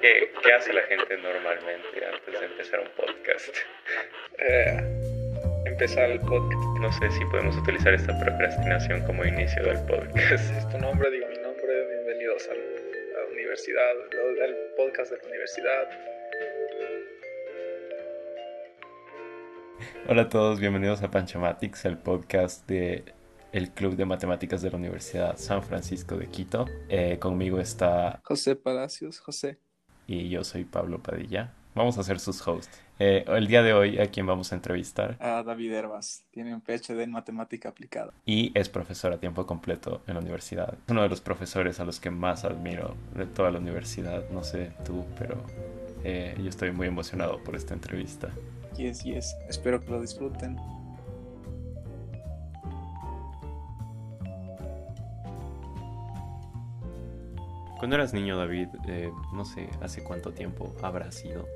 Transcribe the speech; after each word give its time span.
¿Qué, 0.00 0.30
¿Qué, 0.44 0.52
hace 0.52 0.72
la 0.72 0.82
gente 0.82 1.16
normalmente 1.16 2.06
antes 2.06 2.40
de 2.40 2.46
empezar 2.46 2.80
un 2.80 2.88
podcast? 2.96 3.48
Eh, 4.40 4.78
empezar 5.66 6.08
el 6.12 6.20
podcast. 6.20 6.62
No 6.80 6.92
sé 6.92 7.10
si 7.10 7.24
podemos 7.24 7.56
utilizar 7.56 7.92
esta 7.92 8.16
procrastinación 8.20 9.04
como 9.04 9.24
inicio 9.24 9.64
del 9.64 9.84
podcast. 9.84 10.54
Es 10.56 10.68
tu 10.68 10.78
nombre, 10.78 11.10
digo 11.10 11.26
mi 11.26 11.38
nombre. 11.42 11.88
Bienvenidos 11.88 12.48
a 12.48 12.54
la 12.54 13.32
universidad, 13.32 13.90
al 14.44 14.56
podcast 14.76 15.10
de 15.10 15.18
la 15.18 15.26
universidad. 15.26 15.88
Hola 20.06 20.22
a 20.22 20.28
todos, 20.28 20.60
bienvenidos 20.60 21.02
a 21.02 21.10
Panchamatics, 21.10 21.84
el 21.86 21.98
podcast 21.98 22.68
de 22.68 23.02
el 23.50 23.72
Club 23.72 23.96
de 23.96 24.04
Matemáticas 24.04 24.62
de 24.62 24.70
la 24.70 24.76
Universidad 24.76 25.36
San 25.36 25.64
Francisco 25.64 26.16
de 26.16 26.28
Quito. 26.28 26.66
Eh, 26.88 27.18
conmigo 27.18 27.58
está 27.58 28.20
José 28.22 28.54
Palacios, 28.54 29.18
José. 29.18 29.58
Y 30.08 30.30
yo 30.30 30.42
soy 30.42 30.64
Pablo 30.64 31.00
Padilla. 31.02 31.52
Vamos 31.74 31.98
a 31.98 32.02
ser 32.02 32.18
sus 32.18 32.44
hosts. 32.48 32.80
Eh, 32.98 33.24
el 33.28 33.46
día 33.46 33.62
de 33.62 33.74
hoy, 33.74 33.98
¿a 34.00 34.06
quién 34.06 34.26
vamos 34.26 34.50
a 34.50 34.56
entrevistar? 34.56 35.16
A 35.20 35.42
David 35.42 35.70
Herbas. 35.70 36.24
Tiene 36.30 36.54
un 36.54 36.62
PhD 36.62 37.02
en 37.02 37.12
matemática 37.12 37.68
aplicada. 37.68 38.12
Y 38.24 38.50
es 38.58 38.70
profesor 38.70 39.12
a 39.12 39.18
tiempo 39.18 39.46
completo 39.46 40.02
en 40.06 40.14
la 40.14 40.20
universidad. 40.20 40.72
Es 40.72 40.90
uno 40.90 41.02
de 41.02 41.10
los 41.10 41.20
profesores 41.20 41.78
a 41.78 41.84
los 41.84 42.00
que 42.00 42.10
más 42.10 42.44
admiro 42.44 42.96
de 43.14 43.26
toda 43.26 43.50
la 43.50 43.58
universidad. 43.58 44.28
No 44.30 44.42
sé 44.42 44.72
tú, 44.82 45.04
pero 45.18 45.44
eh, 46.04 46.34
yo 46.42 46.48
estoy 46.48 46.72
muy 46.72 46.86
emocionado 46.88 47.44
por 47.44 47.54
esta 47.54 47.74
entrevista. 47.74 48.30
Yes, 48.76 49.04
yes. 49.04 49.36
Espero 49.46 49.78
que 49.78 49.90
lo 49.90 50.00
disfruten. 50.00 50.56
Cuando 57.78 57.94
eras 57.94 58.12
niño, 58.12 58.36
David, 58.36 58.68
eh, 58.88 59.12
no 59.32 59.44
sé 59.44 59.70
hace 59.80 60.02
cuánto 60.02 60.32
tiempo 60.32 60.74
habrá 60.82 61.12
sido. 61.12 61.46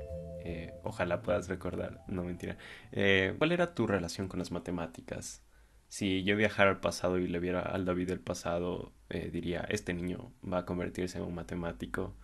Eh, 0.45 0.73
ojalá 0.83 1.21
puedas 1.21 1.49
recordar, 1.49 2.01
no 2.07 2.23
mentira. 2.23 2.57
Eh, 2.93 3.35
¿Cuál 3.37 3.51
era 3.51 3.75
tu 3.75 3.87
relación 3.87 4.29
con 4.29 4.39
las 4.39 4.49
matemáticas? 4.49 5.43
Si 5.89 6.23
yo 6.23 6.37
viajara 6.37 6.69
al 6.69 6.79
pasado 6.79 7.19
y 7.19 7.27
le 7.27 7.39
viera 7.39 7.59
al 7.59 7.83
David 7.83 8.07
del 8.07 8.21
pasado, 8.21 8.93
diría, 9.09 9.67
este 9.69 9.93
niño 9.93 10.31
va 10.49 10.59
a 10.59 10.65
convertirse 10.65 11.17
en 11.17 11.25
un 11.25 11.35
matemático. 11.35 12.15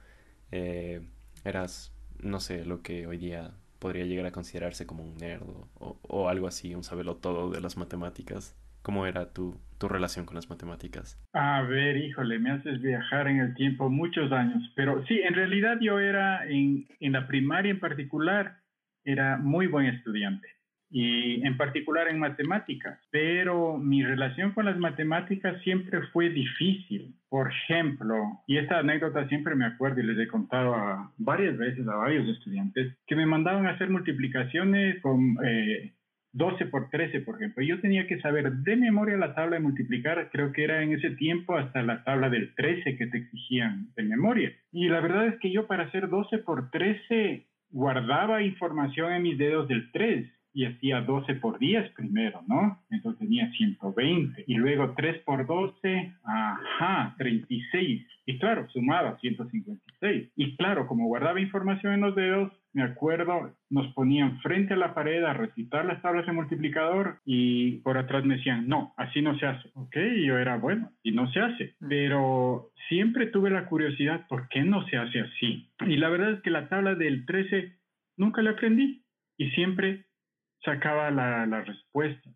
eras, 1.43 1.93
no 2.19 2.39
sé, 2.39 2.65
lo 2.65 2.81
que 2.81 3.05
hoy 3.05 3.17
día 3.17 3.51
podría 3.79 4.05
llegar 4.05 4.25
a 4.25 4.31
considerarse 4.31 4.87
como 4.87 5.03
un 5.03 5.17
nerd 5.17 5.43
o, 5.75 5.99
o 6.01 6.29
algo 6.29 6.47
así, 6.47 6.73
un 6.73 6.83
todo 7.17 7.51
de 7.51 7.61
las 7.61 7.77
matemáticas. 7.77 8.55
¿Cómo 8.89 9.05
era 9.05 9.31
tu, 9.31 9.55
tu 9.77 9.87
relación 9.87 10.25
con 10.25 10.33
las 10.33 10.49
matemáticas? 10.49 11.23
A 11.33 11.61
ver, 11.61 11.95
híjole, 11.95 12.39
me 12.39 12.49
haces 12.49 12.81
viajar 12.81 13.27
en 13.27 13.39
el 13.39 13.53
tiempo 13.53 13.87
muchos 13.87 14.31
años, 14.31 14.63
pero 14.75 15.05
sí, 15.05 15.21
en 15.21 15.35
realidad 15.35 15.77
yo 15.79 15.99
era 15.99 16.43
en, 16.47 16.87
en 16.99 17.11
la 17.11 17.27
primaria 17.27 17.69
en 17.69 17.79
particular, 17.79 18.61
era 19.05 19.37
muy 19.37 19.67
buen 19.67 19.85
estudiante 19.85 20.47
y 20.89 21.45
en 21.45 21.55
particular 21.55 22.07
en 22.07 22.17
matemáticas, 22.17 22.99
pero 23.11 23.77
mi 23.77 24.03
relación 24.03 24.53
con 24.53 24.65
las 24.65 24.77
matemáticas 24.79 25.61
siempre 25.61 26.01
fue 26.11 26.29
difícil. 26.29 27.13
Por 27.29 27.51
ejemplo, 27.51 28.15
y 28.47 28.57
esta 28.57 28.79
anécdota 28.79 29.27
siempre 29.27 29.53
me 29.53 29.65
acuerdo 29.65 29.99
y 29.99 30.07
les 30.07 30.17
he 30.17 30.27
contado 30.27 30.73
a, 30.73 31.13
varias 31.17 31.55
veces 31.57 31.87
a 31.87 31.95
varios 31.95 32.27
estudiantes, 32.27 32.97
que 33.05 33.15
me 33.15 33.27
mandaban 33.27 33.67
a 33.67 33.73
hacer 33.73 33.91
multiplicaciones 33.91 34.99
con... 35.03 35.37
Eh, 35.45 35.93
12 36.33 36.65
por 36.67 36.89
13, 36.89 37.21
por 37.21 37.35
ejemplo. 37.35 37.63
Yo 37.63 37.79
tenía 37.81 38.07
que 38.07 38.19
saber 38.19 38.51
de 38.51 38.75
memoria 38.75 39.17
la 39.17 39.33
tabla 39.33 39.57
de 39.57 39.63
multiplicar, 39.63 40.29
creo 40.31 40.51
que 40.51 40.63
era 40.63 40.83
en 40.83 40.93
ese 40.93 41.11
tiempo 41.11 41.57
hasta 41.57 41.81
la 41.81 42.03
tabla 42.03 42.29
del 42.29 42.53
13 42.55 42.97
que 42.97 43.07
te 43.07 43.17
exigían 43.17 43.87
de 43.95 44.03
memoria. 44.03 44.51
Y 44.71 44.87
la 44.89 45.01
verdad 45.01 45.27
es 45.27 45.39
que 45.39 45.51
yo 45.51 45.67
para 45.67 45.85
hacer 45.85 46.09
12 46.09 46.39
por 46.39 46.69
13 46.71 47.45
guardaba 47.71 48.41
información 48.41 49.13
en 49.13 49.23
mis 49.23 49.37
dedos 49.37 49.67
del 49.67 49.91
3 49.91 50.27
y 50.53 50.65
hacía 50.65 51.01
12 51.01 51.35
por 51.35 51.59
10 51.59 51.91
primero, 51.91 52.41
¿no? 52.47 52.79
Entonces 52.89 53.19
tenía 53.19 53.51
120. 53.51 54.43
Y 54.47 54.55
luego 54.55 54.93
3 54.95 55.21
por 55.23 55.45
12, 55.45 56.13
ajá, 56.23 57.15
36. 57.17 58.05
Y 58.25 58.39
claro, 58.39 58.67
sumaba 58.69 59.17
156. 59.19 60.31
Y 60.35 60.55
claro, 60.57 60.87
como 60.87 61.07
guardaba 61.07 61.39
información 61.39 61.93
en 61.93 62.01
los 62.01 62.15
dedos, 62.15 62.51
me 62.73 62.83
acuerdo, 62.83 63.55
nos 63.69 63.93
ponían 63.93 64.39
frente 64.41 64.73
a 64.73 64.77
la 64.77 64.93
pared 64.93 65.23
a 65.23 65.33
recitar 65.33 65.85
las 65.85 66.01
tablas 66.01 66.25
de 66.25 66.33
multiplicador 66.33 67.19
y 67.25 67.77
por 67.77 67.97
atrás 67.97 68.23
me 68.25 68.37
decían, 68.37 68.67
no, 68.67 68.93
así 68.97 69.21
no 69.21 69.37
se 69.39 69.45
hace. 69.47 69.69
Ok, 69.73 69.95
yo 70.25 70.37
era 70.37 70.57
bueno, 70.57 70.91
y 71.01 71.11
no 71.11 71.31
se 71.31 71.39
hace. 71.39 71.75
Pero 71.87 72.71
siempre 72.87 73.27
tuve 73.27 73.49
la 73.49 73.65
curiosidad, 73.65 74.27
¿por 74.27 74.47
qué 74.49 74.61
no 74.63 74.85
se 74.87 74.97
hace 74.97 75.21
así? 75.21 75.71
Y 75.87 75.97
la 75.97 76.09
verdad 76.09 76.33
es 76.33 76.41
que 76.41 76.51
la 76.51 76.69
tabla 76.69 76.95
del 76.95 77.25
13 77.25 77.75
nunca 78.17 78.41
la 78.41 78.51
aprendí 78.51 79.03
y 79.37 79.49
siempre 79.51 80.05
sacaba 80.63 81.09
la, 81.09 81.45
la 81.47 81.63
respuesta. 81.63 82.29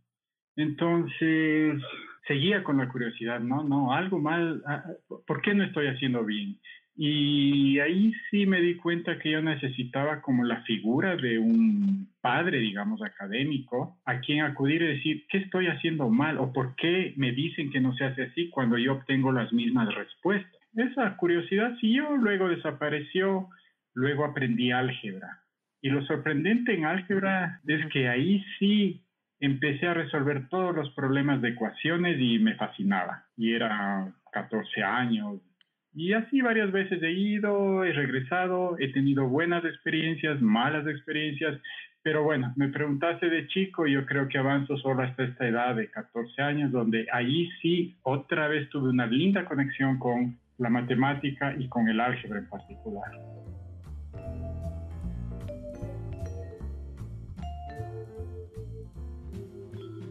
Entonces, 0.56 1.82
seguía 2.28 2.64
con 2.64 2.78
la 2.78 2.90
curiosidad, 2.90 3.40
no, 3.40 3.64
no, 3.64 3.94
algo 3.94 4.20
mal, 4.20 4.64
ah, 4.66 4.84
¿por 5.28 5.42
qué 5.42 5.54
no 5.54 5.64
estoy 5.64 5.88
haciendo 5.88 6.24
bien? 6.24 6.60
Y 6.96 7.80
ahí 7.80 8.14
sí 8.30 8.46
me 8.46 8.62
di 8.62 8.76
cuenta 8.76 9.18
que 9.18 9.32
yo 9.32 9.42
necesitaba 9.42 10.22
como 10.22 10.44
la 10.44 10.62
figura 10.62 11.16
de 11.16 11.40
un 11.40 12.08
padre, 12.22 12.60
digamos, 12.60 13.02
académico, 13.02 13.98
a 14.06 14.20
quien 14.20 14.42
acudir 14.42 14.82
y 14.84 14.88
decir, 14.88 15.26
¿qué 15.30 15.40
estoy 15.40 15.68
haciendo 15.68 16.10
mal? 16.10 16.38
¿O 16.38 16.54
por 16.54 16.76
qué 16.76 17.14
me 17.18 17.32
dicen 17.32 17.72
que 17.72 17.82
no 17.82 17.96
se 17.96 18.06
hace 18.06 18.24
así 18.24 18.50
cuando 18.50 18.78
yo 18.78 18.94
obtengo 18.94 19.32
las 19.32 19.52
mismas 19.52 19.94
respuestas? 19.96 20.62
Esa 20.76 21.18
curiosidad 21.18 21.76
siguió, 21.80 22.16
luego 22.16 22.48
desapareció, 22.48 23.50
luego 23.96 24.26
aprendí 24.26 24.72
álgebra. 24.72 25.40
Y 25.82 25.90
lo 25.90 26.06
sorprendente 26.06 26.74
en 26.74 26.86
álgebra 26.86 27.60
es 27.68 27.86
que 27.88 28.08
ahí 28.08 28.44
sí 28.60 29.04
empecé 29.40 29.88
a 29.88 29.94
resolver 29.94 30.48
todos 30.48 30.76
los 30.76 30.90
problemas 30.92 31.42
de 31.42 31.50
ecuaciones 31.50 32.18
y 32.20 32.40
me 32.40 32.56
fascinaba. 32.56 33.26
Y 33.36 33.54
era 33.54 34.14
14 34.32 34.84
años, 34.84 35.42
y 35.96 36.14
así 36.14 36.42
varias 36.42 36.72
veces 36.72 37.02
he 37.04 37.12
ido, 37.12 37.84
he 37.84 37.94
regresado, 37.94 38.76
he 38.80 38.92
tenido 38.92 39.28
buenas 39.28 39.64
experiencias, 39.64 40.42
malas 40.42 40.88
experiencias, 40.88 41.60
pero 42.02 42.24
bueno, 42.24 42.52
me 42.56 42.70
preguntaste 42.70 43.30
de 43.30 43.48
chico 43.48 43.86
y 43.86 43.94
yo 43.94 44.06
creo 44.06 44.28
que 44.28 44.38
avanzo 44.38 44.76
solo 44.78 45.04
hasta 45.04 45.24
esta 45.24 45.48
edad 45.48 45.76
de 45.76 45.90
14 45.90 46.42
años, 46.42 46.72
donde 46.72 47.08
ahí 47.14 47.50
sí 47.62 47.96
otra 48.04 48.48
vez 48.48 48.70
tuve 48.70 48.90
una 48.90 49.06
linda 49.06 49.46
conexión 49.46 50.00
con 50.00 50.38
la 50.58 50.70
matemática 50.70 51.56
y 51.58 51.68
con 51.70 51.88
el 51.88 52.00
álgebra 52.00 52.40
en 52.40 52.50
particular. 52.50 53.12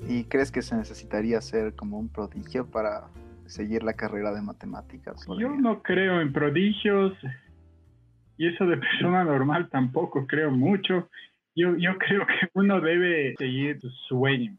¿Y 0.08 0.24
crees 0.24 0.52
que 0.52 0.62
se 0.62 0.76
necesitaría 0.76 1.40
ser 1.40 1.74
como 1.74 1.98
un 1.98 2.08
prodigio 2.08 2.70
para 2.70 3.08
seguir 3.52 3.82
la 3.82 3.94
carrera 3.94 4.32
de 4.32 4.42
matemáticas. 4.42 5.26
Yo 5.38 5.50
no 5.50 5.82
creo 5.82 6.20
en 6.20 6.32
prodigios 6.32 7.12
y 8.38 8.48
eso 8.48 8.66
de 8.66 8.78
persona 8.78 9.24
normal 9.24 9.68
tampoco 9.70 10.26
creo 10.26 10.50
mucho. 10.50 11.08
Yo, 11.54 11.76
yo 11.76 11.98
creo 11.98 12.26
que 12.26 12.48
uno 12.54 12.80
debe 12.80 13.34
seguir 13.36 13.78
sus 13.80 13.94
sueños, 14.08 14.58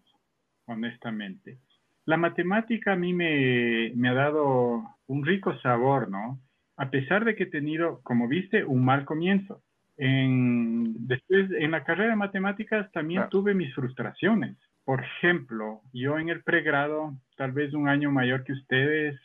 honestamente. 0.66 1.58
La 2.06 2.18
matemática 2.18 2.94
a 2.94 2.96
mí 2.96 3.14
me, 3.14 3.92
me 3.96 4.10
ha 4.10 4.14
dado 4.14 4.84
un 5.08 5.26
rico 5.26 5.58
sabor, 5.60 6.10
¿no? 6.10 6.40
A 6.78 6.90
pesar 6.90 7.26
de 7.26 7.36
que 7.36 7.44
he 7.44 7.48
tenido, 7.48 8.02
como 8.04 8.28
viste, 8.28 8.64
un 8.64 8.86
mal 8.86 9.06
comienzo. 9.06 9.64
En, 9.98 11.08
después, 11.08 11.50
en 11.52 11.72
la 11.72 11.84
carrera 11.84 12.12
de 12.12 12.16
matemáticas 12.16 12.92
también 12.92 13.24
tuve 13.30 13.54
mis 13.54 13.74
frustraciones. 13.74 14.58
Por 14.86 15.02
ejemplo, 15.04 15.82
yo 15.94 16.20
en 16.20 16.30
el 16.30 16.44
pregrado, 16.44 17.14
tal 17.38 17.52
vez 17.54 17.74
un 17.74 17.88
año 17.88 18.12
mayor 18.12 18.44
que 18.44 18.54
ustedes, 18.54 19.20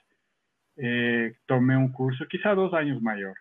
eh, 0.77 1.35
tomé 1.47 1.77
un 1.77 1.91
curso, 1.91 2.27
quizá 2.29 2.55
dos 2.55 2.73
años 2.75 3.03
mayor, 3.03 3.35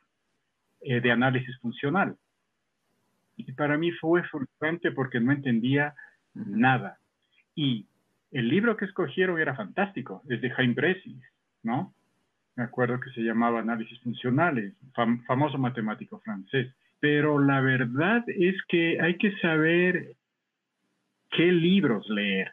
eh, 0.81 0.99
de 0.99 1.11
análisis 1.11 1.57
funcional. 1.59 2.17
Y 3.35 3.51
para 3.53 3.77
mí 3.77 3.91
fue 3.91 4.23
frustrante 4.23 4.91
porque 4.91 5.19
no 5.19 5.31
entendía 5.31 5.93
nada. 6.33 6.97
Y 7.53 7.85
el 8.31 8.49
libro 8.49 8.75
que 8.75 8.85
escogieron 8.85 9.39
era 9.39 9.55
fantástico, 9.55 10.23
es 10.27 10.41
de 10.41 10.49
Jaime 10.49 10.73
Bresis, 10.73 11.21
¿no? 11.61 11.93
Me 12.55 12.63
acuerdo 12.63 12.99
que 12.99 13.11
se 13.11 13.21
llamaba 13.21 13.59
Análisis 13.59 13.99
Funcionales, 14.01 14.73
famoso 15.27 15.59
matemático 15.59 16.19
francés. 16.19 16.73
Pero 16.99 17.39
la 17.39 17.61
verdad 17.61 18.23
es 18.27 18.55
que 18.67 18.99
hay 18.99 19.17
que 19.17 19.37
saber 19.37 20.15
qué 21.31 21.51
libros 21.51 22.09
leer. 22.09 22.51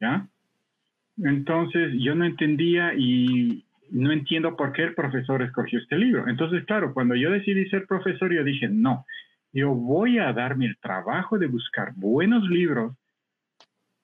¿Ya? 0.00 0.28
Entonces 1.18 1.92
yo 1.98 2.14
no 2.14 2.24
entendía 2.24 2.94
y 2.94 3.64
no 3.90 4.12
entiendo 4.12 4.56
por 4.56 4.72
qué 4.72 4.84
el 4.84 4.94
profesor 4.94 5.42
escogió 5.42 5.78
este 5.78 5.96
libro. 5.96 6.28
Entonces, 6.28 6.64
claro, 6.66 6.94
cuando 6.94 7.14
yo 7.14 7.30
decidí 7.30 7.68
ser 7.68 7.86
profesor, 7.86 8.32
yo 8.32 8.44
dije, 8.44 8.68
no, 8.68 9.04
yo 9.52 9.74
voy 9.74 10.18
a 10.18 10.32
darme 10.32 10.66
el 10.66 10.78
trabajo 10.78 11.38
de 11.38 11.46
buscar 11.46 11.92
buenos 11.96 12.48
libros 12.48 12.94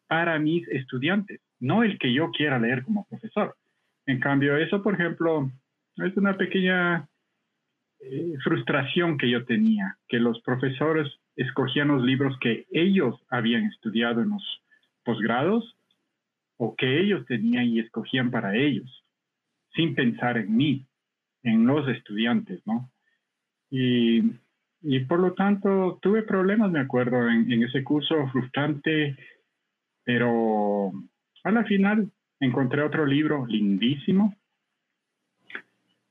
para 0.06 0.38
mis 0.38 0.66
estudiantes, 0.68 1.40
no 1.60 1.82
el 1.82 1.98
que 1.98 2.12
yo 2.12 2.30
quiera 2.30 2.58
leer 2.58 2.82
como 2.82 3.06
profesor. 3.06 3.54
En 4.06 4.20
cambio, 4.20 4.56
eso, 4.56 4.82
por 4.82 4.94
ejemplo, 4.94 5.50
es 5.96 6.16
una 6.16 6.36
pequeña 6.36 7.08
eh, 8.00 8.34
frustración 8.42 9.16
que 9.16 9.30
yo 9.30 9.44
tenía, 9.44 9.96
que 10.08 10.18
los 10.18 10.40
profesores 10.42 11.08
escogían 11.36 11.88
los 11.88 12.02
libros 12.02 12.36
que 12.40 12.66
ellos 12.70 13.16
habían 13.28 13.64
estudiado 13.64 14.22
en 14.22 14.30
los 14.30 14.62
posgrados 15.04 15.76
o 16.56 16.76
que 16.76 17.00
ellos 17.00 17.26
tenían 17.26 17.66
y 17.66 17.80
escogían 17.80 18.30
para 18.30 18.56
ellos, 18.56 19.04
sin 19.74 19.94
pensar 19.94 20.38
en 20.38 20.56
mí, 20.56 20.86
en 21.42 21.66
los 21.66 21.88
estudiantes, 21.88 22.60
¿no? 22.66 22.90
Y, 23.70 24.22
por 25.08 25.18
lo 25.18 25.32
tanto 25.32 25.98
tuve 26.02 26.22
problemas, 26.22 26.70
me 26.70 26.80
acuerdo, 26.80 27.28
en, 27.28 27.50
en 27.50 27.62
ese 27.64 27.82
curso 27.82 28.28
frustrante, 28.28 29.16
pero 30.04 30.92
a 31.42 31.50
la 31.50 31.64
final 31.64 32.10
encontré 32.38 32.82
otro 32.82 33.06
libro 33.06 33.46
lindísimo 33.46 34.36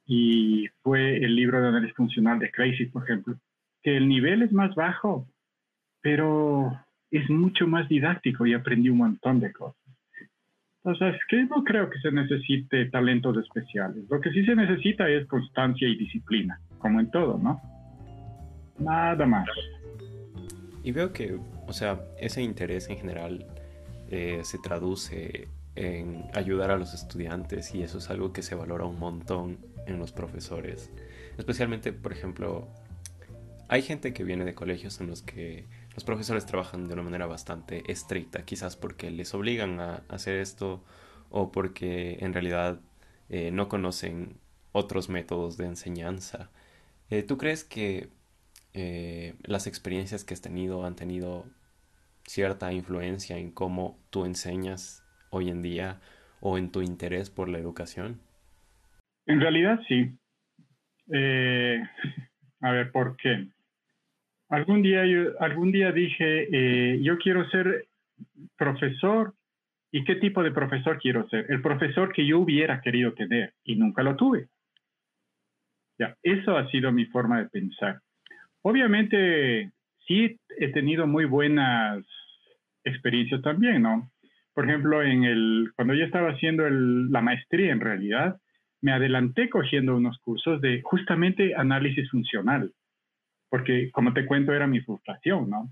y 0.05 0.67
fue 0.81 1.17
el 1.17 1.35
libro 1.35 1.61
de 1.61 1.67
análisis 1.69 1.95
funcional 1.95 2.39
de 2.39 2.51
Crazy, 2.51 2.87
por 2.87 3.03
ejemplo, 3.03 3.37
que 3.83 3.97
el 3.97 4.07
nivel 4.07 4.41
es 4.41 4.51
más 4.51 4.73
bajo, 4.75 5.27
pero 6.01 6.71
es 7.11 7.29
mucho 7.29 7.67
más 7.67 7.87
didáctico 7.89 8.45
y 8.45 8.53
aprendí 8.53 8.89
un 8.89 8.97
montón 8.97 9.39
de 9.39 9.51
cosas. 9.51 9.77
Entonces, 10.83 11.21
que 11.29 11.43
no 11.45 11.63
creo 11.63 11.89
que 11.89 11.99
se 11.99 12.11
necesite 12.11 12.85
talentos 12.87 13.37
especiales. 13.37 14.03
Lo 14.09 14.19
que 14.19 14.31
sí 14.31 14.43
se 14.45 14.55
necesita 14.55 15.07
es 15.07 15.25
constancia 15.27 15.87
y 15.87 15.95
disciplina, 15.95 16.59
como 16.79 16.99
en 16.99 17.09
todo, 17.09 17.37
¿no? 17.37 17.61
Nada 18.79 19.25
más. 19.25 19.47
Y 20.83 20.91
veo 20.91 21.13
que, 21.13 21.39
o 21.67 21.73
sea, 21.73 22.01
ese 22.19 22.41
interés 22.41 22.89
en 22.89 22.97
general 22.97 23.45
eh, 24.09 24.41
se 24.43 24.57
traduce 24.57 25.47
en 25.75 26.25
ayudar 26.33 26.71
a 26.71 26.77
los 26.77 26.93
estudiantes 26.93 27.73
y 27.73 27.81
eso 27.81 27.97
es 27.97 28.09
algo 28.09 28.33
que 28.33 28.41
se 28.41 28.55
valora 28.55 28.85
un 28.85 28.99
montón 28.99 29.59
en 29.87 29.99
los 29.99 30.11
profesores. 30.11 30.91
Especialmente, 31.37 31.93
por 31.93 32.11
ejemplo, 32.11 32.67
hay 33.73 33.81
gente 33.81 34.13
que 34.13 34.23
viene 34.23 34.45
de 34.45 34.53
colegios 34.53 35.01
en 35.01 35.07
los 35.07 35.23
que 35.23 35.65
los 35.95 36.03
profesores 36.03 36.45
trabajan 36.45 36.87
de 36.87 36.93
una 36.93 37.01
manera 37.01 37.25
bastante 37.25 37.81
estricta, 37.91 38.45
quizás 38.45 38.75
porque 38.77 39.09
les 39.09 39.33
obligan 39.33 39.79
a 39.79 40.03
hacer 40.09 40.35
esto 40.35 40.83
o 41.31 41.51
porque 41.51 42.17
en 42.19 42.33
realidad 42.33 42.79
eh, 43.29 43.49
no 43.49 43.69
conocen 43.69 44.37
otros 44.73 45.09
métodos 45.09 45.57
de 45.57 45.65
enseñanza. 45.65 46.51
Eh, 47.09 47.23
¿Tú 47.23 47.39
crees 47.39 47.63
que 47.63 48.09
eh, 48.75 49.33
las 49.41 49.65
experiencias 49.65 50.23
que 50.23 50.35
has 50.35 50.41
tenido 50.41 50.85
han 50.85 50.95
tenido 50.95 51.47
cierta 52.27 52.71
influencia 52.73 53.39
en 53.39 53.49
cómo 53.49 53.97
tú 54.11 54.25
enseñas 54.25 55.03
hoy 55.31 55.49
en 55.49 55.63
día 55.63 55.99
o 56.41 56.59
en 56.59 56.71
tu 56.71 56.83
interés 56.83 57.31
por 57.31 57.49
la 57.49 57.57
educación? 57.57 58.21
En 59.25 59.41
realidad 59.41 59.79
sí. 59.87 60.15
A 62.61 62.71
ver, 62.71 62.91
¿por 62.91 63.17
qué? 63.17 63.52
Algún 64.53 64.83
día, 64.83 65.03
yo, 65.03 65.31
algún 65.39 65.71
día 65.71 65.91
dije, 65.91 66.47
eh, 66.51 67.01
yo 67.01 67.17
quiero 67.17 67.49
ser 67.49 67.87
profesor. 68.55 69.33
¿Y 69.91 70.03
qué 70.03 70.15
tipo 70.17 70.43
de 70.43 70.51
profesor 70.51 70.99
quiero 70.99 71.27
ser? 71.29 71.47
El 71.49 71.59
profesor 71.59 72.13
que 72.13 72.23
yo 72.27 72.37
hubiera 72.37 72.79
querido 72.79 73.13
tener 73.13 73.53
y 73.63 73.75
nunca 73.75 74.03
lo 74.03 74.15
tuve. 74.15 74.49
Ya, 75.97 76.15
eso 76.21 76.55
ha 76.55 76.69
sido 76.69 76.91
mi 76.91 77.05
forma 77.05 77.39
de 77.39 77.49
pensar. 77.49 78.01
Obviamente, 78.61 79.71
sí 80.05 80.39
he 80.59 80.67
tenido 80.67 81.07
muy 81.07 81.25
buenas 81.25 82.05
experiencias 82.83 83.41
también, 83.41 83.81
¿no? 83.81 84.11
Por 84.53 84.69
ejemplo, 84.69 85.01
en 85.01 85.23
el, 85.23 85.71
cuando 85.75 85.95
yo 85.95 86.05
estaba 86.05 86.29
haciendo 86.29 86.69
la 86.69 87.21
maestría 87.21 87.71
en 87.71 87.79
realidad, 87.79 88.37
me 88.81 88.91
adelanté 88.91 89.49
cogiendo 89.49 89.97
unos 89.97 90.19
cursos 90.19 90.61
de 90.61 90.83
justamente 90.83 91.55
análisis 91.55 92.07
funcional, 92.11 92.71
porque 93.53 93.91
como 93.91 94.13
te 94.13 94.25
cuento 94.25 94.51
era 94.51 94.65
mi 94.65 94.81
frustración, 94.81 95.47
¿no? 95.47 95.69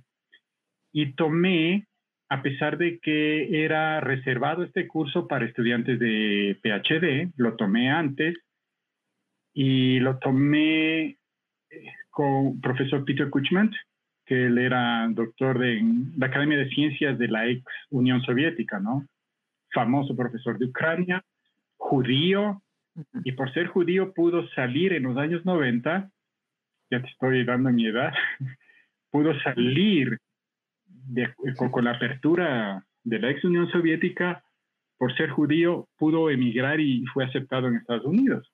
Y 0.93 1.13
tomé, 1.13 1.87
a 2.29 2.43
pesar 2.43 2.77
de 2.77 2.99
que 2.99 3.65
era 3.65 3.99
reservado 4.01 4.61
este 4.61 4.87
curso 4.87 5.27
para 5.27 5.45
estudiantes 5.45 5.97
de 5.97 6.59
PhD, 6.61 7.33
lo 7.37 7.55
tomé 7.55 7.89
antes 7.89 8.37
y 9.51 9.99
lo 9.99 10.19
tomé 10.19 11.05
eh, 11.07 11.17
con 12.11 12.61
profesor 12.61 13.03
Peter 13.03 13.31
Kuchment, 13.31 13.73
que 14.27 14.45
él 14.45 14.59
era 14.59 15.07
doctor 15.09 15.57
de 15.57 15.81
la 16.19 16.27
Academia 16.27 16.59
de 16.59 16.69
Ciencias 16.69 17.17
de 17.17 17.29
la 17.29 17.47
ex 17.47 17.63
Unión 17.89 18.21
Soviética, 18.21 18.79
¿no? 18.79 19.07
Famoso 19.73 20.15
profesor 20.15 20.59
de 20.59 20.65
Ucrania, 20.65 21.25
judío, 21.77 22.61
y 23.23 23.31
por 23.31 23.51
ser 23.51 23.65
judío 23.65 24.13
pudo 24.13 24.47
salir 24.49 24.93
en 24.93 25.01
los 25.01 25.17
años 25.17 25.43
90, 25.45 26.11
ya 26.91 27.01
te 27.01 27.07
estoy 27.07 27.43
dando 27.45 27.71
mi 27.71 27.87
edad, 27.87 28.13
pudo 29.11 29.33
salir 29.41 30.19
con, 31.71 31.85
la 31.85 31.91
apertura 31.91 32.85
de 33.03 33.19
la 33.19 33.31
ex 33.31 33.43
Unión 33.43 33.69
Soviética, 33.71 34.43
por 34.97 35.15
ser 35.15 35.31
judío, 35.31 35.87
pudo 35.97 36.29
emigrar 36.29 36.79
y 36.79 37.03
fue 37.07 37.25
aceptado 37.25 37.67
en 37.67 37.77
Estados 37.77 38.05
Unidos. 38.05 38.51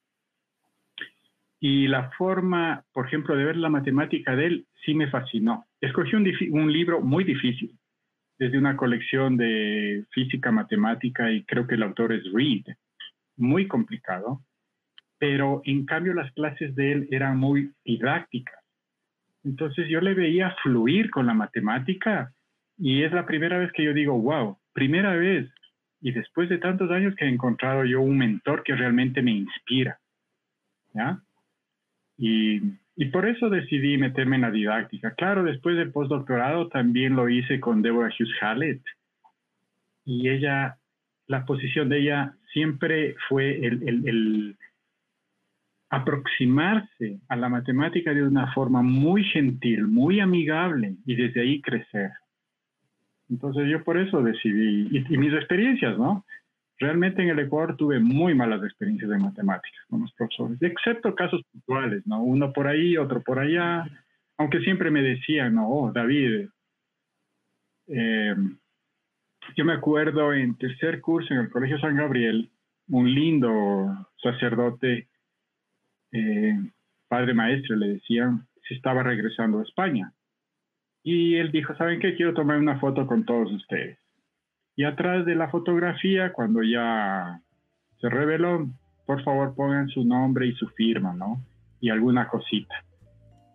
Y 1.59 1.87
la 1.87 2.11
forma, 2.11 2.85
por 2.93 3.07
ejemplo, 3.07 3.35
de 3.35 3.43
ver 3.43 3.57
la 3.57 3.69
matemática 3.69 4.35
de 4.35 4.45
él 4.45 4.67
sí 4.85 4.93
me 4.93 5.09
fascinó. 5.09 5.65
Escogí 5.81 6.15
un, 6.15 6.31
un 6.51 6.71
libro 6.71 7.01
muy 7.01 7.25
difícil, 7.25 7.77
desde 8.39 8.57
una 8.57 8.77
colección 8.77 9.35
de 9.35 10.05
física 10.11 10.51
matemática 10.51 11.29
y 11.31 11.43
creo 11.43 11.67
que 11.67 11.75
el 11.75 11.83
autor 11.83 12.13
es 12.13 12.31
Reed 12.31 12.63
muy 13.37 13.67
complicado, 13.67 14.41
pero 15.19 15.61
en 15.65 15.85
cambio 15.85 16.13
las 16.13 16.31
clases 16.33 16.75
de 16.75 16.91
él 16.91 17.07
eran 17.11 17.37
muy 17.37 17.71
didácticas. 17.83 18.59
Entonces 19.43 19.87
yo 19.89 20.01
le 20.01 20.13
veía 20.13 20.55
fluir 20.63 21.09
con 21.09 21.25
la 21.27 21.33
matemática 21.33 22.31
y 22.77 23.03
es 23.03 23.11
la 23.11 23.25
primera 23.25 23.57
vez 23.57 23.71
que 23.71 23.83
yo 23.83 23.93
digo, 23.93 24.19
wow, 24.19 24.57
primera 24.73 25.15
vez. 25.15 25.49
Y 26.01 26.11
después 26.11 26.49
de 26.49 26.59
tantos 26.59 26.91
años 26.91 27.15
que 27.15 27.25
he 27.25 27.29
encontrado 27.29 27.83
yo 27.85 28.01
un 28.01 28.17
mentor 28.17 28.63
que 28.63 28.75
realmente 28.75 29.21
me 29.21 29.31
inspira. 29.31 29.99
¿Ya? 30.93 31.19
Y, 32.17 32.61
y 32.95 33.05
por 33.05 33.27
eso 33.27 33.49
decidí 33.49 33.97
meterme 33.97 34.35
en 34.35 34.41
la 34.41 34.51
didáctica. 34.51 35.13
Claro, 35.13 35.43
después 35.43 35.77
del 35.77 35.91
postdoctorado 35.91 36.67
también 36.67 37.15
lo 37.15 37.29
hice 37.29 37.59
con 37.59 37.81
Deborah 37.81 38.09
Hughes 38.09 38.35
Hallett. 38.41 38.81
Y 40.03 40.29
ella, 40.29 40.77
la 41.27 41.45
posición 41.45 41.89
de 41.89 41.99
ella 41.99 42.33
siempre 42.53 43.15
fue 43.29 43.65
el, 43.65 44.57
aproximarse 45.89 47.19
a 47.29 47.35
la 47.35 47.49
matemática 47.49 48.13
de 48.13 48.23
una 48.23 48.51
forma 48.53 48.81
muy 48.81 49.23
gentil, 49.23 49.87
muy 49.87 50.19
amigable 50.19 50.95
y 51.05 51.15
desde 51.15 51.41
ahí 51.41 51.61
crecer. 51.61 52.11
Entonces 53.29 53.69
yo 53.69 53.83
por 53.83 53.97
eso 53.97 54.21
decidí, 54.21 54.89
y, 54.91 55.17
mis 55.17 55.33
experiencias, 55.33 55.97
¿no? 55.97 56.25
Realmente 56.79 57.21
en 57.21 57.29
el 57.29 57.39
Ecuador 57.39 57.75
tuve 57.75 57.99
muy 57.99 58.35
malas 58.35 58.63
experiencias 58.63 59.09
de 59.09 59.17
matemáticas 59.17 59.81
con 59.89 60.01
los 60.01 60.13
profesores, 60.13 60.61
excepto 60.61 61.15
casos 61.15 61.41
puntuales, 61.51 62.05
¿no? 62.05 62.21
Uno 62.21 62.53
por 62.53 62.67
ahí, 62.67 62.97
otro 62.97 63.21
por 63.21 63.39
allá, 63.39 63.85
aunque 64.37 64.59
siempre 64.59 64.91
me 64.91 65.01
decían, 65.01 65.55
no, 65.55 65.67
oh, 65.67 65.91
David, 65.91 66.47
eh, 67.87 68.35
yo 69.55 69.65
me 69.65 69.73
acuerdo 69.73 70.33
en 70.33 70.55
tercer 70.57 71.01
curso 71.01 71.33
en 71.33 71.39
el 71.41 71.49
Colegio 71.49 71.79
San 71.79 71.95
Gabriel, 71.95 72.49
un 72.89 73.13
lindo 73.13 74.07
sacerdote, 74.21 75.07
eh, 76.11 76.55
padre 77.07 77.33
maestro, 77.33 77.75
le 77.75 77.89
decían, 77.93 78.47
se 78.67 78.75
estaba 78.75 79.03
regresando 79.03 79.59
a 79.59 79.63
España. 79.63 80.13
Y 81.03 81.35
él 81.35 81.51
dijo, 81.51 81.75
¿saben 81.75 81.99
qué? 81.99 82.15
Quiero 82.15 82.33
tomar 82.33 82.57
una 82.57 82.79
foto 82.79 83.07
con 83.07 83.25
todos 83.25 83.51
ustedes. 83.51 83.97
Y 84.75 84.83
atrás 84.83 85.25
de 85.25 85.35
la 85.35 85.49
fotografía, 85.49 86.33
cuando 86.33 86.61
ya 86.63 87.41
se 87.99 88.09
reveló, 88.09 88.67
por 89.05 89.23
favor 89.23 89.55
pongan 89.55 89.87
su 89.89 90.03
nombre 90.03 90.47
y 90.47 90.53
su 90.53 90.67
firma, 90.69 91.13
¿no? 91.13 91.41
Y 91.79 91.89
alguna 91.89 92.27
cosita. 92.27 92.75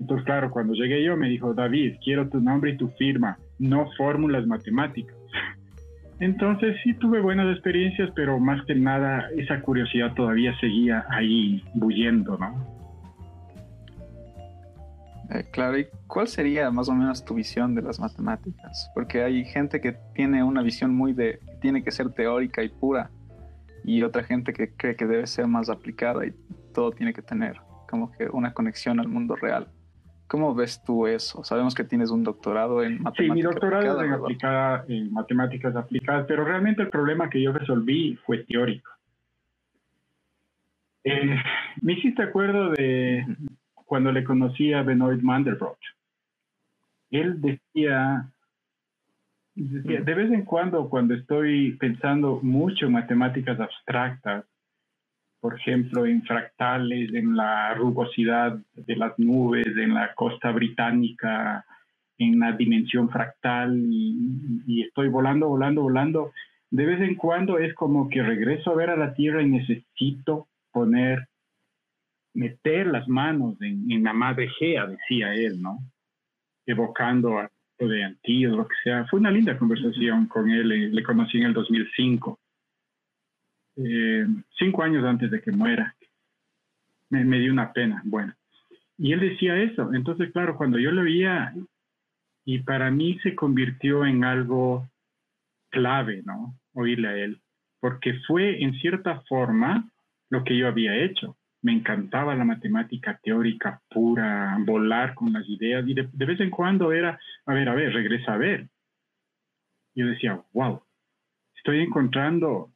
Entonces, 0.00 0.24
claro, 0.24 0.50
cuando 0.50 0.74
llegué 0.74 1.04
yo 1.04 1.16
me 1.16 1.28
dijo, 1.28 1.54
David, 1.54 1.96
quiero 2.02 2.28
tu 2.28 2.40
nombre 2.40 2.72
y 2.72 2.76
tu 2.76 2.88
firma, 2.98 3.38
no 3.58 3.88
fórmulas 3.96 4.46
matemáticas. 4.46 5.14
Entonces 6.20 6.76
sí 6.84 6.94
tuve 6.94 7.20
buenas 7.20 7.52
experiencias, 7.52 8.10
pero 8.14 8.38
más 8.38 8.64
que 8.66 8.74
nada 8.74 9.28
esa 9.36 9.60
curiosidad 9.60 10.14
todavía 10.14 10.56
seguía 10.60 11.04
ahí 11.08 11.64
bulliendo, 11.74 12.38
¿no? 12.38 12.82
Eh, 15.30 15.44
claro, 15.50 15.78
¿y 15.78 15.86
cuál 16.06 16.28
sería 16.28 16.70
más 16.70 16.88
o 16.88 16.94
menos 16.94 17.24
tu 17.24 17.34
visión 17.34 17.74
de 17.74 17.82
las 17.82 17.98
matemáticas? 17.98 18.90
Porque 18.94 19.22
hay 19.22 19.44
gente 19.44 19.80
que 19.80 19.96
tiene 20.14 20.44
una 20.44 20.62
visión 20.62 20.94
muy 20.94 21.14
de, 21.14 21.40
tiene 21.60 21.82
que 21.82 21.90
ser 21.90 22.10
teórica 22.10 22.62
y 22.62 22.68
pura, 22.68 23.10
y 23.84 24.02
otra 24.02 24.22
gente 24.22 24.52
que 24.52 24.70
cree 24.72 24.94
que 24.94 25.06
debe 25.06 25.26
ser 25.26 25.46
más 25.46 25.68
aplicada 25.70 26.26
y 26.26 26.32
todo 26.72 26.92
tiene 26.92 27.12
que 27.12 27.22
tener 27.22 27.56
como 27.88 28.12
que 28.12 28.26
una 28.26 28.52
conexión 28.52 29.00
al 29.00 29.08
mundo 29.08 29.36
real. 29.36 29.68
¿Cómo 30.32 30.54
ves 30.54 30.82
tú 30.82 31.06
eso? 31.06 31.44
Sabemos 31.44 31.74
que 31.74 31.84
tienes 31.84 32.10
un 32.10 32.24
doctorado 32.24 32.82
en 32.82 33.02
matemáticas. 33.02 33.26
Sí, 33.26 33.30
mi 33.32 33.42
doctorado 33.42 34.00
es 34.00 34.06
en, 34.06 34.12
aplicada, 34.14 34.84
en 34.88 35.12
matemáticas 35.12 35.76
aplicadas, 35.76 36.24
pero 36.26 36.42
realmente 36.42 36.80
el 36.80 36.88
problema 36.88 37.28
que 37.28 37.42
yo 37.42 37.52
resolví 37.52 38.18
fue 38.24 38.38
teórico. 38.38 38.90
Eh, 41.04 41.36
me 41.82 41.92
hiciste 41.92 42.22
acuerdo 42.22 42.70
de 42.70 43.26
cuando 43.84 44.10
le 44.10 44.24
conocí 44.24 44.72
a 44.72 44.82
Benoit 44.82 45.20
Mandelbrot. 45.20 45.76
Él 47.10 47.38
decía, 47.38 48.26
decía, 49.54 50.00
de 50.00 50.14
vez 50.14 50.32
en 50.32 50.46
cuando, 50.46 50.88
cuando 50.88 51.12
estoy 51.12 51.72
pensando 51.72 52.40
mucho 52.42 52.86
en 52.86 52.92
matemáticas 52.92 53.60
abstractas, 53.60 54.46
por 55.42 55.58
ejemplo, 55.58 56.06
en 56.06 56.22
fractales, 56.22 57.12
en 57.12 57.34
la 57.34 57.74
rugosidad 57.74 58.56
de 58.74 58.94
las 58.94 59.18
nubes, 59.18 59.66
en 59.66 59.92
la 59.92 60.14
costa 60.14 60.52
británica, 60.52 61.66
en 62.16 62.38
la 62.38 62.52
dimensión 62.52 63.10
fractal, 63.10 63.76
y, 63.76 64.84
estoy 64.86 65.08
volando, 65.08 65.48
volando, 65.48 65.82
volando, 65.82 66.32
de 66.70 66.86
vez 66.86 67.00
en 67.00 67.16
cuando 67.16 67.58
es 67.58 67.74
como 67.74 68.08
que 68.08 68.22
regreso 68.22 68.70
a 68.70 68.76
ver 68.76 68.90
a 68.90 68.96
la 68.96 69.14
Tierra 69.14 69.42
y 69.42 69.48
necesito 69.48 70.46
poner, 70.70 71.26
meter 72.34 72.86
las 72.86 73.08
manos 73.08 73.60
en, 73.62 74.04
la 74.04 74.12
madre 74.12 74.48
Gea, 74.60 74.86
decía 74.86 75.34
él, 75.34 75.60
¿no? 75.60 75.80
Evocando 76.66 77.40
a 77.40 77.50
de 77.80 78.04
antiguos, 78.04 78.56
lo 78.58 78.68
que 78.68 78.76
sea. 78.84 79.06
Fue 79.10 79.18
una 79.18 79.32
linda 79.32 79.58
conversación 79.58 80.26
con 80.26 80.48
él, 80.48 80.70
eh, 80.70 80.88
le 80.92 81.02
conocí 81.02 81.38
en 81.38 81.46
el 81.46 81.52
2005, 81.52 82.38
eh, 83.76 84.26
cinco 84.58 84.82
años 84.82 85.04
antes 85.04 85.30
de 85.30 85.40
que 85.40 85.52
muera. 85.52 85.94
Me, 87.10 87.38
dio 87.38 87.52
una 87.52 87.72
pena, 87.72 88.00
bueno. 88.04 88.34
Y 88.96 89.12
él 89.12 89.20
decía 89.20 89.56
eso, 89.60 89.92
entonces 89.92 90.32
claro, 90.32 90.56
cuando 90.56 90.78
yo 90.78 90.90
lo 90.90 91.02
veía, 91.02 91.52
y 92.44 92.60
para 92.60 92.90
mí 92.90 93.18
se 93.22 93.34
convirtió 93.34 94.06
en 94.06 94.24
algo 94.24 94.88
clave, 95.70 96.22
¿no? 96.24 96.54
Oírle 96.72 97.08
a 97.08 97.16
él, 97.16 97.40
porque 97.80 98.14
fue 98.26 98.62
en 98.62 98.72
cierta 98.74 99.20
forma 99.28 99.90
lo 100.30 100.42
que 100.44 100.56
yo 100.56 100.66
había 100.68 100.96
hecho. 100.96 101.36
Me 101.60 101.72
encantaba 101.72 102.34
la 102.34 102.44
matemática 102.44 103.20
teórica 103.22 103.80
pura, 103.90 104.56
volar 104.60 105.14
con 105.14 105.32
las 105.32 105.48
ideas 105.48 105.86
y 105.86 105.94
de, 105.94 106.08
vez 106.12 106.40
en 106.40 106.50
cuando 106.50 106.92
era, 106.92 107.20
a 107.46 107.54
ver, 107.54 107.68
a 107.68 107.74
ver, 107.74 107.92
regresa 107.92 108.34
a 108.34 108.38
ver. 108.38 108.68
Yo 109.94 110.06
decía, 110.06 110.42
wow, 110.52 110.82
estoy 111.54 111.80
encontrando 111.80 112.71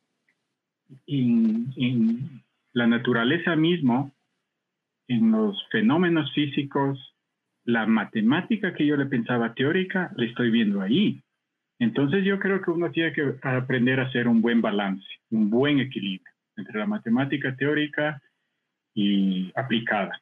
en, 1.06 2.42
la 2.72 2.86
naturaleza 2.86 3.56
mismo, 3.56 4.12
en 5.08 5.30
los 5.30 5.56
fenómenos 5.70 6.32
físicos, 6.34 7.14
la 7.64 7.86
matemática 7.86 8.74
que 8.74 8.86
yo 8.86 8.96
le 8.96 9.06
pensaba 9.06 9.54
teórica, 9.54 10.12
la 10.16 10.26
estoy 10.26 10.50
viendo 10.50 10.82
ahí. 10.82 11.22
Entonces 11.78 12.24
yo 12.24 12.38
creo 12.38 12.60
que 12.62 12.70
uno 12.70 12.90
tiene 12.90 13.12
que 13.12 13.34
aprender 13.42 14.00
a 14.00 14.06
hacer 14.06 14.28
un 14.28 14.40
buen 14.40 14.60
balance, 14.60 15.06
un 15.30 15.50
buen 15.50 15.80
equilibrio 15.80 16.32
entre 16.56 16.78
la 16.78 16.86
matemática 16.86 17.54
teórica 17.56 18.20
y 18.94 19.52
aplicada. 19.54 20.20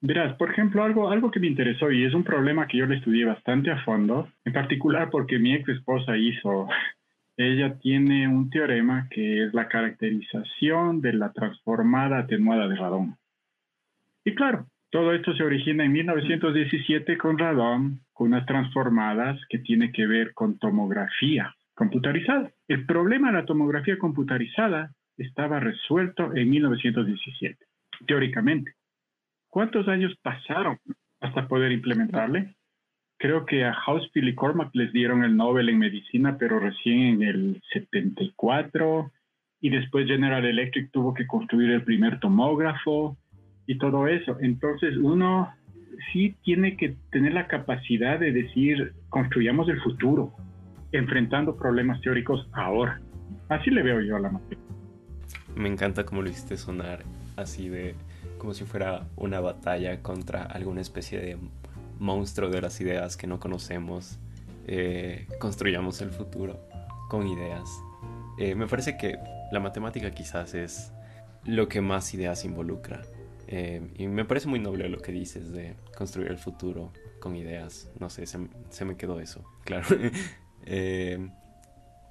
Verás, 0.00 0.36
por 0.36 0.50
ejemplo, 0.50 0.82
algo, 0.82 1.10
algo 1.10 1.30
que 1.30 1.40
me 1.40 1.46
interesó 1.46 1.90
y 1.90 2.04
es 2.04 2.14
un 2.14 2.24
problema 2.24 2.66
que 2.66 2.78
yo 2.78 2.86
le 2.86 2.96
estudié 2.96 3.24
bastante 3.24 3.70
a 3.70 3.82
fondo, 3.84 4.28
en 4.44 4.52
particular 4.52 5.10
porque 5.10 5.38
mi 5.38 5.54
ex 5.54 5.68
esposa 5.68 6.16
hizo, 6.16 6.68
ella 7.36 7.78
tiene 7.78 8.28
un 8.28 8.50
teorema 8.50 9.08
que 9.10 9.44
es 9.44 9.54
la 9.54 9.68
caracterización 9.68 11.00
de 11.00 11.12
la 11.12 11.32
transformada 11.32 12.20
atenuada 12.20 12.66
de 12.68 12.76
radón. 12.76 13.16
Y 14.24 14.34
claro, 14.34 14.66
todo 14.90 15.12
esto 15.12 15.34
se 15.34 15.44
origina 15.44 15.84
en 15.84 15.92
1917 15.92 17.18
con 17.18 17.38
radón, 17.38 18.00
con 18.12 18.28
unas 18.28 18.46
transformadas 18.46 19.38
que 19.48 19.58
tiene 19.58 19.92
que 19.92 20.06
ver 20.06 20.32
con 20.32 20.58
tomografía 20.58 21.54
computarizada. 21.74 22.50
El 22.66 22.86
problema 22.86 23.28
de 23.28 23.34
la 23.34 23.44
tomografía 23.44 23.98
computarizada 23.98 24.92
estaba 25.18 25.60
resuelto 25.60 26.34
en 26.34 26.50
1917, 26.50 27.64
teóricamente. 28.06 28.72
¿Cuántos 29.48 29.86
años 29.88 30.14
pasaron 30.22 30.78
hasta 31.20 31.46
poder 31.46 31.72
implementarle? 31.72 32.55
Creo 33.18 33.46
que 33.46 33.64
a 33.64 33.72
Housefield 33.72 34.28
y 34.28 34.34
Cormack 34.34 34.74
les 34.74 34.92
dieron 34.92 35.24
el 35.24 35.36
Nobel 35.36 35.68
en 35.68 35.78
medicina, 35.78 36.36
pero 36.38 36.58
recién 36.60 37.00
en 37.00 37.22
el 37.22 37.62
74, 37.72 39.10
y 39.60 39.70
después 39.70 40.06
General 40.06 40.44
Electric 40.44 40.90
tuvo 40.92 41.14
que 41.14 41.26
construir 41.26 41.70
el 41.70 41.82
primer 41.82 42.20
tomógrafo 42.20 43.16
y 43.66 43.78
todo 43.78 44.06
eso. 44.06 44.36
Entonces 44.40 44.96
uno 44.96 45.50
sí 46.12 46.34
tiene 46.44 46.76
que 46.76 46.96
tener 47.10 47.32
la 47.32 47.46
capacidad 47.46 48.18
de 48.18 48.32
decir, 48.32 48.92
construyamos 49.08 49.68
el 49.68 49.80
futuro, 49.80 50.32
enfrentando 50.92 51.56
problemas 51.56 52.00
teóricos 52.02 52.46
ahora. 52.52 53.00
Así 53.48 53.70
le 53.70 53.82
veo 53.82 54.00
yo 54.00 54.16
a 54.16 54.20
la 54.20 54.30
materia. 54.30 54.62
Me 55.56 55.68
encanta 55.68 56.04
cómo 56.04 56.22
lo 56.22 56.28
hiciste 56.28 56.56
sonar 56.56 57.02
así 57.36 57.68
de 57.68 57.94
como 58.38 58.52
si 58.54 58.64
fuera 58.64 59.06
una 59.16 59.40
batalla 59.40 60.02
contra 60.02 60.42
alguna 60.42 60.80
especie 60.80 61.18
de 61.18 61.38
monstruo 61.98 62.50
de 62.50 62.60
las 62.60 62.80
ideas 62.80 63.16
que 63.16 63.26
no 63.26 63.40
conocemos. 63.40 64.18
Eh, 64.66 65.26
construyamos 65.38 66.00
el 66.00 66.10
futuro 66.10 66.60
con 67.08 67.26
ideas. 67.26 67.68
Eh, 68.38 68.54
me 68.54 68.66
parece 68.66 68.96
que 68.96 69.18
la 69.52 69.60
matemática 69.60 70.10
quizás 70.10 70.54
es 70.54 70.92
lo 71.44 71.68
que 71.68 71.80
más 71.80 72.12
ideas 72.14 72.44
involucra. 72.44 73.02
Eh, 73.48 73.80
y 73.96 74.08
me 74.08 74.24
parece 74.24 74.48
muy 74.48 74.58
noble 74.58 74.88
lo 74.88 74.98
que 74.98 75.12
dices 75.12 75.52
de 75.52 75.76
construir 75.96 76.30
el 76.30 76.38
futuro 76.38 76.92
con 77.20 77.36
ideas. 77.36 77.90
No 78.00 78.10
sé, 78.10 78.26
se, 78.26 78.38
se 78.70 78.84
me 78.84 78.96
quedó 78.96 79.20
eso, 79.20 79.44
claro. 79.64 79.86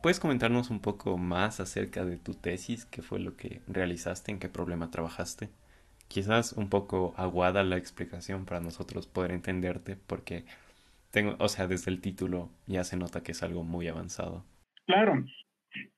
¿Puedes 0.01 0.19
comentarnos 0.19 0.69
un 0.69 0.81
poco 0.81 1.17
más 1.17 1.59
acerca 1.59 2.05
de 2.05 2.17
tu 2.17 2.35
tesis? 2.35 2.85
¿Qué 2.85 3.01
fue 3.01 3.19
lo 3.19 3.35
que 3.35 3.63
realizaste? 3.67 4.31
¿En 4.31 4.37
qué 4.37 4.47
problema 4.47 4.91
trabajaste? 4.91 5.49
Quizás 6.07 6.53
un 6.53 6.69
poco 6.69 7.13
aguada 7.17 7.63
la 7.63 7.77
explicación 7.77 8.45
para 8.45 8.59
nosotros 8.59 9.07
poder 9.07 9.31
entenderte, 9.31 9.95
porque 9.95 10.45
tengo, 11.11 11.35
o 11.39 11.47
sea, 11.47 11.67
desde 11.67 11.91
el 11.91 12.01
título 12.01 12.49
ya 12.67 12.83
se 12.83 12.97
nota 12.97 13.23
que 13.23 13.31
es 13.31 13.43
algo 13.43 13.63
muy 13.63 13.87
avanzado. 13.87 14.45
Claro. 14.85 15.23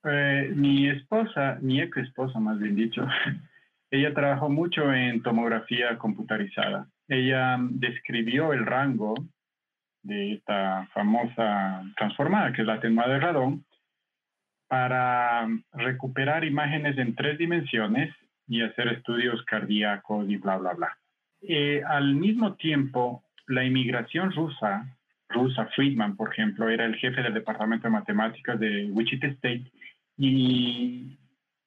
Eh, 0.04 0.52
mi 0.54 0.88
esposa, 0.88 1.58
mi 1.60 1.80
ex 1.80 1.96
esposa 1.98 2.40
más 2.40 2.58
bien 2.58 2.74
dicho, 2.74 3.06
ella 3.90 4.14
trabajó 4.14 4.48
mucho 4.48 4.92
en 4.92 5.22
tomografía 5.22 5.98
computarizada. 5.98 6.88
Ella 7.08 7.56
describió 7.60 8.52
el 8.52 8.66
rango 8.66 9.14
de 10.02 10.34
esta 10.34 10.86
famosa 10.94 11.82
transformada, 11.96 12.52
que 12.52 12.62
es 12.62 12.66
la 12.66 12.74
atenuada 12.74 13.14
de 13.14 13.20
radón, 13.20 13.64
para 14.68 15.48
recuperar 15.72 16.44
imágenes 16.44 16.98
en 16.98 17.14
tres 17.14 17.38
dimensiones 17.38 18.14
y 18.48 18.62
hacer 18.62 18.88
estudios 18.88 19.42
cardíacos 19.44 20.28
y 20.28 20.36
bla, 20.36 20.56
bla, 20.56 20.72
bla. 20.74 20.98
Eh, 21.42 21.82
al 21.86 22.14
mismo 22.14 22.54
tiempo, 22.54 23.22
la 23.46 23.64
inmigración 23.64 24.32
rusa, 24.32 24.96
rusa 25.28 25.66
Friedman, 25.76 26.16
por 26.16 26.32
ejemplo, 26.32 26.68
era 26.68 26.84
el 26.86 26.96
jefe 26.96 27.22
del 27.22 27.34
departamento 27.34 27.86
de 27.86 27.92
matemáticas 27.92 28.58
de 28.58 28.90
Wichita 28.90 29.26
State 29.28 29.70
y 30.16 31.18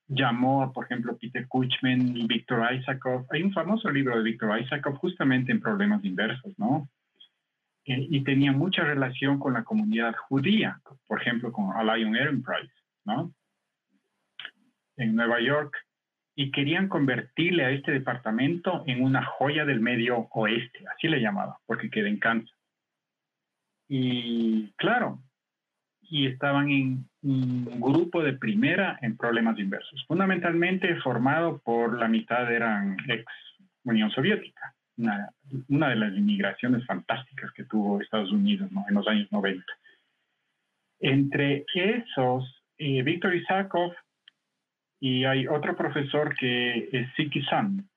llamó, 0.08 0.74
por 0.74 0.86
ejemplo, 0.86 1.18
Peter 1.18 1.48
Kuchman 1.48 2.18
y 2.18 2.28
Víctor 2.28 2.74
Isakov. 2.74 3.28
Hay 3.30 3.44
un 3.44 3.54
famoso 3.54 3.90
libro 3.90 4.18
de 4.18 4.24
Víctor 4.24 4.60
Isakov 4.60 4.96
justamente 4.98 5.52
en 5.52 5.62
problemas 5.62 6.04
inversos, 6.04 6.58
¿no? 6.58 6.90
Eh, 7.86 8.08
y 8.10 8.24
tenía 8.24 8.52
mucha 8.52 8.84
relación 8.84 9.40
con 9.40 9.54
la 9.54 9.64
comunidad 9.64 10.16
judía, 10.28 10.82
por 11.08 11.22
ejemplo, 11.22 11.52
con 11.52 11.74
Lion 11.86 12.16
Ehrenpreis. 12.16 12.70
¿no? 13.06 13.34
En 14.98 15.16
Nueva 15.16 15.40
York 15.42 15.76
y 16.36 16.52
querían 16.52 16.88
convertirle 16.88 17.66
a 17.66 17.72
este 17.72 17.92
departamento 17.92 18.84
en 18.88 19.04
una 19.04 19.24
joya 19.24 19.66
del 19.66 19.82
medio 19.82 20.28
oeste, 20.32 20.86
así 20.96 21.08
le 21.08 21.20
llamaba, 21.20 21.58
porque 21.66 21.90
queda 21.90 22.08
en 22.08 22.20
Kansas. 22.20 22.58
Y 23.88 24.72
claro, 24.78 25.20
y 26.02 26.28
estaban 26.28 26.70
en 26.70 27.10
un 27.24 27.80
grupo 27.80 28.24
de 28.24 28.34
primera 28.34 28.98
en 29.02 29.18
problemas 29.18 29.60
inversos, 29.60 30.06
fundamentalmente 30.08 30.96
formado 31.02 31.60
por 31.60 31.98
la 31.98 32.08
mitad 32.08 32.52
eran 32.52 32.98
ex 33.08 33.26
Unión 33.84 34.12
Soviética, 34.12 34.74
una, 34.98 35.90
de 35.90 35.96
las 35.96 36.14
inmigraciones 36.14 36.86
fantásticas 36.86 37.52
que 37.54 37.64
tuvo 37.64 38.00
Estados 38.00 38.32
Unidos 38.32 38.70
en 38.88 38.94
los 38.94 39.08
años 39.08 39.32
90. 39.32 39.66
Entre 41.00 41.66
esos 41.74 42.64
y 42.78 43.02
Víctor 43.02 43.36
Isakov 43.36 43.94
y 45.02 45.26
hay 45.26 45.48
otro 45.48 45.76
profesor 45.76 46.36
que 46.36 46.88
es 46.92 47.12
Siki 47.16 47.42
San. 47.46 47.90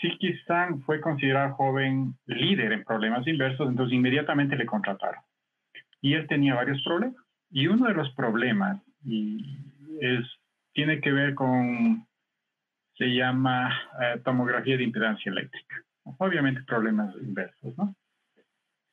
Siki 0.00 0.36
San 0.40 0.82
fue 0.82 1.00
considerado 1.00 1.54
joven 1.54 2.16
líder 2.26 2.72
en 2.72 2.82
problemas 2.82 3.24
inversos, 3.28 3.68
entonces 3.68 3.94
inmediatamente 3.94 4.56
le 4.56 4.66
contrataron. 4.66 5.22
Y 6.00 6.14
él 6.14 6.26
tenía 6.26 6.56
varios 6.56 6.82
problemas. 6.82 7.16
Y 7.48 7.68
uno 7.68 7.86
de 7.86 7.94
los 7.94 8.12
problemas 8.14 8.82
y 9.04 9.56
es, 10.00 10.26
tiene 10.72 11.00
que 11.00 11.12
ver 11.12 11.34
con, 11.34 12.04
se 12.98 13.14
llama 13.14 13.72
eh, 14.02 14.20
tomografía 14.24 14.76
de 14.76 14.82
impedancia 14.82 15.30
eléctrica. 15.30 15.76
Obviamente 16.18 16.64
problemas 16.64 17.14
inversos, 17.22 17.78
¿no? 17.78 17.94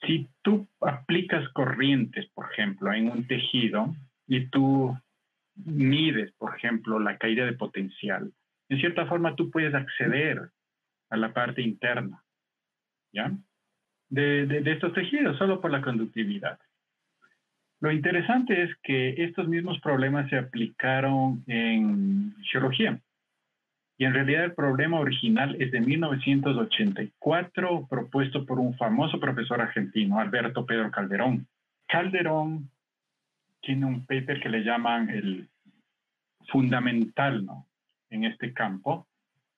Si 0.06 0.30
tú 0.44 0.68
aplicas 0.82 1.50
corrientes, 1.50 2.28
por 2.34 2.52
ejemplo, 2.52 2.94
en 2.94 3.10
un 3.10 3.28
tejido, 3.28 3.94
y 4.28 4.48
tú 4.48 4.96
mides, 5.56 6.32
por 6.38 6.56
ejemplo, 6.56 7.00
la 7.00 7.18
caída 7.18 7.46
de 7.46 7.54
potencial, 7.54 8.32
en 8.70 8.80
cierta 8.80 9.06
forma 9.06 9.36
tú 9.36 9.52
puedes 9.52 9.74
acceder 9.74 10.50
a 11.10 11.18
la 11.18 11.34
parte 11.34 11.62
interna 11.62 12.24
¿ya? 13.14 13.32
De, 14.10 14.46
de, 14.46 14.72
estos 14.72 14.94
tejidos, 14.94 15.38
solo 15.38 15.60
por 15.62 15.72
la 15.72 15.82
conductividad. 15.82 16.60
Lo 17.80 17.92
interesante 17.92 18.64
es 18.64 18.76
que 18.84 19.24
estos 19.24 19.48
mismos 19.48 19.80
problemas 19.80 20.30
se 20.30 20.38
aplicaron 20.38 21.44
en 21.48 22.36
geología. 22.44 23.00
Y 23.98 24.06
en 24.06 24.14
realidad 24.14 24.46
el 24.46 24.54
problema 24.54 25.00
original 25.00 25.56
es 25.60 25.72
de 25.72 25.80
1984, 25.80 27.88
propuesto 27.90 28.46
por 28.46 28.60
un 28.60 28.78
famoso 28.78 29.20
profesor 29.20 29.62
argentino, 29.62 30.20
Alberto 30.20 30.64
Pedro 30.66 30.92
Calderón. 30.92 31.48
Calderón 31.88 32.70
tiene 33.62 33.86
un 33.86 34.06
paper 34.06 34.42
que 34.42 34.50
le 34.50 34.64
llaman 34.64 35.10
el 35.10 35.50
fundamental 36.50 37.46
¿no? 37.46 37.68
en 38.10 38.26
este 38.26 38.54
campo. 38.54 39.08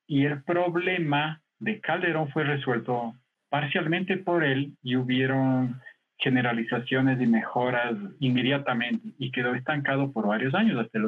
Y 0.07 0.25
el 0.25 0.43
problema 0.43 1.41
de 1.60 1.79
Calderón 1.79 2.29
fue 2.29 2.43
resuelto 2.43 3.15
parcialmente 3.50 4.17
por 4.17 4.43
él 4.43 4.74
y 4.81 4.95
hubieron 4.95 5.81
generalizaciones 6.17 7.22
y 7.22 7.27
mejoras 7.27 7.95
inmediatamente 8.19 9.10
y 9.17 9.31
quedó 9.31 9.53
estancado 9.55 10.12
por 10.12 10.27
varios 10.27 10.53
años, 10.53 10.79
hasta 10.79 10.98
el 10.98 11.05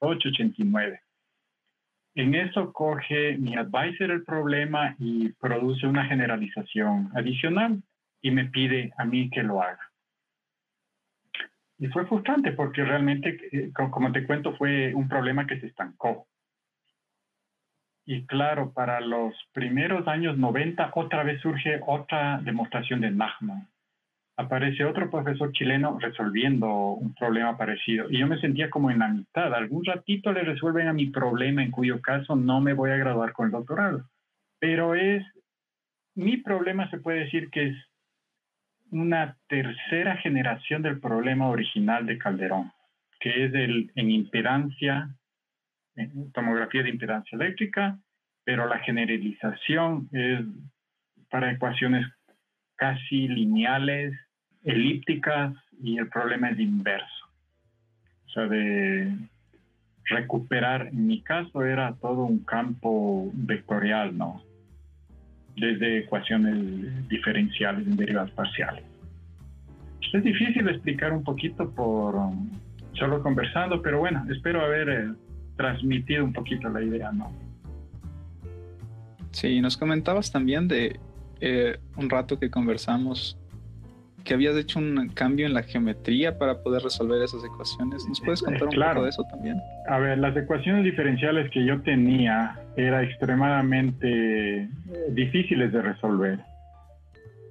88-89. 0.00 1.00
En 2.14 2.34
eso 2.34 2.72
coge 2.72 3.38
mi 3.38 3.56
advisor 3.56 4.10
el 4.10 4.24
problema 4.24 4.94
y 4.98 5.30
produce 5.32 5.86
una 5.86 6.04
generalización 6.04 7.10
adicional 7.14 7.82
y 8.20 8.30
me 8.30 8.46
pide 8.46 8.92
a 8.98 9.04
mí 9.04 9.30
que 9.30 9.42
lo 9.42 9.62
haga. 9.62 9.91
Y 11.82 11.88
fue 11.88 12.06
frustrante 12.06 12.52
porque 12.52 12.84
realmente, 12.84 13.40
eh, 13.50 13.72
como 13.72 14.12
te 14.12 14.24
cuento, 14.24 14.54
fue 14.54 14.94
un 14.94 15.08
problema 15.08 15.48
que 15.48 15.58
se 15.58 15.66
estancó. 15.66 16.28
Y 18.06 18.24
claro, 18.26 18.72
para 18.72 19.00
los 19.00 19.34
primeros 19.52 20.06
años 20.06 20.38
90 20.38 20.92
otra 20.94 21.24
vez 21.24 21.40
surge 21.40 21.80
otra 21.84 22.40
demostración 22.40 23.00
de 23.00 23.10
Nachman. 23.10 23.66
Aparece 24.36 24.84
otro 24.84 25.10
profesor 25.10 25.50
chileno 25.50 25.98
resolviendo 25.98 26.68
un 26.92 27.16
problema 27.16 27.58
parecido. 27.58 28.08
Y 28.08 28.18
yo 28.18 28.28
me 28.28 28.38
sentía 28.38 28.70
como 28.70 28.92
en 28.92 29.00
la 29.00 29.08
mitad. 29.08 29.52
Algún 29.52 29.84
ratito 29.84 30.32
le 30.32 30.42
resuelven 30.42 30.86
a 30.86 30.92
mi 30.92 31.06
problema, 31.06 31.64
en 31.64 31.72
cuyo 31.72 32.00
caso 32.00 32.36
no 32.36 32.60
me 32.60 32.74
voy 32.74 32.92
a 32.92 32.96
graduar 32.96 33.32
con 33.32 33.46
el 33.46 33.52
doctorado. 33.52 34.08
Pero 34.60 34.94
es, 34.94 35.24
mi 36.14 36.36
problema 36.36 36.88
se 36.90 36.98
puede 36.98 37.24
decir 37.24 37.50
que 37.50 37.70
es 37.70 37.91
una 38.92 39.36
tercera 39.48 40.16
generación 40.18 40.82
del 40.82 41.00
problema 41.00 41.48
original 41.48 42.06
de 42.06 42.18
Calderón, 42.18 42.70
que 43.20 43.46
es 43.46 43.54
el, 43.54 43.90
en 43.94 44.10
impedancia, 44.10 45.08
en 45.96 46.30
tomografía 46.32 46.82
de 46.82 46.90
impedancia 46.90 47.36
eléctrica, 47.36 47.98
pero 48.44 48.68
la 48.68 48.78
generalización 48.80 50.08
es 50.12 50.40
para 51.30 51.50
ecuaciones 51.52 52.06
casi 52.76 53.28
lineales, 53.28 54.14
elípticas, 54.62 55.54
y 55.82 55.98
el 55.98 56.08
problema 56.08 56.50
es 56.50 56.58
inverso. 56.58 57.26
O 58.26 58.30
sea, 58.30 58.46
de 58.46 59.16
recuperar, 60.04 60.88
en 60.88 61.06
mi 61.06 61.22
caso 61.22 61.64
era 61.64 61.94
todo 61.94 62.24
un 62.24 62.44
campo 62.44 63.30
vectorial, 63.32 64.16
¿no? 64.16 64.42
Desde 65.56 65.98
ecuaciones 65.98 67.08
diferenciales 67.08 67.86
en 67.86 67.96
derivadas 67.96 68.30
parciales. 68.32 68.84
Es 70.12 70.22
difícil 70.22 70.68
explicar 70.68 71.12
un 71.12 71.24
poquito 71.24 71.70
por 71.70 72.14
um, 72.14 72.50
solo 72.92 73.22
conversando, 73.22 73.80
pero 73.80 73.98
bueno, 73.98 74.24
espero 74.30 74.62
haber 74.62 74.88
eh, 74.88 75.12
transmitido 75.56 76.24
un 76.24 76.32
poquito 76.32 76.68
la 76.68 76.82
idea, 76.82 77.10
¿no? 77.12 77.32
Sí, 79.30 79.60
nos 79.62 79.78
comentabas 79.78 80.30
también 80.30 80.68
de 80.68 81.00
eh, 81.40 81.78
un 81.96 82.10
rato 82.10 82.38
que 82.38 82.50
conversamos 82.50 83.38
que 84.24 84.34
habías 84.34 84.56
hecho 84.56 84.78
un 84.78 85.08
cambio 85.08 85.46
en 85.46 85.54
la 85.54 85.62
geometría 85.62 86.38
para 86.38 86.62
poder 86.62 86.82
resolver 86.82 87.22
esas 87.22 87.44
ecuaciones. 87.44 88.06
¿Nos 88.08 88.20
puedes 88.20 88.42
contar 88.42 88.68
un 88.68 88.74
poco 88.74 89.02
de 89.04 89.10
eso 89.10 89.24
también? 89.30 89.56
A 89.88 89.98
ver, 89.98 90.18
las 90.18 90.36
ecuaciones 90.36 90.84
diferenciales 90.84 91.50
que 91.50 91.64
yo 91.64 91.80
tenía 91.82 92.58
eran 92.76 93.04
extremadamente 93.04 94.62
eh, 94.62 94.68
difíciles 95.10 95.72
de 95.72 95.82
resolver. 95.82 96.38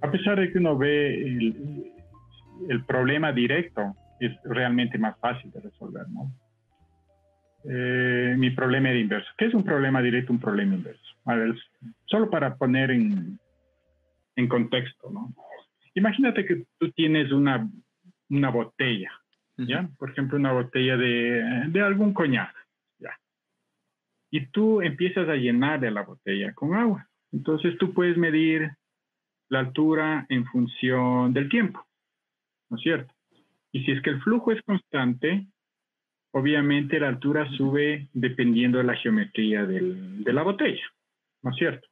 A 0.02 0.10
pesar 0.12 0.40
de 0.40 0.52
que 0.52 0.58
uno 0.58 0.78
ve 0.78 1.16
el, 1.16 1.92
el 2.70 2.84
problema 2.86 3.32
directo, 3.32 3.96
es 4.20 4.32
realmente 4.44 4.98
más 4.98 5.18
fácil 5.20 5.52
de 5.52 5.62
resolver, 5.62 6.08
¿no? 6.10 6.32
Eh, 7.64 8.36
mi 8.38 8.50
problema 8.52 8.90
era 8.90 9.00
inverso. 9.00 9.30
¿Qué 9.38 9.46
es 9.46 9.54
un 9.54 9.64
problema 9.64 10.02
directo, 10.02 10.34
un 10.34 10.40
problema 10.40 10.76
inverso? 10.76 11.02
A 11.26 11.36
ver, 11.36 11.54
solo 12.06 12.30
para 12.30 12.56
poner 12.56 12.92
en, 12.92 13.40
en 14.36 14.48
contexto, 14.48 15.12
¿no? 15.12 15.34
Imagínate 15.94 16.46
que 16.46 16.66
tú 16.80 16.92
tienes 16.92 17.32
una, 17.32 17.70
una 18.30 18.50
botella, 18.50 19.12
¿ya? 19.58 19.90
Por 19.98 20.12
ejemplo, 20.12 20.38
una 20.38 20.54
botella 20.54 20.98
de, 20.98 21.44
de 21.68 21.82
algún 21.82 22.14
coñac, 22.14 22.56
¿ya? 23.00 23.18
Y 24.32 24.48
tú 24.48 24.82
empiezas 24.82 25.28
a 25.28 25.36
llenar 25.36 25.80
de 25.80 25.92
la 25.92 26.04
botella 26.04 26.54
con 26.54 26.74
agua. 26.74 27.08
Entonces 27.32 27.78
tú 27.78 27.94
puedes 27.94 28.18
medir 28.18 28.72
la 29.50 29.60
altura 29.60 30.26
en 30.30 30.46
función 30.46 31.34
del 31.34 31.50
tiempo, 31.50 31.86
¿no 32.70 32.78
es 32.78 32.84
cierto? 32.84 33.14
Y 33.74 33.84
si 33.84 33.92
es 33.92 34.02
que 34.02 34.10
el 34.10 34.22
flujo 34.22 34.52
es 34.52 34.62
constante, 34.64 35.46
obviamente 36.34 37.00
la 37.00 37.10
altura 37.10 37.50
sube 37.52 38.08
dependiendo 38.14 38.78
de 38.78 38.86
la 38.86 38.96
geometría 38.96 39.66
del, 39.66 40.24
de 40.24 40.34
la 40.34 40.44
botella, 40.44 40.84
¿no 41.44 41.52
es 41.52 41.58
cierto? 41.58 41.88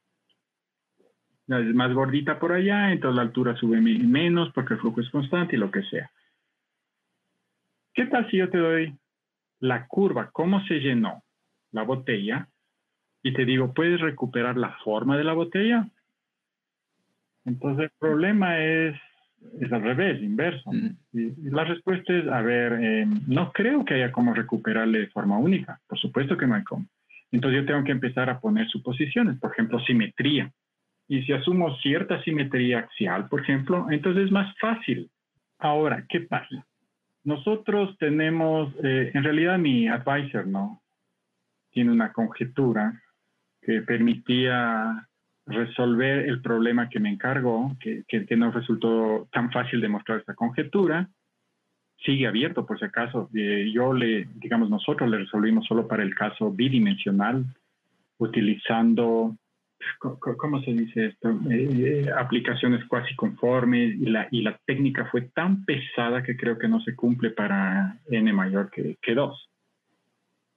Es 1.58 1.74
más 1.74 1.92
gordita 1.92 2.38
por 2.38 2.52
allá, 2.52 2.92
entonces 2.92 3.16
la 3.16 3.22
altura 3.22 3.56
sube 3.56 3.80
menos 3.80 4.52
porque 4.52 4.74
el 4.74 4.80
flujo 4.80 5.00
es 5.00 5.10
constante 5.10 5.56
y 5.56 5.58
lo 5.58 5.70
que 5.70 5.82
sea. 5.84 6.10
¿Qué 7.94 8.06
tal 8.06 8.30
si 8.30 8.36
yo 8.36 8.48
te 8.48 8.58
doy 8.58 8.94
la 9.58 9.86
curva, 9.86 10.30
cómo 10.32 10.64
se 10.66 10.80
llenó 10.80 11.22
la 11.72 11.82
botella 11.82 12.48
y 13.22 13.32
te 13.32 13.44
digo, 13.44 13.74
¿puedes 13.74 14.00
recuperar 14.00 14.56
la 14.56 14.76
forma 14.84 15.16
de 15.16 15.24
la 15.24 15.34
botella? 15.34 15.86
Entonces 17.44 17.84
el 17.84 17.98
problema 17.98 18.58
es, 18.58 18.96
es 19.60 19.72
al 19.72 19.82
revés, 19.82 20.22
inverso. 20.22 20.70
Mm. 20.72 20.96
Y, 21.12 21.50
la 21.50 21.64
respuesta 21.64 22.12
es, 22.12 22.26
a 22.28 22.40
ver, 22.42 22.78
eh, 22.80 23.06
no 23.26 23.52
creo 23.52 23.84
que 23.84 23.94
haya 23.94 24.12
cómo 24.12 24.34
recuperarle 24.34 25.00
de 25.00 25.06
forma 25.08 25.38
única. 25.38 25.80
Por 25.86 25.98
supuesto 25.98 26.36
que 26.36 26.46
no 26.46 26.54
hay 26.54 26.64
cómo. 26.64 26.86
Entonces 27.32 27.60
yo 27.60 27.66
tengo 27.66 27.84
que 27.84 27.92
empezar 27.92 28.28
a 28.30 28.40
poner 28.40 28.68
suposiciones, 28.68 29.38
por 29.38 29.52
ejemplo, 29.52 29.78
simetría. 29.80 30.50
Y 31.10 31.24
si 31.24 31.32
asumo 31.32 31.76
cierta 31.78 32.22
simetría 32.22 32.78
axial, 32.78 33.28
por 33.28 33.40
ejemplo, 33.40 33.88
entonces 33.90 34.26
es 34.26 34.30
más 34.30 34.56
fácil. 34.60 35.10
Ahora, 35.58 36.06
¿qué 36.08 36.20
pasa? 36.20 36.64
Nosotros 37.24 37.98
tenemos, 37.98 38.72
eh, 38.84 39.10
en 39.12 39.24
realidad 39.24 39.58
mi 39.58 39.88
advisor, 39.88 40.46
¿no? 40.46 40.80
Tiene 41.72 41.90
una 41.90 42.12
conjetura 42.12 43.02
que 43.60 43.82
permitía 43.82 45.08
resolver 45.46 46.28
el 46.28 46.40
problema 46.42 46.88
que 46.88 47.00
me 47.00 47.10
encargó, 47.10 47.76
que, 47.80 48.04
que, 48.06 48.36
no 48.36 48.52
resultó 48.52 49.26
tan 49.32 49.50
fácil 49.50 49.80
demostrar 49.80 50.20
esta 50.20 50.34
conjetura. 50.34 51.08
Sigue 52.06 52.28
abierto, 52.28 52.64
por 52.64 52.78
si 52.78 52.84
acaso. 52.84 53.28
Eh, 53.34 53.68
yo 53.74 53.92
le, 53.92 54.28
digamos, 54.36 54.70
nosotros 54.70 55.10
le 55.10 55.18
resolvimos 55.18 55.66
solo 55.66 55.88
para 55.88 56.04
el 56.04 56.14
caso 56.14 56.52
bidimensional, 56.52 57.44
utilizando 58.18 59.36
¿cómo 59.98 60.60
se 60.62 60.72
dice 60.72 61.06
esto? 61.06 61.30
Eh, 61.50 62.04
eh, 62.04 62.10
aplicaciones 62.16 62.84
cuasi 62.86 63.14
conformes 63.14 63.94
y 63.94 64.06
la, 64.06 64.28
y 64.30 64.42
la 64.42 64.58
técnica 64.64 65.06
fue 65.06 65.22
tan 65.22 65.64
pesada 65.64 66.22
que 66.22 66.36
creo 66.36 66.58
que 66.58 66.68
no 66.68 66.80
se 66.80 66.94
cumple 66.94 67.30
para 67.30 67.98
n 68.10 68.32
mayor 68.32 68.70
que, 68.70 68.96
que 69.00 69.14
2. 69.14 69.50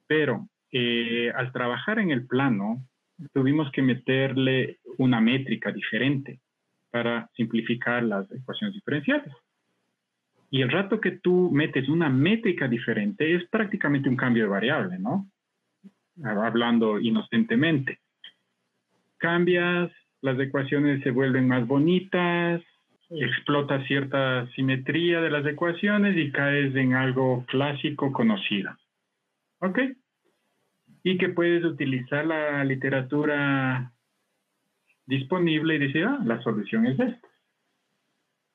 Pero 0.08 0.48
eh, 0.72 1.32
al 1.36 1.52
trabajar 1.52 2.00
en 2.00 2.12
el 2.12 2.26
plano, 2.28 2.86
tuvimos 3.34 3.72
que 3.72 3.82
meterle 3.82 4.80
una 4.98 5.22
métrica 5.22 5.72
diferente 5.72 6.40
para 6.92 7.30
simplificar 7.36 8.04
las 8.04 8.32
ecuaciones 8.32 8.76
diferenciales. 8.76 9.34
Y 10.50 10.62
el 10.62 10.70
rato 10.70 11.02
que 11.02 11.12
tú 11.12 11.50
metes 11.52 11.90
una 11.90 12.10
métrica 12.10 12.68
diferente 12.68 13.36
es 13.36 13.50
prácticamente 13.50 14.08
un 14.08 14.16
cambio 14.16 14.44
de 14.44 14.50
variable, 14.50 15.00
¿no? 15.00 15.28
Hablando 16.24 17.00
inocentemente 17.00 18.03
cambias, 19.24 19.90
las 20.22 20.38
ecuaciones 20.38 21.02
se 21.02 21.12
vuelven 21.12 21.48
más 21.48 21.66
bonitas, 21.66 22.62
explota 23.10 23.82
cierta 23.88 24.46
simetría 24.52 25.22
de 25.22 25.32
las 25.32 25.46
ecuaciones 25.46 26.18
y 26.18 26.30
caes 26.30 26.76
en 26.76 26.94
algo 26.94 27.46
clásico 27.46 28.12
conocido. 28.12 28.72
¿Ok? 29.60 29.80
Y 31.04 31.18
que 31.18 31.30
puedes 31.30 31.64
utilizar 31.64 32.26
la 32.26 32.66
literatura 32.66 33.94
disponible 35.06 35.76
y 35.76 35.80
decir, 35.80 36.04
ah, 36.04 36.20
la 36.26 36.42
solución 36.42 36.86
es 36.86 37.00
esta. 37.00 37.28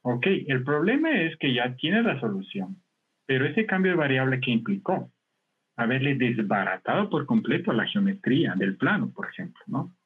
Ok, 0.02 0.26
el 0.26 0.64
problema 0.64 1.10
es 1.22 1.36
que 1.38 1.54
ya 1.54 1.74
tienes 1.76 2.04
la 2.04 2.20
solución, 2.20 2.76
pero 3.24 3.46
ese 3.46 3.64
cambio 3.64 3.92
de 3.92 3.98
variable 3.98 4.40
que 4.40 4.50
implicó 4.50 5.10
haberle 5.76 6.14
desbaratado 6.14 7.08
por 7.08 7.24
completo 7.24 7.72
la 7.72 7.86
geometría 7.86 8.54
del 8.54 8.76
plano, 8.76 9.10
por 9.14 9.28
ejemplo, 9.28 9.62
¿no? 9.66 9.97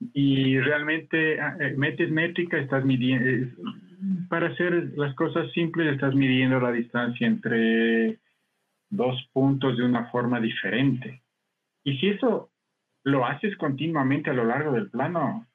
Y 0.00 0.58
realmente 0.58 1.40
ah, 1.40 1.56
eh, 1.60 1.74
metes 1.76 2.10
métrica, 2.10 2.58
estás 2.58 2.84
midiendo, 2.84 3.52
para 4.28 4.48
hacer 4.48 4.92
las 4.96 5.14
cosas 5.14 5.50
simples, 5.52 5.92
estás 5.92 6.14
midiendo 6.14 6.58
la 6.58 6.72
distancia 6.72 7.26
entre 7.26 8.18
dos 8.88 9.28
puntos 9.32 9.76
de 9.76 9.84
una 9.84 10.06
forma 10.10 10.40
diferente. 10.40 11.22
Y 11.84 11.98
si 11.98 12.08
eso 12.08 12.50
lo 13.04 13.26
haces 13.26 13.56
continuamente 13.56 14.30
a 14.30 14.34
lo 14.34 14.44
largo 14.44 14.72
del 14.72 14.90
plano, 14.90 15.46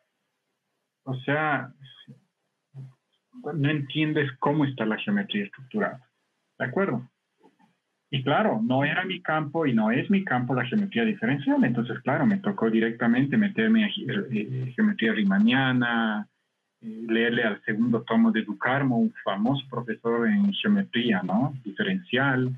o 1.03 1.15
sea, 1.21 1.73
no 3.53 3.69
entiendes 3.69 4.31
cómo 4.39 4.65
está 4.65 4.85
la 4.85 4.97
geometría 4.97 5.45
estructurada. 5.45 6.09
¿De 6.57 6.65
acuerdo? 6.65 7.07
Y 8.15 8.23
claro, 8.23 8.61
no 8.63 8.85
era 8.85 9.03
mi 9.03 9.21
campo 9.21 9.65
y 9.65 9.73
no 9.73 9.91
es 9.91 10.09
mi 10.09 10.23
campo 10.23 10.55
la 10.55 10.63
geometría 10.63 11.03
diferencial. 11.03 11.61
Entonces, 11.65 11.99
claro, 11.99 12.25
me 12.25 12.37
tocó 12.37 12.69
directamente 12.69 13.35
meterme 13.35 13.83
a 13.83 13.89
eh, 13.89 14.71
geometría 14.73 15.11
riemanniana, 15.11 16.25
eh, 16.79 17.05
leerle 17.09 17.43
al 17.43 17.61
segundo 17.63 18.03
tomo 18.03 18.31
de 18.31 18.43
Ducarmo, 18.43 18.99
un 18.99 19.13
famoso 19.21 19.65
profesor 19.69 20.29
en 20.29 20.53
geometría, 20.53 21.23
¿no? 21.23 21.53
Diferencial, 21.65 22.57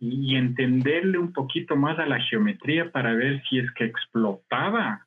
y, 0.00 0.36
entenderle 0.36 1.18
un 1.18 1.34
poquito 1.34 1.76
más 1.76 1.98
a 1.98 2.06
la 2.06 2.20
geometría 2.20 2.90
para 2.90 3.12
ver 3.12 3.42
si 3.50 3.58
es 3.58 3.70
que 3.72 3.84
explotaba 3.84 5.06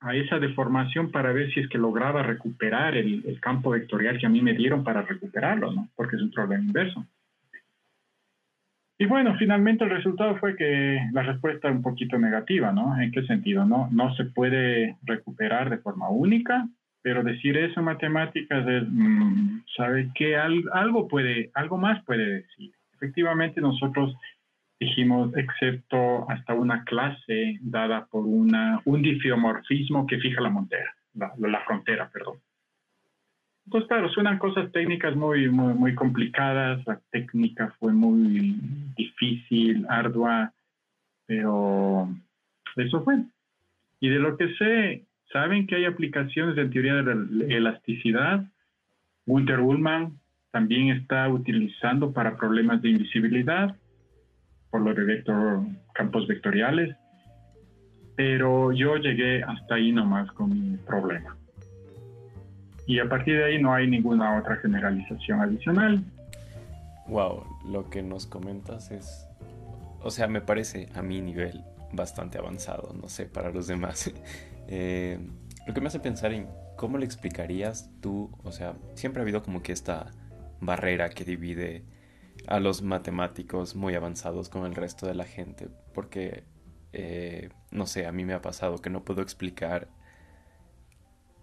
a 0.00 0.16
esa 0.16 0.38
deformación 0.38 1.10
para 1.10 1.30
ver 1.32 1.52
si 1.52 1.60
es 1.60 1.68
que 1.68 1.76
lograba 1.76 2.22
recuperar 2.22 2.96
el, 2.96 3.22
el 3.26 3.38
campo 3.38 3.72
vectorial 3.72 4.18
que 4.18 4.24
a 4.24 4.30
mí 4.30 4.40
me 4.40 4.54
dieron 4.54 4.82
para 4.82 5.02
recuperarlo, 5.02 5.72
¿no? 5.72 5.90
Porque 5.94 6.16
es 6.16 6.22
un 6.22 6.30
problema 6.30 6.64
inverso. 6.64 7.04
Y 8.98 9.04
bueno, 9.06 9.36
finalmente 9.38 9.84
el 9.84 9.90
resultado 9.90 10.36
fue 10.36 10.56
que 10.56 10.98
la 11.12 11.22
respuesta 11.22 11.68
es 11.68 11.74
un 11.74 11.82
poquito 11.82 12.18
negativa, 12.18 12.72
¿no? 12.72 12.98
¿En 12.98 13.12
qué 13.12 13.22
sentido? 13.26 13.66
No, 13.66 13.88
no 13.92 14.14
se 14.14 14.24
puede 14.24 14.96
recuperar 15.02 15.68
de 15.68 15.78
forma 15.78 16.08
única, 16.08 16.66
pero 17.02 17.22
decir 17.22 17.58
eso 17.58 17.80
en 17.80 17.86
matemáticas 17.86 18.66
es, 18.66 18.84
mm, 18.88 19.60
¿sabe 19.76 20.10
qué? 20.14 20.36
algo 20.36 21.08
puede, 21.08 21.50
algo 21.54 21.76
más 21.76 22.02
puede 22.04 22.42
decir. 22.42 22.72
Efectivamente, 22.94 23.60
nosotros 23.60 24.16
dijimos, 24.80 25.30
excepto 25.36 26.28
hasta 26.30 26.54
una 26.54 26.84
clase 26.84 27.58
dada 27.60 28.06
por 28.06 28.24
una, 28.24 28.80
un 28.86 29.02
difiomorfismo 29.02 30.06
que 30.06 30.18
fija 30.18 30.40
la, 30.40 30.50
montera, 30.50 30.94
la 31.14 31.60
frontera, 31.60 32.10
perdón. 32.10 32.36
Entonces, 33.66 33.88
claro, 33.88 34.08
suenan 34.10 34.38
cosas 34.38 34.70
técnicas 34.70 35.16
muy, 35.16 35.50
muy, 35.50 35.94
complicadas, 35.96 36.86
la 36.86 37.00
técnica 37.10 37.74
fue 37.80 37.92
muy 37.92 38.56
difícil, 38.96 39.84
ardua, 39.88 40.52
pero 41.26 42.08
eso 42.76 43.02
fue. 43.02 43.24
Y 43.98 44.08
de 44.08 44.20
lo 44.20 44.36
que 44.36 44.54
sé, 44.54 45.04
saben 45.32 45.66
que 45.66 45.74
hay 45.76 45.84
aplicaciones 45.84 46.56
en 46.56 46.70
teoría 46.70 46.94
de 46.94 47.02
la 47.02 47.54
elasticidad. 47.56 48.44
Winter 49.26 49.58
Ullman 49.58 50.20
también 50.52 50.90
está 50.90 51.28
utilizando 51.28 52.12
para 52.12 52.36
problemas 52.36 52.80
de 52.82 52.90
invisibilidad, 52.90 53.74
por 54.70 54.82
lo 54.82 54.94
de 54.94 55.04
vector, 55.04 55.62
campos 55.92 56.28
vectoriales, 56.28 56.96
pero 58.14 58.70
yo 58.70 58.96
llegué 58.96 59.42
hasta 59.42 59.74
ahí 59.74 59.90
nomás 59.90 60.30
con 60.32 60.50
mi 60.50 60.76
problema 60.76 61.36
y 62.86 63.00
a 63.00 63.08
partir 63.08 63.36
de 63.36 63.44
ahí 63.44 63.60
no 63.60 63.74
hay 63.74 63.88
ninguna 63.88 64.38
otra 64.38 64.56
generalización 64.56 65.40
adicional. 65.40 66.02
Wow, 67.08 67.44
lo 67.68 67.90
que 67.90 68.02
nos 68.02 68.26
comentas 68.26 68.90
es, 68.90 69.28
o 70.00 70.10
sea, 70.10 70.28
me 70.28 70.40
parece 70.40 70.88
a 70.94 71.02
mi 71.02 71.20
nivel 71.20 71.64
bastante 71.92 72.38
avanzado, 72.38 72.94
no 73.00 73.08
sé, 73.08 73.26
para 73.26 73.50
los 73.50 73.66
demás. 73.66 74.12
Eh, 74.68 75.20
lo 75.64 75.74
que 75.74 75.80
me 75.80 75.86
hace 75.86 76.00
pensar 76.00 76.32
en 76.32 76.48
cómo 76.74 76.98
le 76.98 77.04
explicarías 77.04 77.88
tú, 78.00 78.36
o 78.42 78.50
sea, 78.50 78.74
siempre 78.94 79.20
ha 79.20 79.22
habido 79.22 79.44
como 79.44 79.62
que 79.62 79.70
esta 79.70 80.10
barrera 80.60 81.08
que 81.08 81.24
divide 81.24 81.84
a 82.48 82.58
los 82.58 82.82
matemáticos 82.82 83.76
muy 83.76 83.94
avanzados 83.94 84.48
con 84.48 84.66
el 84.66 84.74
resto 84.74 85.06
de 85.06 85.14
la 85.14 85.24
gente, 85.24 85.68
porque, 85.94 86.42
eh, 86.92 87.50
no 87.70 87.86
sé, 87.86 88.06
a 88.06 88.12
mí 88.12 88.24
me 88.24 88.34
ha 88.34 88.42
pasado 88.42 88.78
que 88.78 88.90
no 88.90 89.04
puedo 89.04 89.22
explicar 89.22 89.86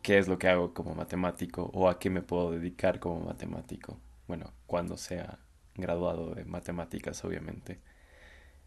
qué 0.04 0.20
es 0.20 0.28
lo 0.28 0.38
que 0.38 0.50
hago 0.50 0.74
como 0.74 0.94
matemático 0.94 1.72
o 1.74 1.90
a 1.90 1.98
qué 1.98 2.10
me 2.12 2.22
puedo 2.22 2.52
dedicar 2.52 3.00
como 3.00 3.22
matemático. 3.22 4.00
Bueno, 4.28 4.54
cuando 4.68 4.98
sea 4.98 5.40
graduado 5.76 6.36
de 6.36 6.46
matemáticas, 6.46 7.24
obviamente. 7.26 7.80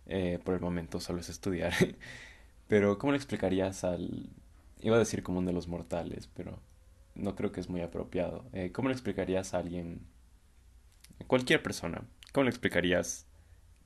Eh, 0.07 0.39
por 0.45 0.55
el 0.55 0.61
momento 0.61 0.99
solo 0.99 1.21
es 1.21 1.29
estudiar. 1.29 1.73
pero, 2.69 2.99
¿cómo 2.99 3.13
le 3.13 3.19
explicarías 3.19 3.85
al... 3.85 4.31
Iba 4.81 4.97
a 4.97 4.99
decir 4.99 5.23
común 5.23 5.47
de 5.47 5.53
los 5.53 5.69
mortales, 5.69 6.29
pero 6.35 6.59
no 7.15 7.35
creo 7.35 7.53
que 7.53 7.61
es 7.61 7.69
muy 7.69 7.83
apropiado. 7.83 8.45
Eh, 8.53 8.73
¿Cómo 8.73 8.89
le 8.89 8.95
explicarías 8.95 9.55
a 9.55 9.59
alguien, 9.59 10.01
cualquier 11.27 11.63
persona, 11.63 12.03
cómo 12.33 12.45
le 12.45 12.51
explicarías 12.51 13.27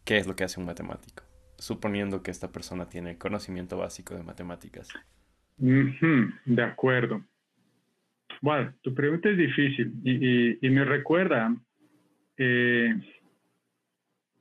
qué 0.04 0.18
es 0.18 0.26
lo 0.26 0.36
que 0.36 0.44
hace 0.44 0.60
un 0.60 0.66
matemático? 0.66 1.24
Suponiendo 1.58 2.22
que 2.22 2.30
esta 2.30 2.52
persona 2.52 2.88
tiene 2.88 3.18
conocimiento 3.18 3.76
básico 3.76 4.14
de 4.14 4.22
matemáticas. 4.22 4.88
de 5.58 6.62
acuerdo. 6.62 7.22
Bueno, 8.40 8.72
tu 8.82 8.94
pregunta 8.94 9.28
es 9.28 9.36
difícil 9.36 9.92
y, 10.02 10.68
me 10.70 10.84
recuerda, 10.84 11.54
eh, 12.38 12.94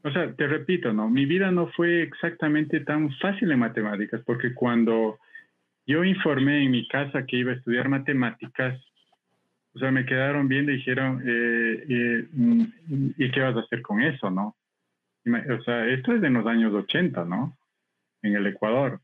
o 0.04 0.12
sea, 0.12 0.34
te 0.34 0.48
repito, 0.48 0.94
¿no? 0.94 1.10
Mi 1.10 1.26
vida 1.26 1.52
no 1.52 1.68
fue 1.68 2.04
exactamente 2.04 2.80
tan 2.82 3.12
fácil 3.18 3.52
en 3.52 3.60
matemáticas 3.60 4.22
porque 4.26 4.54
cuando 4.54 5.20
yo 5.86 6.04
informé 6.06 6.64
en 6.64 6.72
mi 6.72 6.88
casa 6.88 7.26
que 7.26 7.38
iba 7.38 7.52
a 7.52 7.56
estudiar 7.56 7.90
matemáticas, 7.90 8.80
o 9.74 9.80
sea, 9.80 9.92
me 9.92 10.06
quedaron 10.06 10.48
viendo 10.48 10.72
y 10.72 10.78
dijeron, 10.78 11.22
eh, 11.26 11.86
eh, 11.90 12.28
¿y 13.18 13.32
qué 13.32 13.42
vas 13.42 13.58
a 13.58 13.62
hacer 13.62 13.82
con 13.82 14.02
eso, 14.02 14.32
no? 14.32 14.56
O 15.26 15.62
sea, 15.64 15.86
esto 15.88 16.14
es 16.14 16.22
de 16.22 16.30
los 16.30 16.46
años 16.48 16.74
80, 16.74 17.26
¿no? 17.26 17.58
En 18.22 18.36
el 18.36 18.48
Ecuador. 18.48 19.02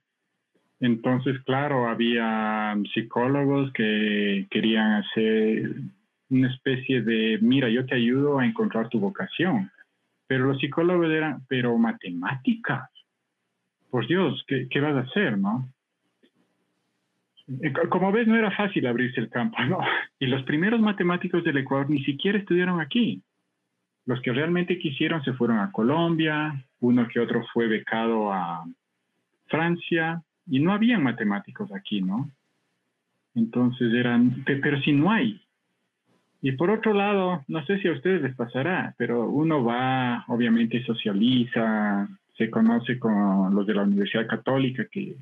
Entonces, 0.85 1.41
claro, 1.45 1.87
había 1.87 2.77
psicólogos 2.93 3.73
que 3.73 4.45
querían 4.51 5.03
hacer 5.03 5.77
una 6.29 6.53
especie 6.53 7.01
de, 7.01 7.39
mira, 7.41 7.69
yo 7.69 7.87
te 7.87 7.95
ayudo 7.95 8.37
a 8.37 8.45
encontrar 8.45 8.87
tu 8.89 8.99
vocación. 8.99 9.71
Pero 10.27 10.45
los 10.45 10.59
psicólogos 10.59 11.09
eran, 11.09 11.43
pero 11.47 11.75
matemáticas. 11.79 12.87
Por 13.89 14.05
Dios, 14.05 14.45
¿qué, 14.47 14.79
vas 14.79 14.95
a 14.95 15.09
hacer, 15.09 15.39
no? 15.39 15.67
Eh, 17.63 17.73
como 17.89 18.11
ves, 18.11 18.27
no 18.27 18.35
era 18.35 18.51
fácil 18.51 18.85
abrirse 18.85 19.19
el 19.19 19.29
campo, 19.29 19.57
¿no? 19.63 19.79
Y 20.19 20.27
los 20.27 20.43
primeros 20.43 20.79
matemáticos 20.81 21.43
del 21.43 21.57
Ecuador 21.57 21.89
ni 21.89 22.03
siquiera 22.03 22.37
estudiaron 22.37 22.79
aquí. 22.79 23.23
Los 24.05 24.21
que 24.21 24.31
realmente 24.31 24.77
quisieron 24.77 25.23
se 25.23 25.33
fueron 25.33 25.57
a 25.57 25.71
Colombia, 25.71 26.63
uno 26.79 27.07
que 27.07 27.19
otro 27.19 27.43
fue 27.53 27.65
becado 27.65 28.31
a 28.31 28.63
Francia, 29.47 30.21
y 30.47 30.59
no 30.59 30.73
había 30.73 30.99
matemáticos 30.99 31.71
aquí, 31.73 32.01
¿no? 32.01 32.29
Entonces 33.33 33.93
eran, 33.93 34.43
pero 34.45 34.79
si 34.81 34.91
no 34.91 35.11
hay. 35.11 35.41
Y 36.41 36.51
por 36.53 36.69
otro 36.69 36.93
lado, 36.93 37.43
no 37.47 37.65
sé 37.65 37.79
si 37.79 37.87
a 37.87 37.93
ustedes 37.93 38.21
les 38.21 38.35
pasará, 38.35 38.93
pero 38.97 39.27
uno 39.27 39.63
va, 39.63 40.23
obviamente 40.27 40.83
socializa, 40.85 42.07
se 42.37 42.49
conoce 42.49 42.99
con 42.99 43.53
los 43.55 43.65
de 43.65 43.73
la 43.73 43.83
Universidad 43.83 44.27
Católica, 44.27 44.85
que 44.91 45.15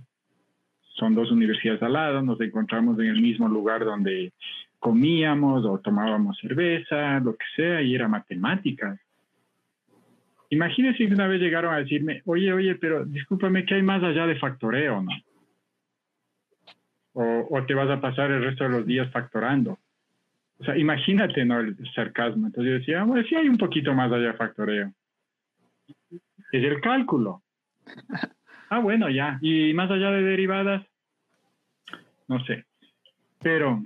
son 0.82 1.16
dos 1.16 1.32
universidades 1.32 1.82
al 1.82 1.94
lado, 1.94 2.22
nos 2.22 2.40
encontramos 2.42 3.00
en 3.00 3.08
el 3.08 3.22
mismo 3.22 3.48
lugar 3.48 3.86
donde 3.86 4.34
comíamos 4.80 5.66
o 5.66 5.80
tomábamos 5.80 6.38
cerveza, 6.40 7.20
lo 7.20 7.36
que 7.36 7.46
sea, 7.56 7.82
y 7.82 7.96
era 7.96 8.08
matemáticas. 8.08 9.00
Imagínense 10.54 11.08
que 11.08 11.14
una 11.14 11.28
vez 11.28 11.42
llegaron 11.42 11.74
a 11.74 11.80
decirme, 11.80 12.22
oye, 12.26 12.54
oye, 12.54 12.76
pero 12.76 13.06
discúlpame, 13.06 13.66
¿qué 13.66 13.76
hay 13.76 13.82
más 13.82 14.04
allá 14.04 14.28
de 14.28 14.36
factoreo, 14.36 15.02
no? 15.02 15.12
O, 17.16 17.64
te 17.68 17.74
vas 17.74 17.90
a 17.90 18.00
pasar 18.00 18.30
el 18.32 18.44
resto 18.44 18.64
de 18.64 18.70
los 18.70 18.86
días 18.86 19.12
factorando. 19.12 19.80
O 20.60 20.64
sea, 20.64 20.78
imagínate, 20.78 21.44
¿no? 21.44 21.60
El 21.60 21.76
sarcasmo. 21.94 22.48
Entonces 22.48 22.72
yo 22.72 22.80
decía, 22.80 23.04
bueno, 23.04 23.28
sí 23.28 23.36
hay 23.36 23.50
un 23.50 23.58
poquito 23.58 23.94
más 23.94 24.12
allá 24.12 24.28
de 24.28 24.34
factoreo. 24.34 24.94
Es 26.52 26.64
el 26.64 26.80
cálculo. 26.82 27.42
Ah, 28.70 28.80
bueno, 28.80 29.08
ya. 29.08 29.38
¿Y 29.42 29.72
más 29.76 29.92
allá 29.92 30.10
de 30.10 30.24
derivadas? 30.24 30.84
No 32.28 32.44
sé. 32.46 32.66
Pero 33.40 33.84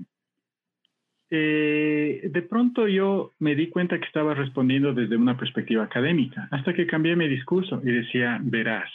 eh, 1.30 2.22
de 2.32 2.42
pronto 2.44 2.88
yo 2.88 3.34
me 3.40 3.56
di 3.56 3.70
cuenta 3.70 4.00
que 4.00 4.06
estaba 4.06 4.34
respondiendo 4.34 4.94
desde 4.94 5.18
una 5.18 5.38
perspectiva 5.38 5.84
académica, 5.84 6.48
hasta 6.52 6.74
que 6.74 6.88
cambié 6.88 7.16
mi 7.16 7.28
discurso 7.28 7.82
y 7.84 7.92
decía, 7.92 8.40
verás, 8.42 8.90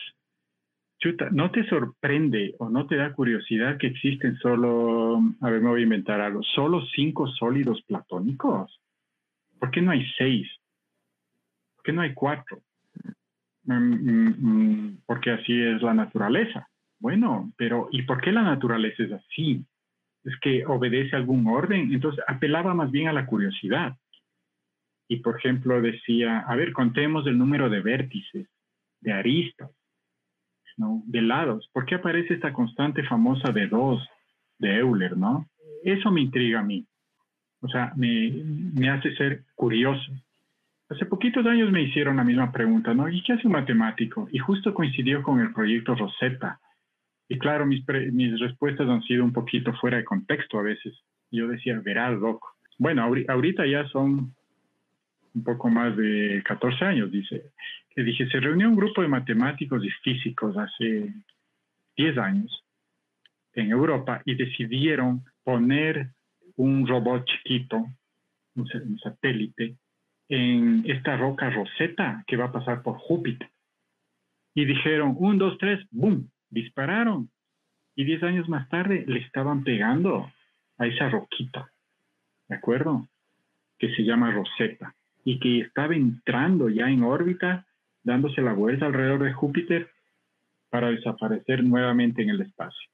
chuta, 0.98 1.28
¿no 1.30 1.50
te 1.50 1.64
sorprende 1.68 2.54
o 2.58 2.70
no 2.70 2.86
te 2.86 2.96
da 2.96 3.12
curiosidad 3.12 3.76
que 3.76 3.88
existen 3.88 4.36
solo, 4.38 5.20
a 5.40 5.50
ver, 5.50 5.60
me 5.60 5.68
voy 5.68 5.80
a 5.80 5.84
inventar 5.84 6.20
algo, 6.20 6.42
solo 6.42 6.84
cinco 6.94 7.26
sólidos 7.26 7.82
platónicos? 7.82 8.80
¿Por 9.58 9.70
qué 9.70 9.82
no 9.82 9.90
hay 9.90 10.06
seis? 10.16 10.48
¿Por 11.76 11.84
qué 11.84 11.92
no 11.92 12.02
hay 12.02 12.14
cuatro? 12.14 12.62
Mm, 13.64 13.74
mm, 13.74 14.34
mm, 14.38 14.98
porque 15.06 15.30
así 15.30 15.60
es 15.60 15.82
la 15.82 15.94
naturaleza. 15.94 16.68
Bueno, 16.98 17.52
pero 17.56 17.88
¿y 17.90 18.02
por 18.02 18.20
qué 18.20 18.32
la 18.32 18.42
naturaleza 18.42 19.02
es 19.02 19.12
así? 19.12 19.64
Es 20.24 20.34
que 20.40 20.64
obedece 20.66 21.16
algún 21.16 21.46
orden. 21.46 21.92
Entonces 21.92 22.24
apelaba 22.26 22.74
más 22.74 22.90
bien 22.90 23.08
a 23.08 23.12
la 23.12 23.26
curiosidad. 23.26 23.96
Y 25.08 25.16
por 25.16 25.36
ejemplo 25.36 25.80
decía, 25.82 26.40
a 26.40 26.56
ver, 26.56 26.72
contemos 26.72 27.26
el 27.26 27.36
número 27.36 27.68
de 27.68 27.80
vértices, 27.80 28.48
de 29.00 29.12
aristas, 29.12 29.70
¿no? 30.76 31.02
de 31.06 31.22
lados. 31.22 31.68
¿Por 31.72 31.84
qué 31.84 31.96
aparece 31.96 32.34
esta 32.34 32.52
constante 32.52 33.02
famosa 33.04 33.52
de 33.52 33.66
dos, 33.66 34.06
de 34.58 34.78
Euler, 34.78 35.16
¿no? 35.16 35.46
Eso 35.84 36.10
me 36.10 36.20
intriga 36.20 36.60
a 36.60 36.62
mí. 36.62 36.86
O 37.60 37.68
sea, 37.68 37.92
me, 37.96 38.30
me 38.74 38.88
hace 38.88 39.14
ser 39.16 39.44
curioso. 39.54 40.12
Hace 40.88 41.06
poquitos 41.06 41.46
años 41.46 41.70
me 41.70 41.82
hicieron 41.82 42.16
la 42.16 42.24
misma 42.24 42.52
pregunta, 42.52 42.92
¿no? 42.92 43.08
¿Y 43.08 43.22
qué 43.22 43.32
hace 43.32 43.46
un 43.46 43.54
matemático? 43.54 44.28
Y 44.30 44.38
justo 44.38 44.74
coincidió 44.74 45.22
con 45.22 45.40
el 45.40 45.52
proyecto 45.52 45.94
Rosetta. 45.94 46.60
Y 47.28 47.38
claro, 47.38 47.66
mis, 47.66 47.84
mis 48.12 48.38
respuestas 48.40 48.88
han 48.88 49.02
sido 49.02 49.24
un 49.24 49.32
poquito 49.32 49.72
fuera 49.74 49.96
de 49.96 50.04
contexto 50.04 50.58
a 50.58 50.62
veces. 50.62 50.94
Yo 51.30 51.48
decía, 51.48 51.80
verás, 51.82 52.18
loco. 52.18 52.56
Bueno, 52.78 53.02
ahorita 53.28 53.66
ya 53.66 53.86
son 53.88 54.34
un 55.34 55.44
poco 55.44 55.68
más 55.68 55.96
de 55.96 56.42
14 56.44 56.84
años, 56.84 57.10
dice. 57.10 57.50
Que 57.90 58.02
dije, 58.02 58.26
se 58.28 58.40
reunió 58.40 58.68
un 58.68 58.76
grupo 58.76 59.02
de 59.02 59.08
matemáticos 59.08 59.84
y 59.84 59.90
físicos 60.02 60.56
hace 60.56 61.12
10 61.96 62.18
años 62.18 62.64
en 63.54 63.70
Europa 63.70 64.22
y 64.24 64.34
decidieron 64.34 65.22
poner 65.44 66.08
un 66.56 66.86
robot 66.86 67.24
chiquito, 67.24 67.86
un 68.54 68.98
satélite, 68.98 69.76
en 70.28 70.84
esta 70.86 71.16
roca 71.16 71.50
Rosetta 71.50 72.24
que 72.26 72.36
va 72.36 72.46
a 72.46 72.52
pasar 72.52 72.82
por 72.82 72.96
Júpiter. 72.98 73.50
Y 74.54 74.64
dijeron, 74.64 75.14
un, 75.18 75.38
dos, 75.38 75.58
tres, 75.58 75.80
¡boom! 75.90 76.30
Dispararon. 76.52 77.30
Y 77.96 78.04
diez 78.04 78.22
años 78.22 78.48
más 78.48 78.68
tarde 78.68 79.04
le 79.06 79.20
estaban 79.20 79.64
pegando 79.64 80.30
a 80.78 80.86
esa 80.86 81.08
roquita, 81.08 81.70
¿de 82.48 82.56
acuerdo? 82.56 83.08
Que 83.78 83.94
se 83.94 84.04
llama 84.04 84.30
Rosetta 84.30 84.94
y 85.24 85.38
que 85.38 85.60
estaba 85.60 85.94
entrando 85.94 86.68
ya 86.68 86.88
en 86.88 87.02
órbita, 87.02 87.66
dándose 88.02 88.42
la 88.42 88.52
vuelta 88.52 88.86
alrededor 88.86 89.22
de 89.24 89.32
Júpiter 89.32 89.90
para 90.70 90.90
desaparecer 90.90 91.64
nuevamente 91.64 92.22
en 92.22 92.30
el 92.30 92.40
espacio. 92.42 92.88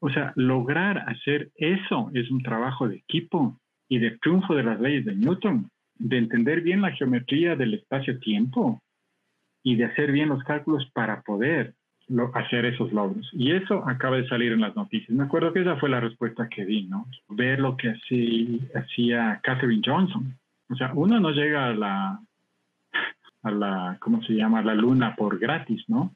O 0.00 0.10
sea, 0.10 0.32
lograr 0.36 0.98
hacer 1.08 1.50
eso 1.56 2.10
es 2.14 2.30
un 2.30 2.42
trabajo 2.42 2.88
de 2.88 2.96
equipo 2.96 3.60
y 3.88 3.98
de 3.98 4.18
triunfo 4.18 4.54
de 4.54 4.64
las 4.64 4.80
leyes 4.80 5.04
de 5.04 5.14
Newton 5.14 5.70
de 5.98 6.18
entender 6.18 6.60
bien 6.60 6.82
la 6.82 6.92
geometría 6.92 7.56
del 7.56 7.74
espacio-tiempo 7.74 8.82
y 9.62 9.76
de 9.76 9.84
hacer 9.84 10.10
bien 10.12 10.28
los 10.28 10.42
cálculos 10.44 10.88
para 10.92 11.22
poder 11.22 11.74
hacer 12.34 12.64
esos 12.66 12.92
logros. 12.92 13.28
Y 13.32 13.52
eso 13.52 13.88
acaba 13.88 14.16
de 14.16 14.28
salir 14.28 14.52
en 14.52 14.60
las 14.60 14.76
noticias. 14.76 15.10
Me 15.10 15.24
acuerdo 15.24 15.52
que 15.52 15.60
esa 15.60 15.76
fue 15.76 15.88
la 15.88 16.00
respuesta 16.00 16.48
que 16.48 16.64
di, 16.64 16.84
¿no? 16.84 17.06
Ver 17.28 17.60
lo 17.60 17.76
que 17.76 17.94
hacía 18.74 19.40
Catherine 19.42 19.82
Johnson. 19.84 20.36
O 20.68 20.74
sea, 20.74 20.92
uno 20.94 21.20
no 21.20 21.30
llega 21.30 21.66
a 21.66 21.74
la, 21.74 22.20
a 23.42 23.50
la, 23.50 23.96
¿cómo 24.00 24.22
se 24.22 24.34
llama? 24.34 24.60
A 24.60 24.64
la 24.64 24.74
luna 24.74 25.14
por 25.16 25.38
gratis, 25.38 25.84
¿no? 25.88 26.14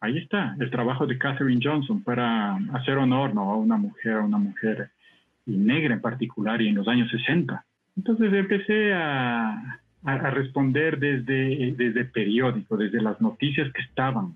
Ahí 0.00 0.18
está 0.18 0.56
el 0.58 0.70
trabajo 0.70 1.06
de 1.06 1.18
Catherine 1.18 1.60
Johnson 1.62 2.02
para 2.02 2.56
hacer 2.74 2.98
honor, 2.98 3.34
¿no? 3.34 3.50
A 3.52 3.56
una 3.56 3.76
mujer, 3.76 4.14
a 4.14 4.24
una 4.24 4.38
mujer 4.38 4.90
y 5.46 5.56
negra 5.56 5.94
en 5.94 6.00
particular 6.00 6.60
y 6.60 6.68
en 6.68 6.76
los 6.76 6.88
años 6.88 7.10
60. 7.10 7.64
Entonces 7.96 8.32
empecé 8.32 8.92
a, 8.94 9.78
responder 10.04 10.98
desde, 10.98 11.72
desde 11.76 12.04
periódico, 12.06 12.76
desde 12.76 13.00
las 13.00 13.20
noticias 13.20 13.72
que 13.72 13.82
estaban 13.82 14.34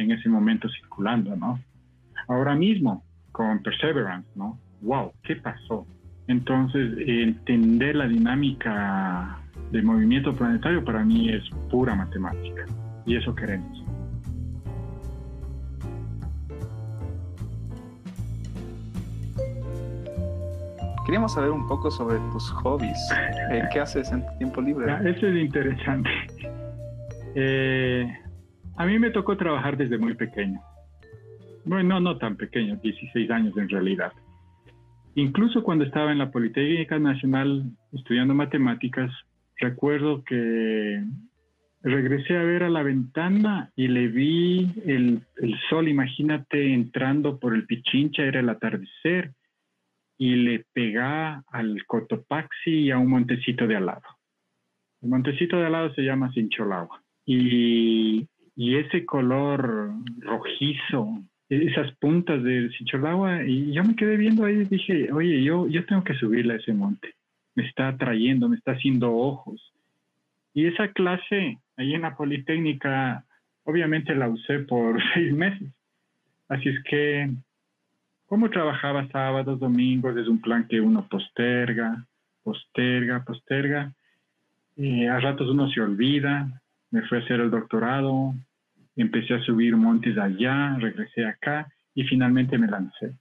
en 0.00 0.12
ese 0.12 0.28
momento 0.28 0.68
circulando, 0.68 1.36
¿no? 1.36 1.60
Ahora 2.28 2.54
mismo, 2.54 3.04
con 3.32 3.62
Perseverance, 3.62 4.28
¿no? 4.34 4.58
¡Wow! 4.82 5.12
¿Qué 5.22 5.36
pasó? 5.36 5.86
Entonces, 6.26 6.94
entender 7.06 7.96
la 7.96 8.06
dinámica 8.06 9.38
del 9.72 9.82
movimiento 9.82 10.34
planetario 10.34 10.84
para 10.84 11.04
mí 11.04 11.28
es 11.28 11.42
pura 11.70 11.94
matemática 11.94 12.64
y 13.04 13.16
eso 13.16 13.34
queremos. 13.34 13.84
Queríamos 21.04 21.34
saber 21.34 21.50
un 21.50 21.66
poco 21.66 21.90
sobre 21.90 22.18
tus 22.32 22.50
hobbies. 22.50 22.98
Eh, 23.52 23.68
¿Qué 23.72 23.80
haces 23.80 24.12
en 24.12 24.24
tu 24.24 24.38
tiempo 24.38 24.60
libre? 24.60 24.92
Ah, 24.92 25.00
eso 25.04 25.26
es 25.26 25.36
interesante. 25.36 26.10
Eh, 27.36 28.12
a 28.76 28.86
mí 28.86 28.98
me 28.98 29.10
tocó 29.10 29.36
trabajar 29.36 29.76
desde 29.76 29.98
muy 29.98 30.14
pequeño. 30.14 30.60
Bueno, 31.64 32.00
no 32.00 32.16
tan 32.18 32.36
pequeño, 32.36 32.76
16 32.76 33.30
años 33.30 33.56
en 33.56 33.68
realidad. 33.68 34.12
Incluso 35.14 35.62
cuando 35.62 35.84
estaba 35.84 36.12
en 36.12 36.18
la 36.18 36.30
Politécnica 36.30 36.98
Nacional 36.98 37.64
estudiando 37.92 38.34
matemáticas, 38.34 39.10
recuerdo 39.58 40.24
que 40.24 41.02
regresé 41.82 42.36
a 42.36 42.42
ver 42.42 42.62
a 42.62 42.70
la 42.70 42.82
ventana 42.82 43.70
y 43.76 43.88
le 43.88 44.08
vi 44.08 44.70
el, 44.86 45.22
el 45.36 45.54
sol, 45.68 45.88
imagínate, 45.88 46.72
entrando 46.72 47.38
por 47.38 47.54
el 47.54 47.66
Pichincha, 47.66 48.22
era 48.22 48.40
el 48.40 48.48
atardecer 48.48 49.32
y 50.18 50.36
le 50.36 50.66
pega 50.74 51.42
al 51.48 51.84
Cotopaxi 51.86 52.70
y 52.70 52.90
a 52.90 52.98
un 52.98 53.08
montecito 53.08 53.66
de 53.66 53.76
al 53.76 53.86
lado. 53.86 54.02
El 55.00 55.08
montecito 55.08 55.56
de 55.56 55.66
al 55.66 55.72
lado 55.72 55.94
se 55.94 56.02
llama 56.02 56.30
Sincholagua. 56.32 57.02
Y, 57.24 58.28
y 58.60 58.76
ese 58.76 59.06
color 59.06 59.90
rojizo, 60.18 61.22
esas 61.48 61.90
puntas 61.96 62.42
del 62.42 62.70
Sincholagua, 62.76 63.42
y 63.46 63.72
yo 63.72 63.82
me 63.82 63.96
quedé 63.96 64.18
viendo 64.18 64.44
ahí 64.44 64.56
y 64.56 64.64
dije, 64.66 65.10
oye, 65.10 65.42
yo, 65.42 65.66
yo 65.66 65.86
tengo 65.86 66.04
que 66.04 66.12
subirle 66.12 66.52
a 66.52 66.56
ese 66.58 66.74
monte. 66.74 67.14
Me 67.54 67.66
está 67.66 67.88
atrayendo, 67.88 68.50
me 68.50 68.56
está 68.56 68.72
haciendo 68.72 69.16
ojos. 69.16 69.72
Y 70.52 70.66
esa 70.66 70.88
clase 70.88 71.56
ahí 71.78 71.94
en 71.94 72.02
la 72.02 72.14
Politécnica, 72.14 73.24
obviamente 73.64 74.14
la 74.14 74.28
usé 74.28 74.58
por 74.58 75.00
seis 75.14 75.32
meses. 75.32 75.72
Así 76.46 76.68
es 76.68 76.84
que 76.84 77.30
¿Cómo 78.26 78.50
trabajaba 78.50 79.08
sábados, 79.08 79.58
domingos? 79.58 80.18
Es 80.18 80.28
un 80.28 80.38
plan 80.38 80.68
que 80.68 80.82
uno 80.82 81.08
posterga, 81.08 82.04
posterga, 82.44 83.24
posterga. 83.24 83.90
Y 84.76 85.06
a 85.06 85.18
ratos 85.18 85.48
uno 85.48 85.66
se 85.70 85.80
olvida. 85.80 86.60
Me 86.90 87.00
fui 87.08 87.16
a 87.16 87.22
hacer 87.22 87.40
el 87.40 87.50
doctorado, 87.50 88.34
empecé 88.96 89.34
a 89.34 89.42
subir 89.42 89.76
montes 89.76 90.16
allá, 90.18 90.76
regresé 90.78 91.24
acá 91.24 91.72
y 91.94 92.04
finalmente 92.04 92.58
me 92.58 92.68
lancé. 92.68 93.14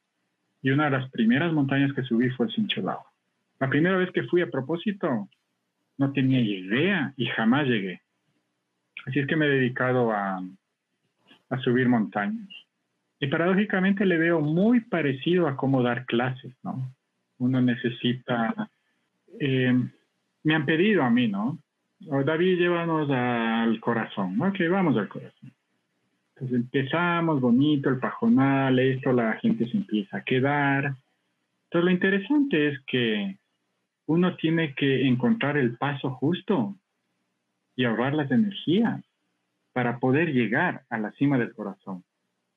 Y 0.61 0.71
una 0.71 0.85
de 0.85 0.91
las 0.91 1.09
primeras 1.11 1.53
montañas 1.53 1.93
que 1.93 2.03
subí 2.03 2.29
fue 2.31 2.47
el 2.47 2.51
Sincholao. 2.51 3.05
La 3.59 3.69
primera 3.69 3.97
vez 3.97 4.11
que 4.11 4.23
fui 4.23 4.41
a 4.41 4.49
propósito, 4.49 5.29
no 5.97 6.11
tenía 6.13 6.39
idea 6.39 7.13
y 7.17 7.25
jamás 7.27 7.67
llegué. 7.67 8.01
Así 9.05 9.19
es 9.19 9.27
que 9.27 9.35
me 9.35 9.45
he 9.45 9.49
dedicado 9.49 10.11
a, 10.11 10.41
a 11.49 11.59
subir 11.59 11.87
montañas. 11.87 12.47
Y 13.19 13.27
paradójicamente 13.27 14.05
le 14.05 14.17
veo 14.17 14.39
muy 14.39 14.81
parecido 14.81 15.47
a 15.47 15.57
cómo 15.57 15.83
dar 15.83 16.05
clases, 16.05 16.53
¿no? 16.63 16.93
Uno 17.37 17.61
necesita, 17.61 18.69
eh, 19.39 19.73
me 20.43 20.55
han 20.55 20.65
pedido 20.65 21.03
a 21.03 21.09
mí, 21.09 21.27
¿no? 21.27 21.59
Oh, 22.07 22.23
David, 22.23 22.59
llévanos 22.59 23.09
al 23.09 23.79
corazón. 23.81 24.41
Ok, 24.41 24.59
vamos 24.69 24.97
al 24.97 25.09
corazón. 25.09 25.51
Entonces 26.39 26.55
empezamos 26.55 27.41
bonito, 27.41 27.89
el 27.89 27.99
pajonal, 27.99 28.79
esto, 28.79 29.11
la 29.11 29.33
gente 29.39 29.67
se 29.69 29.75
empieza 29.75 30.17
a 30.17 30.23
quedar. 30.23 30.95
Entonces 31.65 31.83
lo 31.83 31.91
interesante 31.91 32.69
es 32.69 32.79
que 32.87 33.37
uno 34.05 34.37
tiene 34.37 34.73
que 34.73 35.05
encontrar 35.05 35.57
el 35.57 35.75
paso 35.75 36.11
justo 36.11 36.75
y 37.75 37.83
ahorrar 37.83 38.13
las 38.13 38.31
energías 38.31 39.03
para 39.73 39.99
poder 39.99 40.31
llegar 40.31 40.83
a 40.89 40.97
la 40.97 41.11
cima 41.11 41.37
del 41.37 41.53
corazón. 41.53 42.05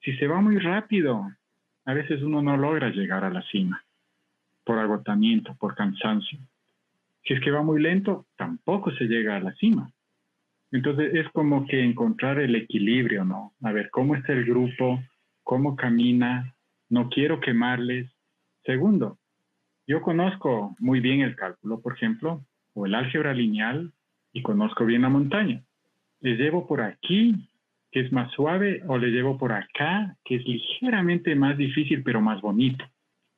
Si 0.05 0.17
se 0.17 0.29
va 0.29 0.41
muy 0.41 0.59
rápido, 0.59 1.33
a 1.85 1.93
veces 1.93 2.23
uno 2.23 2.41
no 2.41 2.57
logra 2.57 2.91
llegar 2.91 3.25
a 3.25 3.31
la 3.31 3.43
cima 3.43 3.83
por 4.65 4.79
agotamiento, 4.79 5.57
por 5.57 5.75
cansancio. 5.75 6.39
Si 7.25 7.35
es 7.35 7.41
que 7.41 7.51
va 7.51 7.63
muy 7.63 7.83
lento, 7.83 8.27
tampoco 8.37 8.93
se 8.93 9.07
llega 9.07 9.35
a 9.35 9.41
la 9.41 9.53
cima. 9.55 9.91
Entonces 10.73 11.15
es 11.15 11.29
como 11.31 11.67
que 11.67 11.85
encontrar 11.85 12.39
el 12.39 12.55
equilibrio, 12.55 13.25
¿no? 13.25 13.53
A 13.63 13.73
ver, 13.73 13.91
¿cómo 13.91 14.15
está 14.15 14.33
el 14.33 14.45
grupo? 14.45 15.03
¿Cómo 15.45 15.77
camina? 15.77 16.55
No 16.89 17.09
quiero 17.11 17.41
quemarles. 17.41 18.11
Segundo, 18.65 19.19
yo 19.87 20.01
conozco 20.01 20.75
muy 20.79 21.01
bien 21.01 21.21
el 21.21 21.37
cálculo, 21.37 21.81
por 21.81 21.95
ejemplo, 21.95 22.45
o 22.75 22.87
el 22.87 22.95
álgebra 22.95 23.35
lineal, 23.35 23.93
y 24.33 24.41
conozco 24.41 24.87
bien 24.87 25.03
la 25.03 25.11
montaña. 25.11 25.63
Les 26.21 26.39
llevo 26.39 26.67
por 26.67 26.81
aquí 26.81 27.49
que 27.93 28.01
es 28.01 28.11
más 28.11 28.33
suave, 28.33 28.83
o 28.89 28.97
le 28.97 29.09
llevo 29.09 29.37
por 29.37 29.53
acá, 29.53 30.17
que 30.25 30.37
es 30.37 30.47
ligeramente 30.47 31.35
más 31.35 31.59
difícil, 31.59 32.03
pero 32.03 32.23
más 32.23 32.41
bonito. 32.41 32.83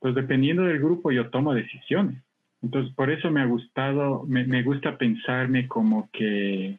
Entonces, 0.00 0.22
dependiendo 0.22 0.62
del 0.62 0.78
grupo, 0.78 1.10
yo 1.10 1.28
tomo 1.30 1.52
decisiones. 1.52 2.22
Entonces, 2.62 2.94
por 2.94 3.10
eso 3.10 3.32
me 3.32 3.40
ha 3.40 3.46
gustado, 3.46 4.24
me, 4.28 4.44
me 4.44 4.62
gusta 4.62 4.96
pensarme 4.96 5.66
como 5.66 6.08
que 6.12 6.78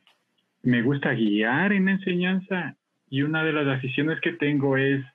me 0.65 0.82
gusta 0.82 1.13
guiar 1.13 1.73
en 1.73 1.86
la 1.86 1.91
enseñanza 1.91 2.75
y 3.10 3.21
una 3.21 3.43
de 3.43 3.54
las 3.54 3.65
decisiones 3.65 4.19
que 4.19 4.34
tengo 4.34 4.78
es 4.78 5.06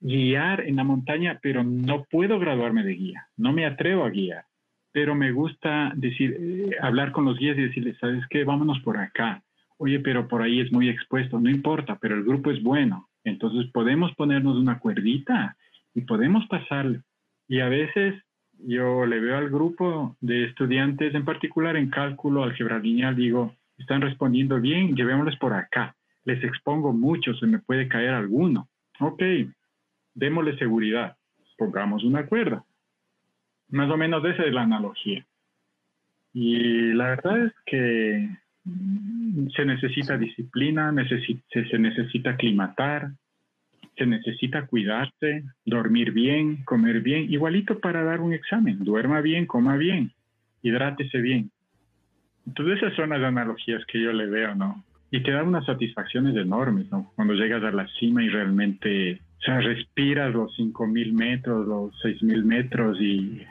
guiar 0.00 0.62
en 0.62 0.76
la 0.76 0.84
montaña, 0.84 1.38
pero 1.42 1.62
no 1.64 2.04
puedo 2.10 2.38
graduarme 2.38 2.82
de 2.82 2.94
guía, 2.94 3.28
no 3.36 3.52
me 3.52 3.66
atrevo 3.66 4.04
a 4.04 4.10
guiar, 4.10 4.44
pero 4.92 5.14
me 5.14 5.32
gusta 5.32 5.92
decir, 5.94 6.36
eh, 6.38 6.76
hablar 6.80 7.12
con 7.12 7.26
los 7.26 7.38
guías 7.38 7.58
y 7.58 7.62
decirles, 7.62 7.96
¿sabes 7.98 8.24
qué? 8.30 8.44
Vámonos 8.44 8.80
por 8.80 8.96
acá. 8.96 9.42
Oye, 9.78 10.00
pero 10.00 10.26
por 10.26 10.40
ahí 10.40 10.60
es 10.60 10.72
muy 10.72 10.88
expuesto, 10.88 11.38
no 11.38 11.50
importa, 11.50 11.98
pero 12.00 12.14
el 12.14 12.24
grupo 12.24 12.50
es 12.50 12.62
bueno. 12.62 13.08
Entonces 13.24 13.70
podemos 13.72 14.14
ponernos 14.14 14.56
una 14.56 14.78
cuerdita 14.78 15.56
y 15.94 16.02
podemos 16.02 16.46
pasarle. 16.46 17.02
Y 17.46 17.60
a 17.60 17.68
veces 17.68 18.14
yo 18.58 19.04
le 19.04 19.20
veo 19.20 19.36
al 19.36 19.50
grupo 19.50 20.16
de 20.20 20.44
estudiantes, 20.44 21.14
en 21.14 21.26
particular 21.26 21.76
en 21.76 21.90
cálculo, 21.90 22.42
álgebra 22.42 22.78
lineal, 22.78 23.14
digo, 23.14 23.54
están 23.78 24.00
respondiendo 24.00 24.60
bien, 24.60 24.94
llevémosles 24.94 25.36
por 25.38 25.52
acá. 25.52 25.94
Les 26.24 26.42
expongo 26.42 26.92
mucho, 26.92 27.34
se 27.34 27.46
me 27.46 27.58
puede 27.58 27.88
caer 27.88 28.10
alguno. 28.10 28.68
Ok, 29.00 29.22
démosle 30.14 30.58
seguridad, 30.58 31.16
pongamos 31.56 32.04
una 32.04 32.26
cuerda. 32.26 32.64
Más 33.68 33.90
o 33.90 33.96
menos 33.96 34.24
esa 34.24 34.44
es 34.44 34.52
la 34.52 34.62
analogía. 34.62 35.26
Y 36.32 36.92
la 36.92 37.10
verdad 37.10 37.46
es 37.46 37.52
que 37.64 38.28
se 39.54 39.64
necesita 39.64 40.18
disciplina, 40.18 40.92
se 41.50 41.78
necesita 41.78 42.30
aclimatar, 42.30 43.10
se 43.96 44.06
necesita 44.06 44.66
cuidarse, 44.66 45.44
dormir 45.64 46.12
bien, 46.12 46.64
comer 46.64 47.00
bien, 47.00 47.32
igualito 47.32 47.78
para 47.78 48.04
dar 48.04 48.20
un 48.20 48.32
examen. 48.32 48.84
Duerma 48.84 49.20
bien, 49.20 49.46
coma 49.46 49.76
bien, 49.76 50.12
hidrátese 50.62 51.18
bien. 51.20 51.50
Entonces 52.46 52.78
esas 52.78 52.94
son 52.94 53.10
las 53.10 53.22
analogías 53.22 53.84
que 53.86 54.00
yo 54.00 54.12
le 54.12 54.26
veo, 54.26 54.54
¿no? 54.54 54.84
Y 55.10 55.22
te 55.22 55.30
da 55.30 55.42
unas 55.42 55.64
satisfacciones 55.66 56.36
enormes, 56.36 56.90
¿no? 56.90 57.12
Cuando 57.14 57.34
llegas 57.34 57.62
a 57.62 57.70
la 57.70 57.86
cima 57.98 58.22
y 58.22 58.28
realmente, 58.28 59.20
o 59.38 59.40
sea, 59.40 59.60
respiras 59.60 60.32
los 60.32 60.56
5.000 60.58 61.12
metros, 61.12 61.66
los 61.66 61.92
6.000 62.02 62.44
metros 62.44 63.00
y 63.00 63.42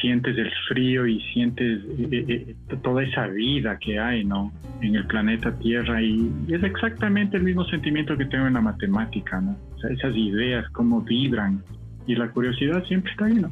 sientes 0.00 0.36
el 0.38 0.50
frío 0.68 1.06
y 1.06 1.20
sientes 1.32 1.82
eh, 1.84 2.08
eh, 2.12 2.54
eh, 2.68 2.76
toda 2.82 3.02
esa 3.02 3.26
vida 3.26 3.78
que 3.78 3.98
hay, 3.98 4.24
¿no? 4.24 4.52
En 4.80 4.94
el 4.94 5.06
planeta 5.06 5.52
Tierra 5.58 6.00
y, 6.02 6.32
es 6.48 6.62
exactamente 6.62 7.36
el 7.36 7.42
mismo 7.42 7.64
sentimiento 7.66 8.16
que 8.16 8.24
tengo 8.24 8.46
en 8.46 8.54
la 8.54 8.60
matemática, 8.60 9.40
¿no? 9.40 9.56
O 9.76 9.78
sea, 9.80 9.90
esas 9.90 10.16
ideas, 10.16 10.68
cómo 10.70 11.00
vibran 11.02 11.62
y 12.06 12.14
la 12.14 12.30
curiosidad 12.30 12.84
siempre 12.84 13.10
está 13.12 13.26
ahí, 13.26 13.34
¿no? 13.34 13.50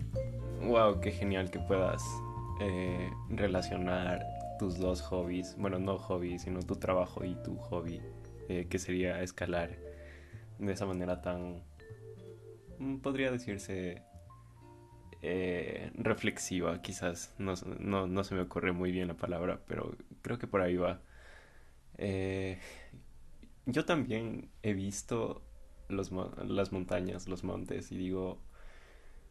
Wow, 0.66 1.00
qué 1.00 1.10
genial 1.10 1.50
que 1.50 1.58
puedas 1.60 2.02
relacionar 3.30 4.20
tus 4.58 4.78
dos 4.78 5.02
hobbies, 5.02 5.56
bueno, 5.58 5.78
no 5.78 5.98
hobbies, 5.98 6.42
sino 6.42 6.62
tu 6.62 6.76
trabajo 6.76 7.24
y 7.24 7.34
tu 7.42 7.56
hobby, 7.56 8.00
que 8.48 8.78
sería 8.78 9.22
escalar 9.22 9.78
de 10.58 10.72
esa 10.72 10.86
manera 10.86 11.22
tan, 11.22 11.62
mm, 12.78 12.98
podría 12.98 13.30
decirse, 13.30 14.02
eh, 15.22 15.90
reflexiva, 15.94 16.80
quizás. 16.82 17.34
No, 17.38 17.56
se 17.56 18.34
me 18.34 18.40
ocurre 18.42 18.72
muy 18.72 18.92
bien 18.92 19.08
la 19.08 19.16
palabra, 19.16 19.60
pero 19.66 19.96
creo 20.22 20.38
que 20.38 20.46
por 20.46 20.60
ahí 20.60 20.76
va. 20.76 21.00
Eh, 21.98 22.58
yo 23.66 23.84
también 23.84 24.50
he 24.62 24.72
visto 24.74 25.42
los, 25.88 26.12
las 26.46 26.72
montañas, 26.72 27.28
los 27.28 27.44
montes, 27.44 27.90
y 27.92 27.96
digo, 27.96 28.40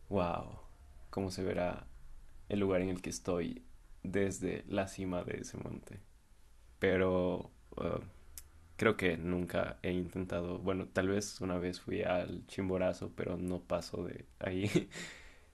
wow, 0.10 0.60
cómo 1.10 1.32
se 1.32 1.44
verá 1.44 1.88
el 2.50 2.60
lugar 2.60 2.82
en 2.82 2.90
el 2.90 3.02
que 3.02 3.10
estoy 3.10 3.64
desde 4.04 4.64
la 4.68 4.88
cima 4.88 5.24
de 5.24 5.40
ese 5.42 5.58
monte. 5.58 6.00
Pero 6.80 7.52
uh, 7.78 8.00
creo 8.78 8.98
que 8.98 9.18
nunca 9.18 9.80
he 9.84 9.92
intentado, 9.92 10.60
bueno, 10.60 10.88
tal 10.88 11.10
vez 11.10 11.42
una 11.42 11.58
vez 11.58 11.80
fui 11.82 12.04
al 12.04 12.46
Chimborazo, 12.48 13.12
pero 13.16 13.38
no 13.38 13.62
paso 13.62 14.04
de 14.06 14.26
ahí. 14.40 14.90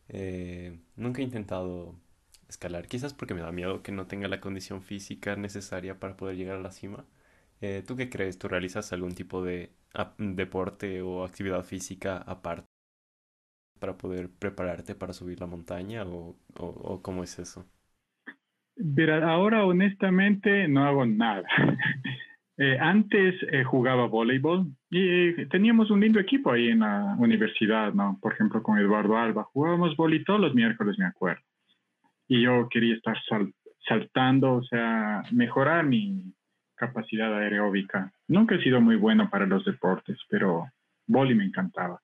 Eh, 0.10 0.78
nunca 0.98 1.22
he 1.22 1.26
intentado 1.26 1.96
escalar, 2.50 2.88
quizás 2.88 3.14
porque 3.14 3.34
me 3.34 3.42
da 3.42 3.52
miedo 3.54 3.82
que 3.84 3.92
no 3.94 4.08
tenga 4.08 4.28
la 4.28 4.42
condición 4.42 4.82
física 4.84 5.36
necesaria 5.38 6.00
para 6.00 6.18
poder 6.18 6.36
llegar 6.38 6.58
a 6.58 6.62
la 6.62 6.72
cima. 6.72 7.06
Eh, 7.62 7.84
¿Tú 7.88 7.96
qué 7.96 8.10
crees? 8.10 8.38
¿Tú 8.38 8.48
realizas 8.50 8.94
algún 8.94 9.16
tipo 9.16 9.44
de 9.44 9.72
deporte 10.18 11.02
o 11.02 11.24
actividad 11.26 11.64
física 11.64 12.18
aparte 12.18 12.68
para 13.80 13.96
poder 13.98 14.32
prepararte 14.32 14.96
para 14.96 15.14
subir 15.14 15.40
la 15.40 15.46
montaña 15.48 16.04
o, 16.08 16.36
o 16.56 17.02
cómo 17.04 17.24
es 17.24 17.38
eso? 17.40 17.68
Ahora 19.24 19.66
honestamente 19.66 20.68
no 20.68 20.86
hago 20.86 21.06
nada. 21.06 21.44
Eh, 22.56 22.78
antes 22.80 23.34
eh, 23.52 23.64
jugaba 23.64 24.06
voleibol 24.06 24.68
y 24.92 25.02
eh, 25.02 25.48
teníamos 25.50 25.90
un 25.90 26.02
lindo 26.02 26.20
equipo 26.20 26.52
ahí 26.52 26.68
en 26.68 26.82
la 26.82 27.16
universidad, 27.18 27.94
¿no? 27.94 28.20
Por 28.22 28.34
ejemplo, 28.34 28.62
con 28.62 28.78
Eduardo 28.78 29.18
Alba. 29.18 29.46
Jugábamos 29.46 29.98
voleibol 29.98 30.26
todos 30.26 30.40
los 30.40 30.54
miércoles, 30.54 31.00
me 31.00 31.06
acuerdo. 31.06 31.42
Y 32.28 32.44
yo 32.44 32.70
quería 32.70 32.94
estar 32.94 33.18
saltando, 33.88 34.54
o 34.54 34.64
sea, 34.66 35.24
mejorar 35.32 35.84
mi 35.88 36.32
capacidad 36.76 37.36
aeróbica. 37.36 38.14
Nunca 38.28 38.54
he 38.54 38.62
sido 38.62 38.80
muy 38.80 38.98
bueno 38.98 39.32
para 39.32 39.48
los 39.48 39.66
deportes, 39.66 40.20
pero 40.30 40.68
voleibol 41.08 41.38
me 41.38 41.46
encantaba. 41.46 42.00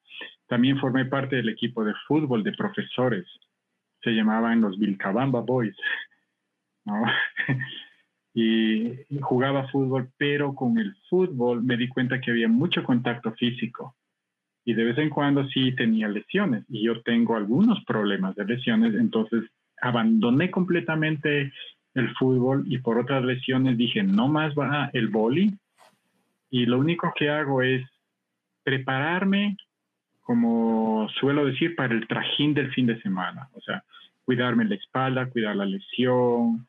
También 0.47 0.79
formé 0.79 1.05
parte 1.05 1.36
del 1.36 1.49
equipo 1.49 1.86
de 1.86 1.93
fútbol 2.08 2.43
de 2.43 2.53
profesores. 2.53 3.27
Se 4.01 4.10
llamaban 4.12 4.62
los 4.62 4.79
Vilcabamba 4.79 5.41
Boys. 5.41 5.75
¿no? 6.89 7.04
y 8.34 8.95
jugaba 9.21 9.67
fútbol, 9.69 10.10
pero 10.17 10.56
con 10.56 10.78
el 10.78 10.95
fútbol 11.10 11.63
me 11.63 11.78
di 11.78 11.88
cuenta 11.88 12.19
que 12.19 12.32
había 12.32 12.47
mucho 12.47 12.84
contacto 12.84 13.32
físico. 13.34 13.95
Y 14.65 14.73
de 14.73 14.84
vez 14.84 14.97
en 14.97 15.10
cuando 15.10 15.47
sí 15.47 15.71
tenía 15.75 16.08
lesiones 16.08 16.63
y 16.69 16.84
yo 16.84 17.02
tengo 17.02 17.36
algunos 17.36 17.84
problemas 17.86 18.36
de 18.36 18.45
lesiones, 18.45 18.93
entonces 18.93 19.43
abandoné 19.82 20.52
completamente 20.52 21.52
el 21.95 22.13
fútbol 22.15 22.63
y 22.67 22.78
por 22.78 22.97
otras 22.97 23.23
lesiones 23.23 23.78
dije, 23.78 24.04
no 24.04 24.28
más 24.28 24.54
va 24.54 24.89
el 24.93 25.08
boli 25.08 25.58
y 26.49 26.65
lo 26.65 26.80
único 26.80 27.12
que 27.15 27.30
hago 27.30 27.62
es 27.62 27.84
prepararme, 28.63 29.58
como 30.21 31.08
suelo 31.19 31.45
decir, 31.45 31.75
para 31.75 31.93
el 31.93 32.08
trajín 32.08 32.54
del 32.54 32.71
fin 32.73 32.86
de 32.86 33.02
semana, 33.02 33.49
o 33.54 33.62
sea, 33.62 33.84
cuidarme 34.25 34.65
la 34.65 34.75
espalda, 34.75 35.30
cuidar 35.30 35.56
la 35.56 35.65
lesión, 35.65 36.67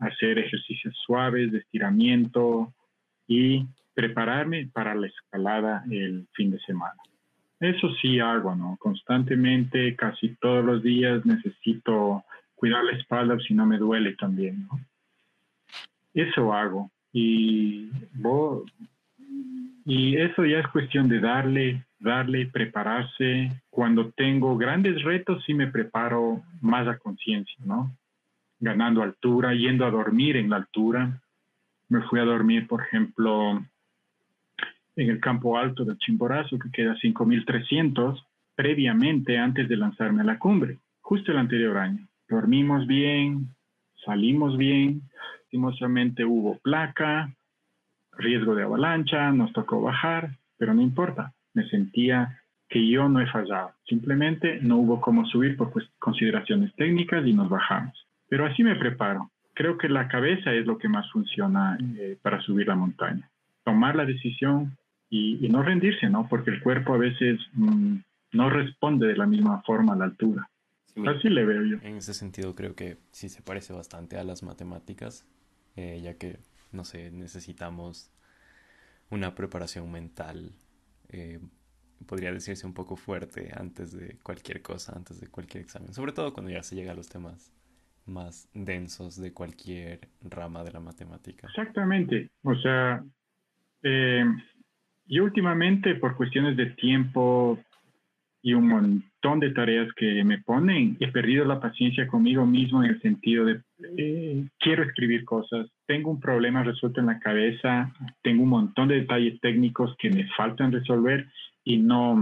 hacer 0.00 0.38
ejercicios 0.38 0.96
suaves 1.06 1.52
de 1.52 1.58
estiramiento 1.58 2.72
y 3.26 3.66
prepararme 3.94 4.68
para 4.72 4.94
la 4.94 5.06
escalada 5.06 5.84
el 5.90 6.26
fin 6.32 6.50
de 6.50 6.58
semana. 6.60 7.00
Eso 7.60 7.94
sí 8.00 8.18
hago, 8.18 8.56
¿no? 8.56 8.76
Constantemente, 8.78 9.94
casi 9.94 10.34
todos 10.36 10.64
los 10.64 10.82
días 10.82 11.24
necesito 11.26 12.24
cuidar 12.54 12.84
la 12.84 12.92
espalda 12.92 13.38
si 13.46 13.54
no 13.54 13.66
me 13.66 13.76
duele 13.76 14.14
también, 14.16 14.66
¿no? 14.66 14.80
Eso 16.14 16.52
hago. 16.52 16.90
Y, 17.12 17.90
y 19.84 20.16
eso 20.16 20.44
ya 20.44 20.60
es 20.60 20.68
cuestión 20.68 21.08
de 21.08 21.20
darle, 21.20 21.84
darle, 21.98 22.46
prepararse. 22.46 23.50
Cuando 23.68 24.10
tengo 24.12 24.56
grandes 24.56 25.02
retos, 25.02 25.44
sí 25.44 25.52
me 25.52 25.66
preparo 25.66 26.42
más 26.62 26.88
a 26.88 26.98
conciencia, 26.98 27.56
¿no? 27.64 27.94
Ganando 28.60 29.02
altura, 29.02 29.54
yendo 29.54 29.84
a 29.84 29.90
dormir 29.90 30.36
en 30.36 30.50
la 30.50 30.56
altura. 30.56 31.20
Me 31.88 32.02
fui 32.02 32.20
a 32.20 32.24
dormir, 32.24 32.68
por 32.68 32.82
ejemplo, 32.82 33.64
en 34.96 35.10
el 35.10 35.18
campo 35.18 35.58
alto 35.58 35.84
del 35.84 35.98
Chimborazo, 35.98 36.58
que 36.58 36.70
queda 36.70 36.92
a 36.92 36.96
5.300, 36.96 38.22
previamente 38.54 39.38
antes 39.38 39.68
de 39.68 39.76
lanzarme 39.76 40.20
a 40.20 40.24
la 40.24 40.38
cumbre, 40.38 40.78
justo 41.00 41.32
el 41.32 41.38
anterior 41.38 41.78
año. 41.78 42.06
Dormimos 42.28 42.86
bien, 42.86 43.48
salimos 44.04 44.56
bien, 44.56 45.02
lastimosamente 45.40 46.24
hubo 46.24 46.58
placa, 46.58 47.34
riesgo 48.12 48.54
de 48.54 48.64
avalancha, 48.64 49.32
nos 49.32 49.52
tocó 49.52 49.80
bajar, 49.80 50.36
pero 50.58 50.74
no 50.74 50.82
importa, 50.82 51.32
me 51.54 51.66
sentía 51.68 52.40
que 52.68 52.86
yo 52.86 53.08
no 53.08 53.20
he 53.20 53.26
fallado, 53.26 53.72
simplemente 53.88 54.60
no 54.62 54.76
hubo 54.76 55.00
cómo 55.00 55.26
subir 55.26 55.56
por 55.56 55.72
consideraciones 55.98 56.72
técnicas 56.76 57.26
y 57.26 57.32
nos 57.32 57.48
bajamos. 57.48 58.06
Pero 58.30 58.46
así 58.46 58.62
me 58.62 58.76
preparo. 58.76 59.30
Creo 59.54 59.76
que 59.76 59.88
la 59.88 60.08
cabeza 60.08 60.54
es 60.54 60.64
lo 60.64 60.78
que 60.78 60.88
más 60.88 61.10
funciona 61.10 61.76
eh, 61.98 62.16
para 62.22 62.40
subir 62.40 62.68
la 62.68 62.76
montaña. 62.76 63.28
Tomar 63.64 63.96
la 63.96 64.06
decisión 64.06 64.78
y, 65.10 65.48
no 65.48 65.62
rendirse, 65.62 66.08
¿no? 66.08 66.28
Porque 66.28 66.50
el 66.50 66.62
cuerpo 66.62 66.94
a 66.94 66.98
veces 66.98 67.40
mm, 67.54 67.96
no 68.32 68.48
responde 68.48 69.08
de 69.08 69.16
la 69.16 69.26
misma 69.26 69.60
forma 69.62 69.94
a 69.94 69.96
la 69.96 70.04
altura. 70.04 70.48
así 71.06 71.28
le 71.28 71.44
veo 71.44 71.64
yo. 71.64 71.76
En 71.82 71.96
ese 71.96 72.14
sentido 72.14 72.54
creo 72.54 72.76
que 72.76 72.98
sí 73.10 73.28
se 73.28 73.42
parece 73.42 73.72
bastante 73.72 74.16
a 74.16 74.22
las 74.22 74.44
matemáticas, 74.44 75.26
eh, 75.74 76.00
ya 76.00 76.14
que, 76.14 76.38
no 76.70 76.84
sé, 76.84 77.10
necesitamos 77.10 78.12
una 79.10 79.34
preparación 79.34 79.90
mental, 79.90 80.52
eh, 81.08 81.40
podría 82.06 82.32
decirse 82.32 82.64
un 82.64 82.74
poco 82.74 82.94
fuerte 82.94 83.50
antes 83.56 83.90
de 83.90 84.18
cualquier 84.22 84.62
cosa, 84.62 84.94
antes 84.94 85.20
de 85.20 85.26
cualquier 85.26 85.64
examen, 85.64 85.92
sobre 85.92 86.12
todo 86.12 86.32
cuando 86.32 86.52
ya 86.52 86.62
se 86.62 86.76
llega 86.76 86.92
a 86.92 86.94
los 86.94 87.08
temas 87.08 87.52
más 88.10 88.50
densos 88.52 89.20
de 89.20 89.32
cualquier 89.32 90.08
rama 90.22 90.62
de 90.64 90.72
la 90.72 90.80
matemática. 90.80 91.46
Exactamente. 91.48 92.30
O 92.42 92.54
sea, 92.56 93.02
eh, 93.82 94.24
yo 95.06 95.24
últimamente 95.24 95.94
por 95.94 96.16
cuestiones 96.16 96.56
de 96.56 96.66
tiempo 96.66 97.58
y 98.42 98.54
un 98.54 98.68
montón 98.68 99.40
de 99.40 99.50
tareas 99.50 99.92
que 99.94 100.24
me 100.24 100.38
ponen. 100.38 100.96
He 101.00 101.08
perdido 101.08 101.44
la 101.44 101.60
paciencia 101.60 102.06
conmigo 102.06 102.46
mismo 102.46 102.82
en 102.82 102.90
el 102.90 103.02
sentido 103.02 103.44
de 103.44 103.60
eh, 103.98 104.44
quiero 104.58 104.82
escribir 104.82 105.24
cosas, 105.24 105.68
tengo 105.86 106.10
un 106.10 106.20
problema 106.20 106.62
resuelto 106.62 107.00
en 107.00 107.06
la 107.06 107.18
cabeza, 107.18 107.92
tengo 108.22 108.42
un 108.42 108.48
montón 108.48 108.88
de 108.88 109.00
detalles 109.00 109.40
técnicos 109.40 109.94
que 109.98 110.10
me 110.10 110.26
faltan 110.36 110.72
resolver 110.72 111.28
y 111.64 111.78
no, 111.78 112.16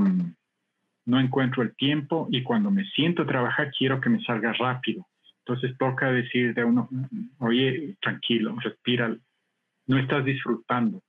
no 1.07 1.21
encuentro 1.21 1.63
el 1.63 1.75
tiempo 1.77 2.27
y 2.31 2.43
cuando 2.43 2.71
me 2.71 2.85
siento 2.87 3.23
a 3.23 3.27
trabajar 3.27 3.71
quiero 3.77 4.01
que 4.01 4.11
me 4.11 4.23
salga 4.25 4.53
rápido. 4.55 5.07
Entonces 5.49 5.79
toca 5.79 6.13
decir 6.13 6.53
de 6.53 6.63
uno, 6.63 6.91
oye, 7.39 7.97
tranquilo, 8.03 8.55
respira, 8.63 9.17
no 9.87 9.99
estás 9.99 10.23
disfrutando, 10.23 11.01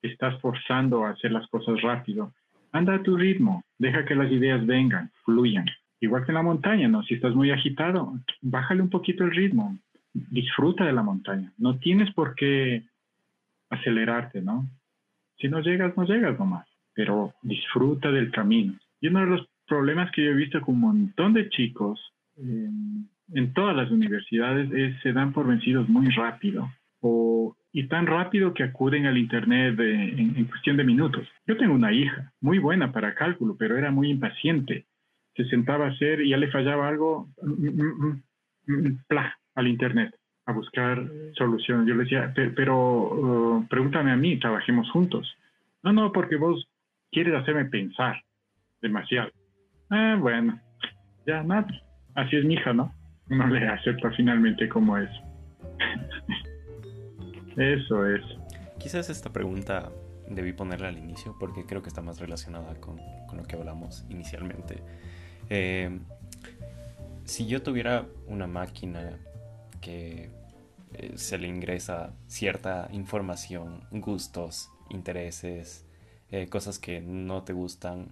estás 0.00 0.40
forzando 0.40 1.04
a 1.04 1.10
hacer 1.10 1.30
las 1.30 1.46
cosas 1.48 1.82
rápido. 1.82 2.32
Anda 2.72 2.94
a 2.94 3.02
tu 3.02 3.18
ritmo, 3.18 3.64
deja 3.76 4.06
que 4.06 4.14
las 4.14 4.32
ideas 4.32 4.64
vengan, 4.64 5.10
fluyan. 5.26 5.66
Igual 6.00 6.24
que 6.24 6.30
en 6.30 6.36
la 6.36 6.42
montaña, 6.42 6.88
¿no? 6.88 7.02
Si 7.02 7.14
estás 7.14 7.34
muy 7.34 7.50
agitado, 7.50 8.18
bájale 8.40 8.80
un 8.80 8.88
poquito 8.88 9.24
el 9.24 9.32
ritmo, 9.32 9.76
disfruta 10.14 10.86
de 10.86 10.94
la 10.94 11.02
montaña. 11.02 11.52
No 11.58 11.78
tienes 11.78 12.10
por 12.14 12.34
qué 12.34 12.82
acelerarte, 13.68 14.40
¿no? 14.40 14.66
Si 15.38 15.48
no 15.48 15.60
llegas, 15.60 15.94
no 15.98 16.04
llegas 16.04 16.38
nomás, 16.38 16.66
pero 16.94 17.34
disfruta 17.42 18.10
del 18.10 18.30
camino. 18.30 18.72
Y 19.02 19.08
uno 19.08 19.20
de 19.20 19.26
los 19.26 19.46
problemas 19.66 20.10
que 20.12 20.24
yo 20.24 20.30
he 20.30 20.34
visto 20.34 20.62
con 20.62 20.76
un 20.76 20.80
montón 20.80 21.34
de 21.34 21.50
chicos 21.50 22.00
en 23.34 23.52
todas 23.52 23.76
las 23.76 23.90
universidades 23.90 24.70
es 24.72 25.00
se 25.02 25.12
dan 25.12 25.32
por 25.32 25.46
vencidos 25.46 25.88
muy 25.88 26.08
rápido 26.10 26.70
o 27.00 27.56
y 27.76 27.88
tan 27.88 28.06
rápido 28.06 28.54
que 28.54 28.62
acuden 28.62 29.04
al 29.04 29.18
Internet 29.18 29.78
en, 29.78 30.46
cuestión 30.46 30.78
de 30.78 30.84
minutos. 30.84 31.28
Yo 31.46 31.58
tengo 31.58 31.74
una 31.74 31.92
hija 31.92 32.32
muy 32.40 32.58
buena 32.58 32.90
para 32.90 33.14
cálculo, 33.14 33.54
pero 33.58 33.76
era 33.76 33.90
muy 33.90 34.08
impaciente. 34.08 34.86
Se 35.34 35.44
sentaba 35.44 35.84
a 35.84 35.90
hacer 35.90 36.22
y 36.22 36.30
ya 36.30 36.38
le 36.38 36.50
fallaba 36.50 36.88
algo, 36.88 37.28
mm, 37.42 37.68
mm, 37.68 38.22
mm, 38.66 38.98
al 39.56 39.68
Internet, 39.68 40.14
a 40.46 40.52
buscar 40.52 41.06
soluciones. 41.34 41.86
Yo 41.86 41.96
le 41.96 42.04
decía, 42.04 42.32
pero, 42.34 43.58
uh, 43.58 43.66
pregúntame 43.68 44.10
a 44.10 44.16
mí, 44.16 44.38
trabajemos 44.38 44.90
juntos. 44.90 45.30
No, 45.82 45.92
no, 45.92 46.12
porque 46.12 46.36
vos 46.36 46.66
quieres 47.12 47.34
hacerme 47.34 47.66
pensar 47.66 48.22
demasiado. 48.80 49.30
Ah, 49.90 50.16
bueno, 50.18 50.58
ya 51.26 51.42
nada. 51.42 51.68
Así 52.14 52.36
es 52.36 52.44
mi 52.46 52.54
hija, 52.54 52.72
¿no? 52.72 52.90
No 53.28 53.46
le 53.48 53.66
acepta 53.68 54.10
finalmente 54.12 54.68
como 54.68 54.96
es. 54.98 55.10
Eso 57.56 58.06
es. 58.06 58.22
Quizás 58.78 59.10
esta 59.10 59.32
pregunta 59.32 59.90
debí 60.28 60.52
ponerla 60.52 60.88
al 60.88 60.98
inicio 60.98 61.34
porque 61.38 61.64
creo 61.64 61.82
que 61.82 61.88
está 61.88 62.02
más 62.02 62.20
relacionada 62.20 62.74
con, 62.80 63.00
lo 63.34 63.42
que 63.44 63.56
hablamos 63.56 64.04
inicialmente. 64.08 64.82
Eh, 65.48 65.98
si 67.24 67.46
yo 67.46 67.62
tuviera 67.62 68.06
una 68.26 68.46
máquina 68.46 69.18
que 69.80 70.30
eh, 70.94 71.12
se 71.16 71.38
le 71.38 71.48
ingresa 71.48 72.12
cierta 72.26 72.88
información, 72.92 73.80
gustos, 73.90 74.70
intereses, 74.90 75.84
eh, 76.30 76.48
cosas 76.48 76.78
que 76.78 77.00
no 77.00 77.42
te 77.42 77.52
gustan 77.52 78.08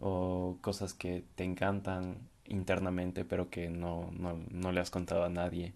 o 0.00 0.58
cosas 0.60 0.94
que 0.94 1.24
te 1.34 1.44
encantan 1.44 2.18
internamente 2.46 3.24
pero 3.24 3.50
que 3.50 3.70
no, 3.70 4.10
no 4.12 4.72
le 4.72 4.80
has 4.80 4.90
contado 4.90 5.24
a 5.24 5.28
nadie 5.28 5.74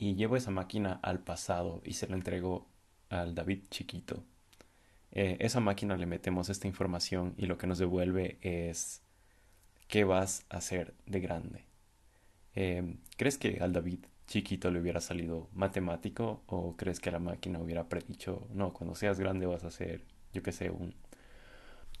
y 0.00 0.14
llevo 0.14 0.36
esa 0.36 0.50
máquina 0.50 0.98
al 1.02 1.20
pasado 1.20 1.82
y 1.84 1.92
se 1.92 2.08
la 2.08 2.16
entrego 2.16 2.66
al 3.10 3.34
David 3.34 3.64
chiquito. 3.68 4.24
Eh, 5.12 5.36
esa 5.40 5.60
máquina 5.60 5.96
le 5.96 6.06
metemos 6.06 6.48
esta 6.48 6.66
información 6.66 7.34
y 7.36 7.46
lo 7.46 7.58
que 7.58 7.66
nos 7.66 7.78
devuelve 7.78 8.38
es 8.40 9.02
qué 9.88 10.04
vas 10.04 10.46
a 10.48 10.56
hacer 10.56 10.94
de 11.06 11.20
grande. 11.20 11.64
Em, 12.54 12.98
¿Crees 13.18 13.36
que 13.36 13.58
al 13.60 13.72
David 13.74 14.06
chiquito 14.26 14.70
le 14.70 14.80
hubiera 14.80 15.00
salido 15.00 15.48
matemático 15.52 16.42
o 16.46 16.76
crees 16.76 16.98
que 17.00 17.10
la 17.10 17.18
máquina 17.18 17.58
hubiera 17.58 17.88
predicho, 17.88 18.46
no, 18.54 18.72
cuando 18.72 18.94
seas 18.94 19.20
grande 19.20 19.46
vas 19.46 19.64
a 19.64 19.70
ser, 19.70 20.04
yo 20.32 20.42
qué 20.42 20.52
sé, 20.52 20.70
un 20.70 20.94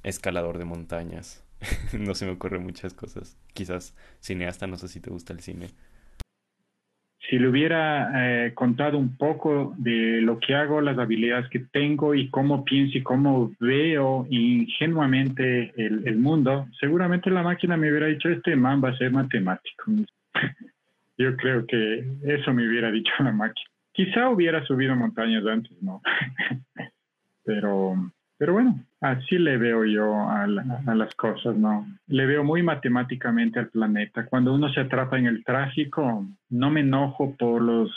escalador 0.04 0.58
de 0.58 0.64
montañas? 0.64 1.42
no 1.98 2.14
se 2.14 2.26
me 2.26 2.32
ocurren 2.32 2.62
muchas 2.62 2.94
cosas. 2.94 3.36
Quizás 3.52 3.94
cineasta, 4.20 4.66
no 4.66 4.76
sé 4.76 4.88
si 4.88 5.00
te 5.00 5.10
gusta 5.10 5.32
el 5.32 5.40
cine 5.40 5.70
si 7.30 7.38
le 7.38 7.48
hubiera 7.48 8.10
eh, 8.46 8.54
contado 8.54 8.98
un 8.98 9.16
poco 9.16 9.72
de 9.78 10.20
lo 10.20 10.40
que 10.40 10.56
hago, 10.56 10.80
las 10.80 10.98
habilidades 10.98 11.48
que 11.48 11.60
tengo 11.60 12.12
y 12.12 12.28
cómo 12.28 12.64
pienso 12.64 12.98
y 12.98 13.04
cómo 13.04 13.52
veo 13.60 14.26
ingenuamente 14.28 15.72
el, 15.76 16.16
mundo, 16.16 16.66
seguramente 16.80 17.30
la 17.30 17.44
máquina 17.44 17.76
me 17.76 17.88
hubiera 17.88 18.08
dicho, 18.08 18.28
este 18.28 18.56
man 18.56 18.82
va 18.82 18.88
a 18.88 18.96
ser 18.96 19.12
matemático. 19.12 19.92
Yo 21.18 21.36
creo 21.36 21.64
que 21.66 22.04
eso 22.24 22.52
me 22.52 22.66
hubiera 22.66 22.90
dicho 22.90 23.12
la 23.20 23.30
máquina. 23.30 23.70
Quizá 23.92 24.28
hubiera 24.28 24.66
subido 24.66 24.96
montañas 24.96 25.46
antes, 25.46 25.80
¿no? 25.80 26.02
pero, 27.44 27.94
pero 28.40 28.54
bueno, 28.54 28.80
Así 29.00 29.38
le 29.38 29.56
veo 29.56 29.86
yo 29.86 30.28
a, 30.28 30.46
las 30.46 31.14
cosas, 31.14 31.56
¿no? 31.56 31.86
Le 32.06 32.26
veo 32.26 32.44
muy 32.44 32.62
matemáticamente 32.62 33.58
al 33.58 33.70
planeta. 33.70 34.26
Cuando 34.26 34.52
uno 34.52 34.70
se 34.70 34.80
atrapa 34.80 35.18
en 35.18 35.24
el 35.26 35.42
tráfico, 35.42 36.26
no 36.50 36.70
me 36.70 36.80
enojo 36.80 37.34
por 37.38 37.62
los 37.62 37.90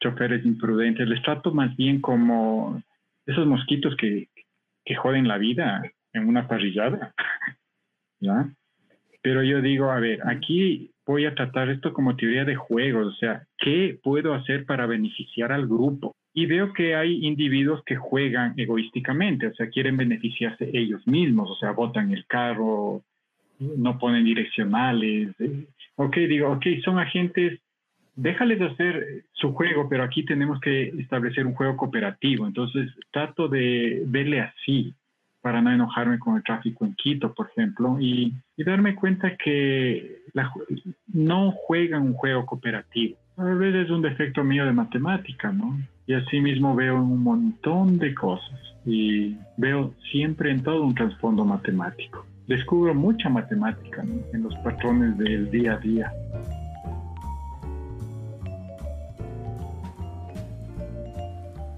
choferes 0.00 0.44
imprudentes, 0.44 1.08
les 1.08 1.22
trato 1.22 1.52
más 1.52 1.76
bien 1.76 2.00
como 2.00 2.82
esos 3.26 3.46
mosquitos 3.46 3.94
que, 3.96 4.28
que 4.84 4.96
joden 4.96 5.28
la 5.28 5.38
vida 5.38 5.82
en 6.12 6.26
una 6.26 6.48
parrillada, 6.48 7.14
¿ya? 8.20 8.48
Pero 9.22 9.44
yo 9.44 9.60
digo, 9.60 9.92
a 9.92 10.00
ver, 10.00 10.18
aquí 10.26 10.90
voy 11.06 11.26
a 11.26 11.34
tratar 11.34 11.68
esto 11.68 11.92
como 11.92 12.16
teoría 12.16 12.44
de 12.44 12.56
juegos, 12.56 13.06
o 13.06 13.16
sea, 13.18 13.46
¿qué 13.58 14.00
puedo 14.02 14.34
hacer 14.34 14.66
para 14.66 14.86
beneficiar 14.86 15.52
al 15.52 15.68
grupo? 15.68 16.16
Y 16.32 16.46
veo 16.46 16.72
que 16.72 16.94
hay 16.94 17.26
individuos 17.26 17.82
que 17.84 17.96
juegan 17.96 18.54
egoísticamente, 18.56 19.48
o 19.48 19.54
sea, 19.54 19.68
quieren 19.68 19.96
beneficiarse 19.96 20.70
ellos 20.72 21.06
mismos, 21.06 21.50
o 21.50 21.56
sea, 21.56 21.72
botan 21.72 22.12
el 22.12 22.24
carro, 22.26 23.02
no 23.58 23.98
ponen 23.98 24.24
direccionales. 24.24 25.34
Eh, 25.40 25.66
ok, 25.96 26.16
digo, 26.16 26.50
ok, 26.52 26.66
son 26.84 26.98
agentes, 26.98 27.60
déjales 28.16 28.60
hacer 28.60 29.24
su 29.32 29.52
juego, 29.52 29.88
pero 29.88 30.04
aquí 30.04 30.24
tenemos 30.24 30.60
que 30.60 30.88
establecer 30.98 31.46
un 31.46 31.54
juego 31.54 31.76
cooperativo. 31.76 32.46
Entonces, 32.46 32.90
trato 33.10 33.48
de 33.48 34.02
verle 34.06 34.40
así 34.40 34.94
para 35.40 35.62
no 35.62 35.72
enojarme 35.72 36.18
con 36.18 36.36
el 36.36 36.42
tráfico 36.42 36.84
en 36.84 36.94
Quito, 36.94 37.32
por 37.32 37.48
ejemplo, 37.48 37.96
y, 37.98 38.34
darme 38.58 38.94
cuenta 38.94 39.36
que 39.38 40.18
no 41.06 41.50
juegan 41.52 42.02
un 42.02 42.12
juego 42.12 42.44
cooperativo. 42.44 43.16
A 43.40 43.44
veces 43.44 43.86
es 43.86 43.90
un 43.90 44.02
defecto 44.02 44.44
mío 44.44 44.66
de 44.66 44.72
matemática, 44.72 45.50
¿no? 45.50 45.80
Y 46.06 46.12
así 46.12 46.42
mismo 46.42 46.74
veo 46.74 46.96
un 46.96 47.22
montón 47.22 47.96
de 47.98 48.14
cosas 48.14 48.60
y 48.84 49.34
veo 49.56 49.94
siempre 50.12 50.50
en 50.50 50.62
todo 50.62 50.84
un 50.84 50.94
trasfondo 50.94 51.42
matemático. 51.46 52.26
Descubro 52.46 52.94
mucha 52.94 53.30
matemática 53.30 54.04
en 54.34 54.42
los 54.42 54.54
patrones 54.56 55.16
del 55.16 55.50
día 55.50 55.72
a 55.72 55.78
día. 55.78 56.12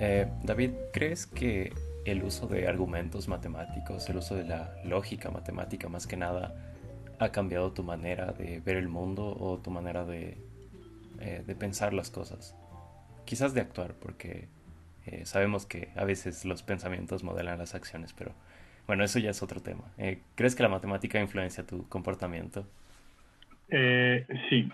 Eh, 0.01 0.27
David, 0.43 0.71
¿crees 0.93 1.29
que 1.29 1.73
el 2.05 2.25
uso 2.25 2.49
de 2.49 2.67
argumentos 2.67 3.29
matemáticos, 3.29 4.11
el 4.11 4.17
uso 4.17 4.35
de 4.35 4.49
la 4.49 4.75
lógica 4.85 5.31
matemática 5.31 5.89
más 5.89 6.09
que 6.09 6.17
nada, 6.17 6.57
ha 7.21 7.29
cambiado 7.29 7.71
tu 7.71 7.85
manera 7.85 8.33
de 8.33 8.59
ver 8.59 8.79
el 8.79 8.89
mundo 8.89 9.37
o 9.39 9.59
tu 9.59 9.71
manera 9.71 10.05
de, 10.05 10.39
eh, 11.23 11.43
de 11.47 11.55
pensar 11.55 11.95
las 11.95 12.11
cosas? 12.11 12.55
quizás 13.25 13.55
de 13.55 13.61
actuar, 13.61 13.95
porque 13.95 14.49
eh, 15.07 15.25
sabemos 15.25 15.67
que 15.67 15.91
a 15.97 16.05
veces 16.05 16.45
los 16.45 16.63
pensamientos 16.63 17.25
modelan 17.25 17.59
las 17.59 17.75
acciones, 17.75 18.13
pero 18.13 18.33
bueno, 18.87 19.05
eso 19.05 19.19
ya 19.19 19.31
es 19.31 19.43
otro 19.43 19.61
tema. 19.61 19.85
Eh, 19.99 20.23
¿Crees 20.35 20.55
que 20.55 20.63
la 20.63 20.69
matemática 20.69 21.21
influencia 21.21 21.67
tu 21.67 21.89
comportamiento? 21.89 22.67
Sí. 23.71 24.69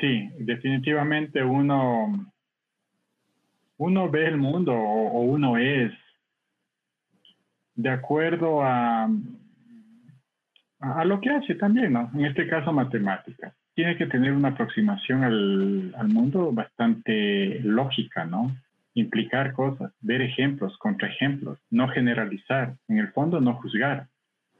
Sí, 0.00 0.30
definitivamente 0.38 1.44
uno, 1.44 2.32
uno 3.76 4.10
ve 4.10 4.26
el 4.26 4.36
mundo 4.38 4.72
o, 4.72 5.20
uno 5.20 5.58
es 5.58 5.92
de 7.74 7.90
acuerdo 7.90 8.62
a, 8.62 9.08
a 10.80 11.04
lo 11.04 11.20
que 11.20 11.30
hace 11.30 11.54
también, 11.56 11.92
¿no? 11.92 12.10
En 12.14 12.24
este 12.24 12.48
caso, 12.48 12.72
matemáticas 12.72 13.54
tiene 13.74 13.96
que 13.96 14.06
tener 14.06 14.32
una 14.32 14.48
aproximación 14.48 15.24
al, 15.24 16.08
mundo 16.08 16.52
bastante 16.52 17.60
lógica, 17.62 18.24
¿no? 18.24 18.54
Implicar 18.94 19.52
cosas, 19.52 19.92
ver 20.00 20.20
ejemplos, 20.20 20.76
contraejemplos, 20.78 21.58
no 21.70 21.88
generalizar, 21.88 22.74
en 22.88 22.98
el 22.98 23.08
fondo 23.08 23.40
no 23.40 23.54
juzgar. 23.54 24.08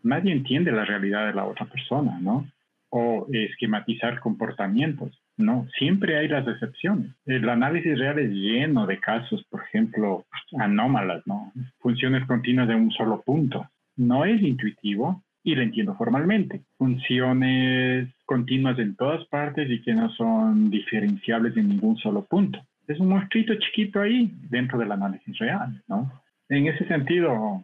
Nadie 0.02 0.32
entiende 0.32 0.72
la 0.72 0.84
realidad 0.84 1.26
de 1.26 1.34
la 1.34 1.44
otra 1.44 1.66
persona, 1.66 2.18
¿no? 2.20 2.46
O 2.88 3.26
esquematizar 3.30 4.20
comportamientos, 4.20 5.22
¿no? 5.36 5.66
Siempre 5.78 6.18
hay 6.18 6.28
las 6.28 6.46
excepciones. 6.48 7.12
El 7.26 7.48
análisis 7.48 7.98
real 7.98 8.18
es 8.18 8.30
lleno 8.30 8.86
de 8.86 8.98
casos, 8.98 9.44
por 9.50 9.62
ejemplo, 9.62 10.24
anómalas, 10.58 11.22
¿no? 11.26 11.52
Funciones 11.80 12.26
continuas 12.26 12.68
de 12.68 12.74
un 12.74 12.90
solo 12.90 13.22
punto. 13.22 13.66
no 13.94 14.24
es 14.24 14.40
intuitivo 14.40 15.22
y 15.44 15.54
lo 15.54 15.62
entiendo 15.62 15.94
formalmente. 15.96 16.62
Funciones 16.78 18.08
continuas 18.24 18.78
en 18.78 18.94
todas 18.96 19.24
partes 19.26 19.68
y 19.70 19.82
que 19.82 19.94
no 19.94 20.10
son 20.10 20.70
diferenciables 20.70 21.56
en 21.56 21.68
ningún 21.68 21.96
solo 21.96 22.24
punto. 22.24 22.60
Es 22.86 22.98
un 23.00 23.08
monstruito 23.08 23.54
chiquito 23.56 24.00
ahí 24.00 24.32
dentro 24.48 24.78
del 24.78 24.92
análisis 24.92 25.36
real, 25.38 25.82
¿no? 25.88 26.12
En 26.48 26.66
ese 26.66 26.86
sentido, 26.86 27.62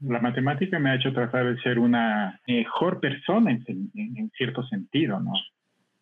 la 0.00 0.20
matemática 0.20 0.78
me 0.78 0.90
ha 0.90 0.96
hecho 0.96 1.12
tratar 1.12 1.46
de 1.46 1.60
ser 1.62 1.78
una 1.78 2.40
mejor 2.46 3.00
persona 3.00 3.50
en, 3.50 4.30
cierto 4.36 4.62
sentido, 4.64 5.20
¿no? 5.20 5.32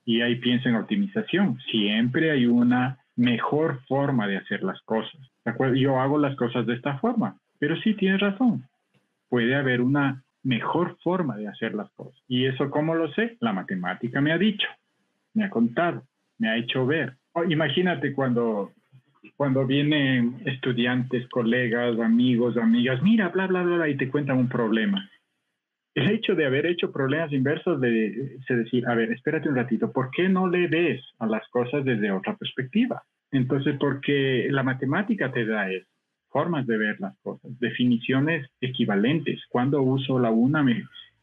Y 0.05 0.23
ahí 0.23 0.37
pienso 0.37 0.69
en 0.69 0.77
optimización. 0.77 1.59
Siempre 1.71 2.31
hay 2.31 2.47
una 2.47 2.99
mejor 3.17 3.81
forma 3.87 4.27
de 4.27 4.39
hacer 4.39 4.63
las 4.63 4.81
cosas. 4.83 5.21
¿De 5.45 5.51
acuerdo? 5.51 5.75
Yo 5.75 6.01
hago 6.01 6.19
las 6.19 6.35
cosas 6.37 6.67
de 6.67 6.75
esta 6.75 6.99
forma, 6.99 7.37
pero 7.59 7.77
sí 7.83 7.95
tienes 7.95 8.21
razón. 8.21 8.65
Puede 9.29 9.55
haber 9.55 9.81
una 9.81 10.23
mejor 10.43 10.97
forma 11.03 11.37
de 11.37 11.49
hacer 11.49 11.75
las 11.75 11.91
cosas. 11.93 12.21
¿Y 12.29 12.47
eso 12.47 12.71
cómo 12.71 12.95
lo 12.95 13.13
sé? 13.13 13.37
La 13.41 13.53
matemática 13.53 14.21
me 14.21 14.33
ha 14.33 14.39
dicho, 14.39 14.69
me 15.35 15.45
ha 15.45 15.51
contado, 15.51 16.05
me 16.39 16.49
ha 16.49 16.57
hecho 16.57 16.87
ver. 16.87 17.15
Oh, 17.33 17.45
imagínate 17.45 18.13
cuando 18.13 18.73
cuando 19.37 19.67
vienen 19.67 20.41
estudiantes, 20.47 21.29
colegas, 21.29 21.99
amigos, 22.01 22.57
amigas, 22.57 23.03
mira, 23.03 23.29
bla, 23.29 23.47
bla, 23.47 23.63
bla, 23.63 23.89
y 23.89 23.97
te 23.97 24.09
cuentan 24.09 24.39
un 24.39 24.49
problema. 24.49 25.09
El 25.95 26.11
hecho 26.11 26.35
de 26.35 26.47
haber 26.47 26.67
hecho 26.67 26.93
problemas 26.93 27.33
inversos 27.33 27.81
de, 27.81 28.39
decir, 28.49 28.87
a 28.87 28.95
ver, 28.95 29.13
espérate 29.13 29.49
un 29.49 29.57
ratito, 29.57 29.93
¿por 29.93 30.11
qué 30.11 30.29
no 30.29 30.49
le 30.49 30.69
ves 30.69 31.03
a 31.19 31.27
las 31.27 31.47
cosas 31.49 31.85
desde 31.85 32.11
otra 32.11 32.37
perspectiva? 32.37 33.03
Entonces, 33.33 33.77
porque 33.79 34.49
la 34.51 34.63
matemática 34.63 35.33
te 35.33 35.45
da 35.45 35.71
eso, 35.71 35.89
formas 36.31 36.67
de 36.67 36.79
ver 36.79 37.01
las 37.01 37.17
cosas, 37.19 37.51
definiciones 37.59 38.49
equivalentes, 38.61 39.41
cuando 39.51 39.83
uso 39.83 40.19
la 40.19 40.31
una 40.31 40.65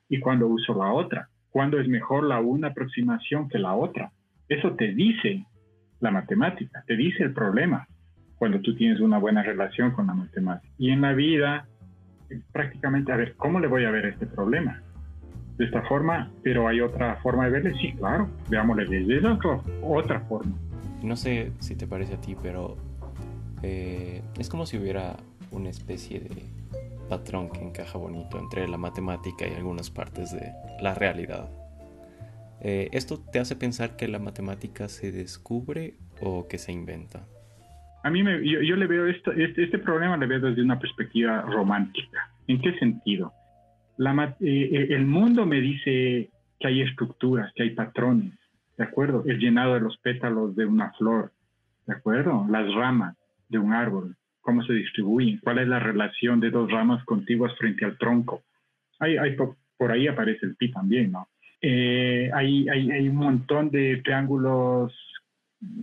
y 0.10 0.20
cuando 0.20 0.48
uso 0.48 0.74
la 0.76 0.92
otra, 0.92 1.30
cuándo 1.50 1.80
es 1.80 1.88
mejor 1.88 2.24
la 2.24 2.40
una 2.40 2.70
aproximación 2.70 3.48
que 3.50 3.60
la 3.60 3.76
otra. 3.76 4.12
Eso 4.48 4.74
te 4.76 4.94
dice 4.94 5.46
la 6.00 6.12
matemática, 6.12 6.84
te 6.86 6.96
dice 6.96 7.24
el 7.24 7.34
problema 7.34 7.88
cuando 8.36 8.60
tú 8.60 8.76
tienes 8.76 9.00
una 9.00 9.18
buena 9.18 9.44
relación 9.44 9.92
con 9.92 10.08
la 10.08 10.14
matemática. 10.14 10.72
Y 10.78 10.92
en 10.92 11.02
la 11.02 11.14
vida, 11.14 11.68
prácticamente, 12.52 13.12
a 13.12 13.16
ver, 13.16 13.36
¿cómo 13.36 13.60
le 13.60 13.68
voy 13.68 13.86
a 13.86 13.92
ver 13.92 14.06
este 14.06 14.26
problema? 14.26 14.82
De 15.58 15.66
esta 15.66 15.82
forma, 15.84 16.30
pero 16.44 16.68
hay 16.68 16.82
otra 16.82 17.16
forma 17.24 17.46
de 17.46 17.52
verle, 17.52 17.74
sí, 17.80 17.94
claro, 17.94 18.30
veámosle 18.50 18.86
desde 18.86 19.26
otra 19.82 20.20
forma. 20.22 20.54
No 21.02 21.16
sé 21.16 21.54
si 21.60 21.76
te 21.76 21.88
parece 21.88 22.16
a 22.16 22.22
ti, 22.22 22.36
pero 22.42 22.76
eh, 23.64 24.22
es 24.40 24.50
como 24.50 24.66
si 24.66 24.78
hubiera 24.78 25.18
una 25.52 25.70
especie 25.70 26.20
de 26.20 26.44
patrón 27.10 27.50
que 27.50 27.62
encaja 27.62 27.98
bonito 27.98 28.40
entre 28.40 28.68
la 28.68 28.78
matemática 28.78 29.48
y 29.48 29.54
algunas 29.54 29.90
partes 29.90 30.32
de 30.32 30.52
la 30.82 30.96
realidad. 30.96 31.50
Eh, 32.62 32.90
¿Esto 32.94 33.20
te 33.32 33.40
hace 33.40 33.56
pensar 33.56 33.96
que 33.96 34.08
la 34.08 34.20
matemática 34.20 34.88
se 34.88 35.12
descubre 35.12 35.96
o 36.22 36.48
que 36.48 36.58
se 36.58 36.72
inventa? 36.72 37.28
A 38.04 38.10
mí 38.10 38.24
me, 38.24 38.44
yo, 38.48 38.76
le 38.76 38.88
veo 38.88 39.08
esto, 39.08 39.32
este, 39.32 39.64
este, 39.64 39.80
problema 39.80 40.18
le 40.18 40.28
veo 40.28 40.40
desde 40.40 40.62
una 40.62 40.80
perspectiva 40.80 41.42
romántica. 41.42 42.30
¿En 42.48 42.62
qué 42.62 42.78
sentido? 42.78 43.34
Eh, 43.98 44.88
el 44.90 45.06
mundo 45.06 45.46
me 45.46 45.60
dice 45.60 46.30
que 46.60 46.68
hay 46.68 46.82
estructuras, 46.82 47.52
que 47.56 47.64
hay 47.64 47.72
patrones, 47.72 48.34
¿de 48.78 48.84
acuerdo? 48.84 49.24
El 49.26 49.40
llenado 49.40 49.74
de 49.74 49.80
los 49.80 49.98
pétalos 49.98 50.56
de 50.56 50.66
una 50.66 50.92
flor, 50.94 51.32
¿de 51.88 51.94
acuerdo? 51.94 52.46
Las 52.50 52.72
ramas 52.74 53.16
de 53.50 53.58
un 53.58 53.74
árbol, 53.74 54.16
cómo 54.42 54.64
se 54.64 54.74
distribuyen, 54.74 55.40
cuál 55.40 55.60
es 55.60 55.68
la 55.68 55.80
relación 55.80 56.40
de 56.40 56.52
dos 56.52 56.72
ramas 56.72 57.04
contiguas 57.06 57.56
frente 57.58 57.86
al 57.86 57.98
tronco. 57.98 58.44
Hay, 59.00 59.18
hay, 59.18 59.36
por 59.78 59.92
ahí 59.92 60.08
aparece 60.08 60.46
el 60.46 60.56
pi 60.56 60.72
también, 60.72 61.12
¿no? 61.12 61.28
Eh, 61.62 62.30
hay, 62.34 62.70
hay, 62.70 62.92
hay, 62.92 63.10
un 63.10 63.16
montón 63.16 63.72
de 63.72 64.02
triángulos 64.04 64.94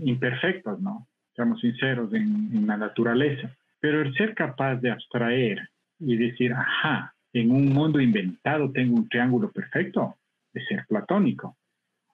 imperfectos, 0.02 0.80
¿no? 0.80 1.08
Seamos 1.34 1.60
sinceros, 1.60 2.12
en, 2.14 2.66
la 2.66 2.76
naturaleza. 2.76 3.50
Pero 3.80 4.02
el 4.02 4.14
ser 4.14 4.34
capaz 4.34 4.76
de 4.76 4.90
abstraer 4.90 5.68
y 5.98 6.16
decir, 6.16 6.52
ajá, 6.52 7.14
en 7.32 7.50
un 7.50 7.72
mundo 7.72 8.00
inventado 8.00 8.70
tengo 8.70 8.94
un 8.96 9.08
triángulo 9.08 9.50
perfecto, 9.50 10.16
de 10.52 10.64
ser 10.66 10.84
platónico. 10.86 11.56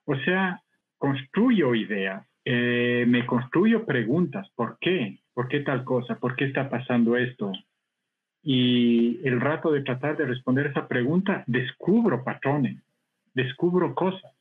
O 0.04 0.16
sea, 0.16 0.62
construyo 0.96 1.74
ideas, 1.74 2.26
eh, 2.44 3.04
me 3.06 3.26
construyo 3.26 3.84
preguntas, 3.84 4.48
¿por 4.54 4.78
qué? 4.80 5.18
¿Por 5.38 5.46
qué 5.46 5.60
tal 5.60 5.84
cosa? 5.84 6.16
¿Por 6.16 6.34
qué 6.34 6.46
está 6.46 6.68
pasando 6.68 7.16
esto? 7.16 7.52
Y 8.42 9.20
el 9.22 9.40
rato 9.40 9.70
de 9.70 9.82
tratar 9.82 10.16
de 10.16 10.26
responder 10.26 10.66
esa 10.66 10.88
pregunta, 10.88 11.44
descubro 11.46 12.24
patrones, 12.24 12.82
descubro 13.34 13.94
cosas. 13.94 14.32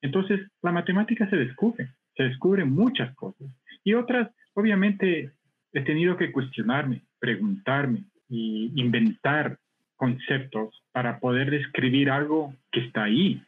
Entonces, 0.00 0.40
la 0.62 0.72
matemática 0.72 1.28
se 1.28 1.36
descubre, 1.36 1.90
se 2.16 2.22
descubren 2.22 2.72
muchas 2.72 3.14
cosas. 3.16 3.46
Y 3.84 3.92
otras, 3.92 4.30
obviamente, 4.54 5.30
he 5.74 5.82
tenido 5.82 6.16
que 6.16 6.32
cuestionarme, 6.32 7.02
preguntarme 7.18 8.04
y 8.30 8.72
inventar 8.80 9.58
conceptos 9.94 10.82
para 10.90 11.18
poder 11.18 11.50
describir 11.50 12.10
algo 12.10 12.54
que 12.72 12.80
está 12.80 13.02
ahí. 13.02 13.42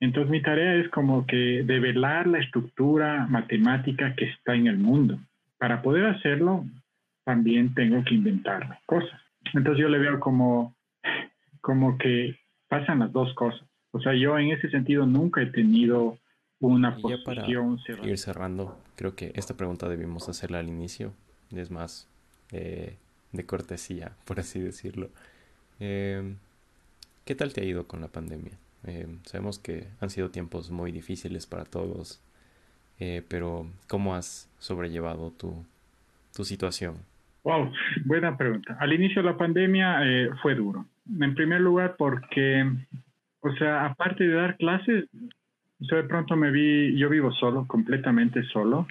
Entonces 0.00 0.32
mi 0.32 0.42
tarea 0.42 0.74
es 0.74 0.88
como 0.88 1.24
que 1.28 1.62
develar 1.62 2.26
la 2.26 2.40
estructura 2.40 3.28
matemática 3.28 4.16
que 4.16 4.24
está 4.24 4.56
en 4.56 4.66
el 4.66 4.78
mundo. 4.78 5.20
Para 5.58 5.82
poder 5.82 6.06
hacerlo, 6.06 6.64
también 7.24 7.74
tengo 7.74 8.02
que 8.04 8.14
inventar 8.14 8.80
cosas. 8.86 9.20
Entonces 9.52 9.82
yo 9.82 9.88
le 9.88 9.98
veo 9.98 10.20
como, 10.20 10.74
como 11.60 11.98
que 11.98 12.38
pasan 12.68 13.00
las 13.00 13.12
dos 13.12 13.34
cosas. 13.34 13.66
O 13.90 14.00
sea, 14.00 14.14
yo 14.14 14.38
en 14.38 14.50
ese 14.50 14.70
sentido 14.70 15.06
nunca 15.06 15.42
he 15.42 15.46
tenido 15.46 16.18
una 16.60 16.96
posición 16.96 17.24
para 17.24 17.46
ir 18.06 18.18
cerrando, 18.18 18.76
creo 18.96 19.14
que 19.14 19.32
esta 19.34 19.56
pregunta 19.56 19.88
debimos 19.88 20.28
hacerla 20.28 20.58
al 20.58 20.68
inicio. 20.68 21.12
Es 21.54 21.70
más 21.70 22.08
eh, 22.52 22.96
de 23.32 23.46
cortesía, 23.46 24.12
por 24.24 24.40
así 24.40 24.60
decirlo. 24.60 25.10
Em, 25.80 26.36
¿Qué 27.24 27.34
tal 27.34 27.52
te 27.52 27.60
ha 27.60 27.64
ido 27.64 27.86
con 27.86 28.00
la 28.00 28.08
pandemia? 28.08 28.52
Em, 28.84 29.18
sabemos 29.24 29.58
que 29.58 29.88
han 30.00 30.10
sido 30.10 30.30
tiempos 30.30 30.70
muy 30.70 30.92
difíciles 30.92 31.46
para 31.46 31.64
todos, 31.64 32.20
eh, 33.00 33.22
pero 33.28 33.66
¿cómo 33.88 34.14
has 34.14 34.48
sobrellevado 34.58 35.30
tu, 35.30 35.64
tu 36.34 36.44
situación? 36.44 36.96
Wow, 37.44 37.72
buena 38.04 38.36
pregunta. 38.36 38.76
Al 38.80 38.92
inicio 38.92 39.22
de 39.22 39.30
la 39.30 39.36
pandemia 39.36 40.00
eh, 40.04 40.30
fue 40.42 40.54
duro. 40.54 40.86
En 41.20 41.34
primer 41.34 41.60
lugar 41.60 41.94
porque 41.96 42.66
o 43.40 43.52
sea, 43.54 43.86
aparte 43.86 44.24
de 44.24 44.34
dar 44.34 44.56
clases, 44.56 45.08
de 45.78 46.02
pronto 46.04 46.36
me 46.36 46.50
vi, 46.50 46.96
yo 46.98 47.08
vivo 47.08 47.32
solo, 47.32 47.66
completamente 47.66 48.42
solo. 48.44 48.86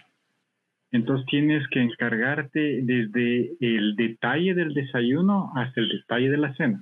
Entonces 0.92 1.26
tienes 1.28 1.68
que 1.68 1.82
encargarte 1.82 2.82
desde 2.82 3.58
el 3.60 3.96
detalle 3.96 4.54
del 4.54 4.74
desayuno 4.74 5.52
hasta 5.56 5.82
el 5.82 5.90
detalle 5.90 6.30
de 6.30 6.38
la 6.38 6.54
cena. 6.56 6.82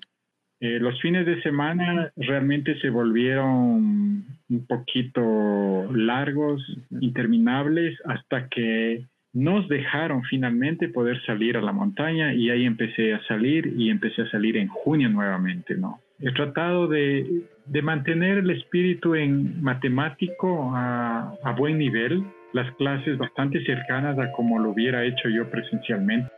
Eh, 0.62 0.80
los 0.80 1.00
fines 1.02 1.26
de 1.26 1.42
semana 1.42 2.12
realmente 2.16 2.80
se 2.80 2.90
volvieron 2.90 4.24
un 4.50 4.66
poquito 4.68 5.92
largos, 5.94 6.62
interminables, 7.02 8.00
hasta 8.06 8.48
que 8.48 9.06
nos 9.34 9.68
dejaron 9.68 10.24
finalmente 10.24 10.88
poder 10.88 11.22
salir 11.26 11.58
a 11.58 11.62
la 11.62 11.74
montaña 11.74 12.34
y 12.34 12.50
ahí 12.50 12.66
empecé 12.66 13.14
a 13.14 13.22
salir 13.28 13.74
y 13.78 13.90
empecé 13.90 14.22
a 14.22 14.32
salir 14.32 14.56
en 14.56 14.70
junio 14.70 15.10
nuevamente, 15.10 15.76
¿no? 15.76 16.00
He 16.20 16.32
tratado 16.32 16.88
de, 16.88 17.44
mantener 17.84 18.38
el 18.38 18.50
espíritu 18.50 19.16
en 19.16 19.62
matemático 19.62 20.72
a, 20.74 21.34
a 21.44 21.52
buen 21.52 21.78
nivel, 21.78 22.24
las 22.54 22.74
clases 22.76 23.18
bastante 23.18 23.62
cercanas 23.66 24.18
a 24.18 24.32
como 24.32 24.58
lo 24.58 24.70
hubiera 24.70 25.04
hecho 25.04 25.28
yo 25.28 25.50
presencialmente. 25.50 26.32